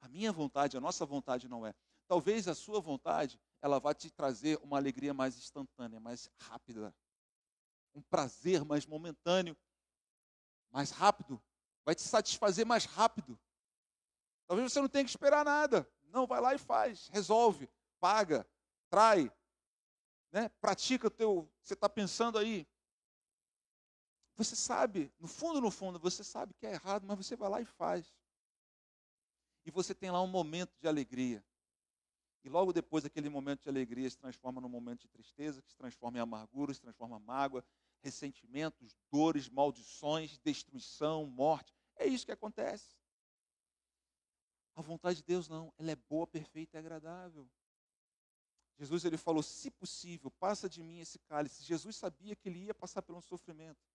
A 0.00 0.08
minha 0.08 0.32
vontade, 0.32 0.76
a 0.76 0.80
nossa 0.80 1.06
vontade 1.06 1.48
não 1.48 1.66
é. 1.66 1.74
Talvez 2.06 2.48
a 2.48 2.54
sua 2.54 2.80
vontade, 2.80 3.40
ela 3.60 3.78
vá 3.78 3.94
te 3.94 4.10
trazer 4.10 4.58
uma 4.62 4.76
alegria 4.76 5.14
mais 5.14 5.36
instantânea, 5.36 6.00
mais 6.00 6.28
rápida 6.38 6.94
um 7.94 8.02
prazer 8.02 8.64
mais 8.64 8.86
momentâneo, 8.86 9.56
mais 10.70 10.90
rápido, 10.90 11.42
vai 11.84 11.94
te 11.94 12.02
satisfazer 12.02 12.64
mais 12.64 12.84
rápido. 12.84 13.38
Talvez 14.46 14.72
você 14.72 14.80
não 14.80 14.88
tenha 14.88 15.04
que 15.04 15.10
esperar 15.10 15.44
nada. 15.44 15.88
Não, 16.04 16.26
vai 16.26 16.40
lá 16.40 16.54
e 16.54 16.58
faz, 16.58 17.08
resolve, 17.08 17.70
paga, 18.00 18.46
trai, 18.90 19.30
né? 20.30 20.48
pratica 20.60 21.06
o 21.06 21.10
teu. 21.10 21.50
Você 21.62 21.74
está 21.74 21.88
pensando 21.88 22.38
aí. 22.38 22.66
Você 24.36 24.56
sabe, 24.56 25.12
no 25.18 25.28
fundo, 25.28 25.60
no 25.60 25.70
fundo, 25.70 25.98
você 25.98 26.24
sabe 26.24 26.54
que 26.54 26.66
é 26.66 26.72
errado, 26.72 27.06
mas 27.06 27.18
você 27.18 27.36
vai 27.36 27.48
lá 27.48 27.60
e 27.60 27.64
faz. 27.64 28.14
E 29.64 29.70
você 29.70 29.94
tem 29.94 30.10
lá 30.10 30.20
um 30.22 30.26
momento 30.26 30.76
de 30.80 30.88
alegria. 30.88 31.44
E 32.44 32.48
logo 32.48 32.72
depois, 32.72 33.04
aquele 33.04 33.28
momento 33.28 33.62
de 33.62 33.68
alegria 33.68 34.10
se 34.10 34.18
transforma 34.18 34.60
num 34.60 34.68
momento 34.68 35.02
de 35.02 35.08
tristeza, 35.08 35.62
que 35.62 35.70
se 35.70 35.76
transforma 35.76 36.18
em 36.18 36.20
amargura, 36.20 36.74
se 36.74 36.80
transforma 36.80 37.18
em 37.18 37.22
mágoa, 37.22 37.64
ressentimentos, 38.00 38.96
dores, 39.10 39.48
maldições, 39.48 40.38
destruição, 40.38 41.24
morte. 41.26 41.72
É 41.96 42.06
isso 42.06 42.26
que 42.26 42.32
acontece. 42.32 42.96
A 44.74 44.82
vontade 44.82 45.18
de 45.18 45.24
Deus 45.24 45.48
não, 45.48 45.72
ela 45.78 45.92
é 45.92 45.96
boa, 45.96 46.26
perfeita 46.26 46.76
e 46.76 46.80
agradável. 46.80 47.48
Jesus 48.78 49.04
ele 49.04 49.18
falou: 49.18 49.42
"Se 49.42 49.70
possível, 49.70 50.30
passa 50.30 50.68
de 50.68 50.82
mim 50.82 50.98
esse 50.98 51.18
cálice". 51.20 51.62
Jesus 51.62 51.94
sabia 51.94 52.34
que 52.34 52.48
ele 52.48 52.64
ia 52.64 52.74
passar 52.74 53.02
pelo 53.02 53.20
sofrimento. 53.20 53.91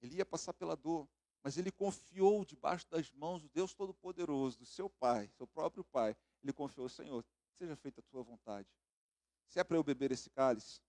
Ele 0.00 0.16
ia 0.16 0.26
passar 0.26 0.52
pela 0.52 0.76
dor, 0.76 1.08
mas 1.42 1.56
ele 1.56 1.70
confiou 1.70 2.44
debaixo 2.44 2.88
das 2.88 3.10
mãos 3.12 3.42
do 3.42 3.48
Deus 3.48 3.74
Todo-Poderoso, 3.74 4.58
do 4.58 4.66
seu 4.66 4.88
Pai, 4.88 5.28
seu 5.36 5.46
próprio 5.46 5.84
Pai. 5.84 6.16
Ele 6.42 6.52
confiou: 6.52 6.88
"Senhor, 6.88 7.24
seja 7.58 7.76
feita 7.76 8.00
a 8.00 8.04
tua 8.04 8.22
vontade. 8.22 8.68
Se 9.46 9.58
é 9.58 9.64
para 9.64 9.76
eu 9.76 9.84
beber 9.84 10.12
esse 10.12 10.30
cálice, 10.30 10.80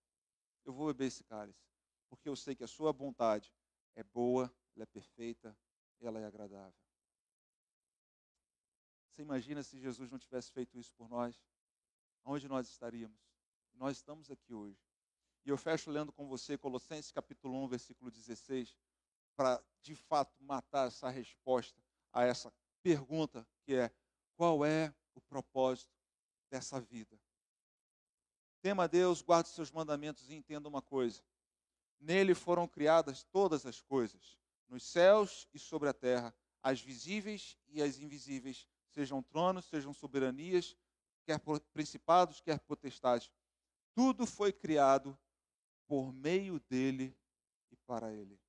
eu 0.63 0.71
vou 0.73 0.87
beber 0.87 1.07
esse 1.07 1.23
cálice 1.23 1.71
porque 2.11 2.27
eu 2.27 2.35
sei 2.35 2.53
que 2.53 2.63
a 2.63 2.67
sua 2.67 2.91
vontade 2.91 3.55
é 3.95 4.03
boa, 4.03 4.53
ela 4.75 4.83
é 4.83 4.85
perfeita, 4.85 5.57
ela 6.01 6.19
é 6.19 6.25
agradável. 6.25 6.77
Você 9.07 9.21
imagina 9.21 9.63
se 9.63 9.79
Jesus 9.79 10.11
não 10.11 10.19
tivesse 10.19 10.51
feito 10.51 10.77
isso 10.77 10.91
por 10.93 11.07
nós? 11.07 11.41
Onde 12.25 12.49
nós 12.49 12.67
estaríamos? 12.67 13.17
Nós 13.73 13.95
estamos 13.95 14.29
aqui 14.29 14.53
hoje. 14.53 14.77
E 15.45 15.49
eu 15.49 15.57
fecho 15.57 15.89
lendo 15.89 16.11
com 16.11 16.27
você 16.27 16.57
Colossenses 16.57 17.13
capítulo 17.13 17.63
1, 17.63 17.67
versículo 17.69 18.11
16, 18.11 18.75
para 19.41 19.59
de 19.81 19.95
fato 19.95 20.31
matar 20.43 20.87
essa 20.87 21.09
resposta 21.09 21.81
a 22.13 22.23
essa 22.23 22.53
pergunta 22.83 23.47
que 23.63 23.73
é: 23.73 23.91
qual 24.35 24.63
é 24.63 24.93
o 25.15 25.21
propósito 25.21 25.91
dessa 26.47 26.79
vida? 26.79 27.19
Tema 28.61 28.83
a 28.83 28.87
Deus, 28.87 29.23
guarde 29.23 29.49
os 29.49 29.55
seus 29.55 29.71
mandamentos 29.71 30.29
e 30.29 30.35
entenda 30.35 30.69
uma 30.69 30.81
coisa. 30.81 31.23
Nele 31.99 32.35
foram 32.35 32.67
criadas 32.67 33.23
todas 33.31 33.65
as 33.65 33.81
coisas, 33.81 34.37
nos 34.67 34.83
céus 34.83 35.47
e 35.51 35.57
sobre 35.57 35.89
a 35.89 35.93
terra, 35.93 36.35
as 36.61 36.79
visíveis 36.79 37.57
e 37.67 37.81
as 37.81 37.97
invisíveis, 37.97 38.67
sejam 38.89 39.23
tronos, 39.23 39.65
sejam 39.65 39.91
soberanias, 39.91 40.77
quer 41.25 41.39
principados, 41.73 42.41
quer 42.41 42.59
potestades. 42.59 43.31
Tudo 43.95 44.27
foi 44.27 44.53
criado 44.53 45.17
por 45.87 46.13
meio 46.13 46.59
dele 46.59 47.17
e 47.71 47.75
para 47.75 48.13
ele. 48.13 48.40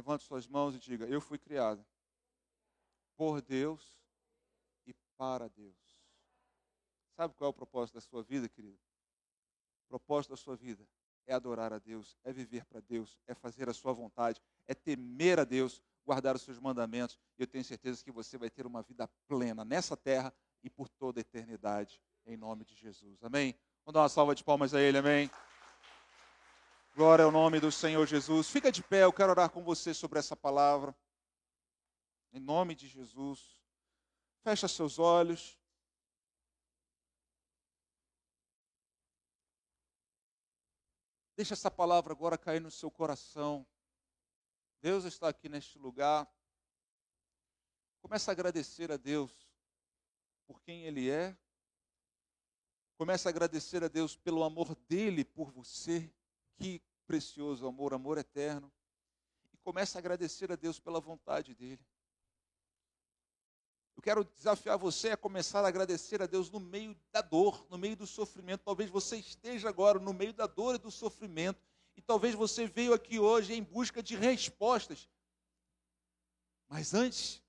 Levante 0.00 0.24
suas 0.24 0.46
mãos 0.46 0.74
e 0.74 0.78
diga: 0.78 1.04
Eu 1.04 1.20
fui 1.20 1.36
criado 1.36 1.84
por 3.18 3.42
Deus 3.42 4.00
e 4.86 4.94
para 5.18 5.46
Deus. 5.50 5.76
Sabe 7.14 7.34
qual 7.34 7.48
é 7.48 7.50
o 7.50 7.52
propósito 7.54 7.96
da 7.96 8.00
sua 8.00 8.22
vida, 8.22 8.48
querido? 8.48 8.78
O 9.84 9.88
propósito 9.90 10.30
da 10.30 10.38
sua 10.38 10.56
vida 10.56 10.88
é 11.26 11.34
adorar 11.34 11.70
a 11.74 11.78
Deus, 11.78 12.16
é 12.24 12.32
viver 12.32 12.64
para 12.64 12.80
Deus, 12.80 13.18
é 13.26 13.34
fazer 13.34 13.68
a 13.68 13.74
sua 13.74 13.92
vontade, 13.92 14.40
é 14.66 14.74
temer 14.74 15.38
a 15.38 15.44
Deus, 15.44 15.82
guardar 16.06 16.34
os 16.34 16.40
seus 16.40 16.58
mandamentos. 16.58 17.18
Eu 17.36 17.46
tenho 17.46 17.62
certeza 17.62 18.02
que 18.02 18.10
você 18.10 18.38
vai 18.38 18.48
ter 18.48 18.64
uma 18.64 18.80
vida 18.80 19.06
plena 19.28 19.66
nessa 19.66 19.98
terra 19.98 20.32
e 20.64 20.70
por 20.70 20.88
toda 20.88 21.20
a 21.20 21.22
eternidade, 21.22 22.00
em 22.24 22.38
nome 22.38 22.64
de 22.64 22.74
Jesus. 22.74 23.22
Amém? 23.22 23.54
Vamos 23.84 23.92
dar 23.92 24.00
uma 24.00 24.08
salva 24.08 24.34
de 24.34 24.42
palmas 24.42 24.72
a 24.72 24.80
Ele, 24.80 24.96
amém? 24.96 25.30
Glória 27.00 27.24
ao 27.24 27.32
nome 27.32 27.58
do 27.58 27.72
Senhor 27.72 28.06
Jesus. 28.06 28.50
Fica 28.50 28.70
de 28.70 28.82
pé, 28.82 29.04
eu 29.04 29.10
quero 29.10 29.30
orar 29.30 29.48
com 29.48 29.64
você 29.64 29.94
sobre 29.94 30.18
essa 30.18 30.36
palavra. 30.36 30.94
Em 32.30 32.38
nome 32.38 32.74
de 32.74 32.86
Jesus. 32.86 33.58
Fecha 34.42 34.68
seus 34.68 34.98
olhos. 34.98 35.58
Deixa 41.34 41.54
essa 41.54 41.70
palavra 41.70 42.12
agora 42.12 42.36
cair 42.36 42.60
no 42.60 42.70
seu 42.70 42.90
coração. 42.90 43.66
Deus 44.82 45.04
está 45.04 45.30
aqui 45.30 45.48
neste 45.48 45.78
lugar. 45.78 46.30
Começa 48.02 48.30
a 48.30 48.32
agradecer 48.32 48.92
a 48.92 48.98
Deus 48.98 49.48
por 50.46 50.60
quem 50.60 50.84
Ele 50.84 51.08
é. 51.08 51.34
Começa 52.98 53.26
a 53.26 53.30
agradecer 53.30 53.82
a 53.82 53.88
Deus 53.88 54.18
pelo 54.18 54.44
amor 54.44 54.74
dele 54.86 55.24
por 55.24 55.50
você. 55.50 56.12
Que 56.58 56.89
precioso 57.10 57.66
amor, 57.66 57.92
amor 57.92 58.18
eterno. 58.18 58.72
E 59.52 59.56
começa 59.56 59.98
a 59.98 60.00
agradecer 60.00 60.52
a 60.52 60.54
Deus 60.54 60.78
pela 60.78 61.00
vontade 61.00 61.52
dele. 61.56 61.84
Eu 63.96 64.00
quero 64.00 64.22
desafiar 64.22 64.78
você 64.78 65.10
a 65.10 65.16
começar 65.16 65.64
a 65.64 65.66
agradecer 65.66 66.22
a 66.22 66.26
Deus 66.26 66.48
no 66.50 66.60
meio 66.60 66.96
da 67.10 67.20
dor, 67.20 67.66
no 67.68 67.76
meio 67.76 67.96
do 67.96 68.06
sofrimento. 68.06 68.62
Talvez 68.62 68.88
você 68.88 69.16
esteja 69.16 69.68
agora 69.68 69.98
no 69.98 70.14
meio 70.14 70.32
da 70.32 70.46
dor 70.46 70.76
e 70.76 70.78
do 70.78 70.88
sofrimento. 70.88 71.60
E 71.96 72.00
talvez 72.00 72.36
você 72.36 72.68
veio 72.68 72.94
aqui 72.94 73.18
hoje 73.18 73.54
em 73.54 73.62
busca 73.64 74.00
de 74.00 74.14
respostas. 74.14 75.08
Mas 76.68 76.94
antes, 76.94 77.42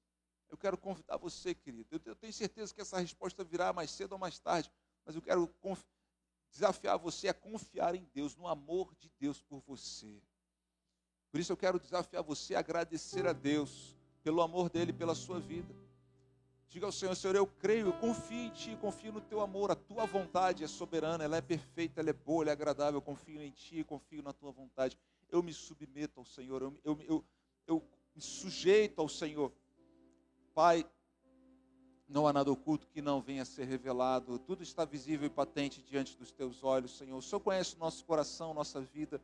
eu 0.50 0.58
quero 0.58 0.76
convidar 0.76 1.18
você, 1.18 1.54
querido. 1.54 2.02
Eu 2.04 2.16
tenho 2.16 2.34
certeza 2.34 2.74
que 2.74 2.82
essa 2.82 2.98
resposta 2.98 3.44
virá 3.44 3.72
mais 3.72 3.92
cedo 3.92 4.14
ou 4.14 4.18
mais 4.18 4.40
tarde. 4.40 4.72
Mas 5.06 5.16
eu 5.16 5.22
quero 5.22 5.48
desafiar 6.52 6.98
você 6.98 7.30
a 7.30 7.34
confiar 7.34 7.96
em 7.96 8.08
Deus, 8.14 8.36
no 8.36 8.48
amor 8.48 8.94
de 9.00 9.10
Deus 9.20 9.42
por 9.42 9.62
você. 9.66 10.22
Por 11.32 11.40
isso 11.40 11.52
eu 11.52 11.58
quero 11.58 11.80
desafiar 11.80 12.22
você 12.22 12.56
a 12.56 12.60
agradecer 12.60 13.26
a 13.26 13.34
Deus 13.34 13.96
pelo 14.22 14.42
amor 14.42 14.70
dele 14.70 14.92
pela 14.92 15.16
sua 15.16 15.40
vida. 15.40 15.74
Diga 16.68 16.86
ao 16.86 16.92
Senhor, 16.92 17.16
Senhor, 17.16 17.36
eu 17.36 17.48
creio, 17.48 17.88
eu 17.88 17.94
confio 17.94 18.38
em 18.38 18.50
Ti, 18.50 18.78
confio 18.80 19.12
no 19.12 19.22
Teu 19.22 19.42
amor, 19.42 19.72
a 19.72 19.76
Tua 19.76 20.06
vontade 20.06 20.64
é 20.64 20.68
soberana, 20.68 21.24
ela 21.24 21.38
é 21.38 21.42
perfeita, 21.42 22.00
ela 22.00 22.10
é 22.10 22.14
boa, 22.14 22.44
ela 22.44 22.52
é 22.52 22.54
agradável, 22.54 22.98
eu 22.98 23.02
confio 23.02 23.42
em 23.42 23.52
Ti, 23.52 23.84
confio 23.84 24.22
na 24.22 24.32
Tua 24.32 24.52
vontade. 24.52 24.98
Eu 25.30 25.42
me 25.42 25.54
submeto 25.54 26.20
ao 26.20 26.26
Senhor, 26.26 26.62
eu, 26.62 26.80
eu, 26.84 27.02
eu, 27.08 27.26
eu 27.68 27.84
me 28.16 28.22
sujeito 28.22 29.00
ao 29.00 29.10
Senhor. 29.10 29.52
Pai, 30.54 30.86
não 32.12 32.28
há 32.28 32.34
nada 32.34 32.52
oculto 32.52 32.88
que 32.90 33.02
não 33.02 33.22
venha 33.22 33.44
a 33.44 33.46
ser 33.46 33.64
revelado, 33.64 34.38
tudo 34.38 34.62
está 34.62 34.84
visível 34.84 35.28
e 35.28 35.30
patente 35.30 35.82
diante 35.82 36.18
dos 36.18 36.30
Teus 36.30 36.62
olhos, 36.62 36.98
Senhor. 36.98 37.18
O 37.18 37.22
Senhor 37.22 37.40
conhece 37.40 37.76
o 37.76 37.80
nosso 37.80 38.04
coração, 38.04 38.54
nossa 38.54 38.82
vida, 38.82 39.22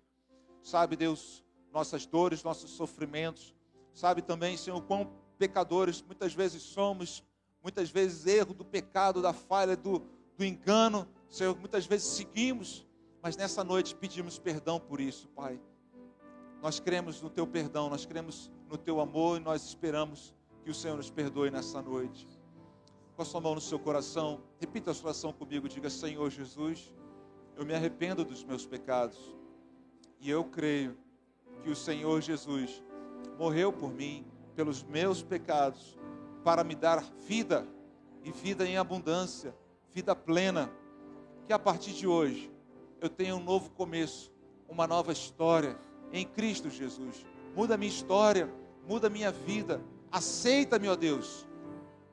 sabe, 0.64 0.96
Deus, 0.96 1.44
nossas 1.74 2.06
dores, 2.06 2.44
nossos 2.44 2.72
sofrimentos. 2.72 3.54
Sabe 3.94 4.22
também, 4.22 4.56
Senhor, 4.56 4.82
quão 4.84 5.12
pecadores 5.38 6.02
muitas 6.02 6.34
vezes 6.34 6.64
somos, 6.64 7.24
muitas 7.62 7.90
vezes 7.90 8.26
erro 8.26 8.54
do 8.54 8.64
pecado, 8.64 9.22
da 9.22 9.34
falha, 9.34 9.76
do, 9.76 10.02
do 10.38 10.46
engano, 10.46 11.06
Senhor, 11.30 11.58
muitas 11.58 11.86
vezes 11.86 12.08
seguimos, 12.08 12.88
mas 13.22 13.36
nessa 13.36 13.66
noite 13.66 13.96
pedimos 13.96 14.40
perdão 14.40 14.80
por 14.80 15.02
isso, 15.02 15.28
Pai. 15.30 15.60
Nós 16.62 16.80
cremos 16.80 17.22
no 17.22 17.30
Teu 17.30 17.46
perdão, 17.46 17.90
nós 17.90 18.06
cremos 18.06 18.50
no 18.70 18.78
Teu 18.78 19.02
amor 19.02 19.38
e 19.38 19.44
nós 19.44 19.66
esperamos 19.66 20.34
que 20.64 20.72
o 20.72 20.74
Senhor 20.74 20.96
nos 20.96 21.10
perdoe 21.10 21.52
nessa 21.52 21.82
noite. 21.82 22.28
Com 23.18 23.24
a 23.24 23.26
sua 23.26 23.42
mão 23.42 23.56
no 23.56 23.62
seu 23.62 23.80
coração, 23.80 24.44
repita 24.60 24.92
a 24.92 24.94
sua 24.94 25.08
oração 25.08 25.34
comigo, 25.34 25.68
diga: 25.68 25.90
Senhor 25.90 26.30
Jesus, 26.30 26.94
eu 27.56 27.66
me 27.66 27.74
arrependo 27.74 28.24
dos 28.24 28.44
meus 28.44 28.64
pecados 28.64 29.18
e 30.20 30.30
eu 30.30 30.44
creio 30.44 30.96
que 31.64 31.72
o 31.72 31.76
Senhor 31.76 32.22
Jesus 32.22 32.84
morreu 33.36 33.74
por 33.74 33.92
mim, 33.92 34.24
pelos 34.56 34.84
meus 34.84 35.24
pecados, 35.24 35.98
para 36.44 36.64
me 36.64 36.76
dar 36.76 37.04
vida 37.28 37.68
e 38.24 38.32
vida 38.32 38.68
em 38.68 38.78
abundância, 38.78 39.52
vida 39.92 40.16
plena. 40.16 40.72
Que 41.48 41.54
a 41.54 41.58
partir 41.58 41.94
de 41.94 42.06
hoje 42.06 42.52
eu 43.02 43.10
tenha 43.10 43.36
um 43.36 43.44
novo 43.44 43.72
começo, 43.72 44.32
uma 44.70 44.86
nova 44.86 45.12
história 45.12 45.76
em 46.14 46.24
Cristo 46.24 46.70
Jesus. 46.70 47.26
Muda 47.56 47.74
a 47.74 47.78
minha 47.80 47.92
história, 47.92 48.48
muda 48.88 49.08
a 49.08 49.10
minha 49.10 49.32
vida. 49.32 49.82
Aceita-me, 50.12 50.88
ó 50.88 50.96
Deus, 50.96 51.47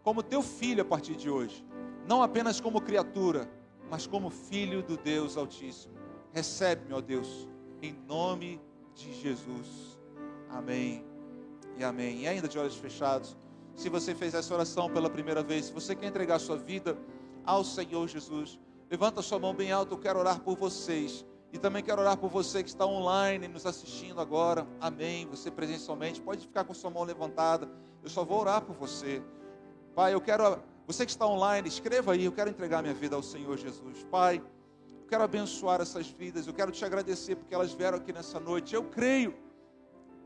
como 0.05 0.23
teu 0.23 0.43
filho 0.43 0.83
a 0.83 0.85
partir 0.85 1.17
de 1.17 1.31
hoje, 1.31 1.65
não 2.07 2.23
apenas 2.23 2.61
como 2.61 2.81
criatura, 2.81 3.51
mas 3.91 4.07
como 4.07 4.29
filho 4.29 4.83
do 4.83 4.99
Deus 4.99 5.37
Altíssimo. 5.37 5.95
Recebe-me, 6.31 6.93
ó 6.93 7.01
Deus, 7.01 7.49
em 7.81 7.95
nome 8.07 8.61
de 8.95 9.15
Jesus. 9.15 9.99
Amém 10.51 11.05
e 11.79 11.83
amém. 11.83 12.21
E 12.21 12.29
ainda 12.29 12.47
de 12.47 12.59
olhos 12.59 12.77
fechados, 12.77 13.35
se 13.75 13.89
você 13.89 14.15
fez 14.15 14.35
essa 14.35 14.53
oração 14.53 14.91
pela 14.91 15.09
primeira 15.09 15.43
vez, 15.43 15.67
se 15.67 15.73
você 15.73 15.95
quer 15.95 16.07
entregar 16.07 16.39
sua 16.39 16.57
vida 16.57 16.99
ao 17.43 17.65
Senhor 17.65 18.07
Jesus, 18.07 18.61
levanta 18.91 19.23
sua 19.23 19.39
mão 19.39 19.55
bem 19.55 19.73
alta, 19.73 19.95
eu 19.95 19.99
quero 19.99 20.19
orar 20.19 20.41
por 20.41 20.57
vocês. 20.57 21.25
E 21.51 21.59
também 21.59 21.83
quero 21.83 22.03
orar 22.03 22.17
por 22.19 22.29
você 22.29 22.63
que 22.63 22.69
está 22.69 22.85
online 22.85 23.49
nos 23.49 23.65
assistindo 23.65 24.21
agora. 24.21 24.67
Amém. 24.81 25.27
Você 25.29 25.53
presencialmente 25.53 26.21
pode 26.21 26.41
ficar 26.41 26.65
com 26.65 26.75
sua 26.75 26.91
mão 26.91 27.05
levantada. 27.05 27.71
Eu 28.03 28.11
só 28.11 28.25
vou 28.25 28.41
orar 28.41 28.61
por 28.61 28.75
você. 28.75 29.23
Pai, 29.95 30.13
eu 30.13 30.21
quero 30.21 30.59
você 30.87 31.07
que 31.07 31.13
está 31.13 31.25
online, 31.25 31.69
escreva 31.69 32.13
aí, 32.13 32.25
eu 32.25 32.33
quero 32.33 32.51
entregar 32.51 32.83
minha 32.83 32.93
vida 32.93 33.15
ao 33.15 33.23
Senhor 33.23 33.57
Jesus. 33.57 34.05
Pai, 34.11 34.43
eu 34.91 35.07
quero 35.09 35.23
abençoar 35.23 35.81
essas 35.81 36.09
vidas, 36.09 36.47
eu 36.49 36.53
quero 36.53 36.73
te 36.73 36.85
agradecer 36.85 37.37
porque 37.37 37.55
elas 37.55 37.73
vieram 37.73 37.99
aqui 37.99 38.13
nessa 38.13 38.41
noite. 38.41 38.75
Eu 38.75 38.83
creio 38.85 39.35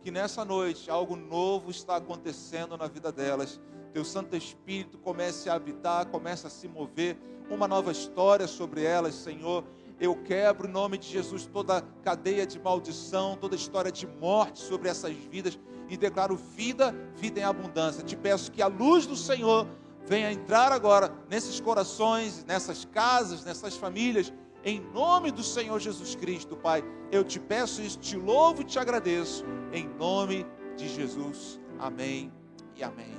que 0.03 0.11
nessa 0.11 0.43
noite 0.43 0.91
algo 0.91 1.14
novo 1.14 1.71
está 1.71 1.97
acontecendo 1.97 2.79
na 2.79 2.89
vida 2.89 3.12
delas. 3.12 3.61
Teu 3.93 4.07
Santo 4.07 4.35
Espírito 4.35 4.97
comece 4.97 5.51
a 5.51 5.55
habitar, 5.55 6.07
comece 6.07 6.47
a 6.47 6.51
se 6.51 6.66
mover, 6.66 7.19
uma 7.51 7.69
nova 7.69 7.93
história 7.93 8.47
sobre 8.47 8.83
elas, 8.83 9.14
Senhor. 9.14 9.64
Eu 10.01 10.16
quebro 10.23 10.66
em 10.66 10.73
nome 10.73 10.97
de 10.97 11.09
Jesus 11.09 11.45
toda 11.45 11.83
cadeia 12.03 12.47
de 12.47 12.59
maldição, 12.59 13.37
toda 13.37 13.55
história 13.55 13.93
de 13.93 14.07
morte 14.07 14.61
sobre 14.61 14.89
essas 14.89 15.14
vidas 15.14 15.59
e 15.89 15.97
declaro 15.97 16.36
vida, 16.36 16.95
vida 17.16 17.41
em 17.41 17.45
abundância. 17.45 18.05
Te 18.05 18.16
peço 18.16 18.53
que 18.53 18.62
a 18.62 18.66
luz 18.66 19.07
do 19.07 19.16
Senhor 19.16 19.66
venha 20.07 20.32
entrar 20.32 20.72
agora 20.72 21.12
nesses 21.28 21.61
corações, 21.61 22.45
nessas 22.45 22.84
casas, 22.84 23.45
nessas 23.45 23.76
famílias 23.76 24.32
em 24.64 24.80
nome 24.93 25.30
do 25.30 25.43
Senhor 25.43 25.78
Jesus 25.78 26.14
Cristo, 26.14 26.57
Pai, 26.57 26.82
eu 27.12 27.22
te 27.22 27.39
peço 27.39 27.80
isso, 27.80 27.99
te 27.99 28.16
louvo 28.16 28.62
e 28.62 28.64
te 28.64 28.78
agradeço. 28.78 29.45
Em 29.72 29.89
nome 29.89 30.45
de 30.76 30.89
Jesus. 30.89 31.61
Amém 31.78 32.32
e 32.76 32.82
amém. 32.82 33.18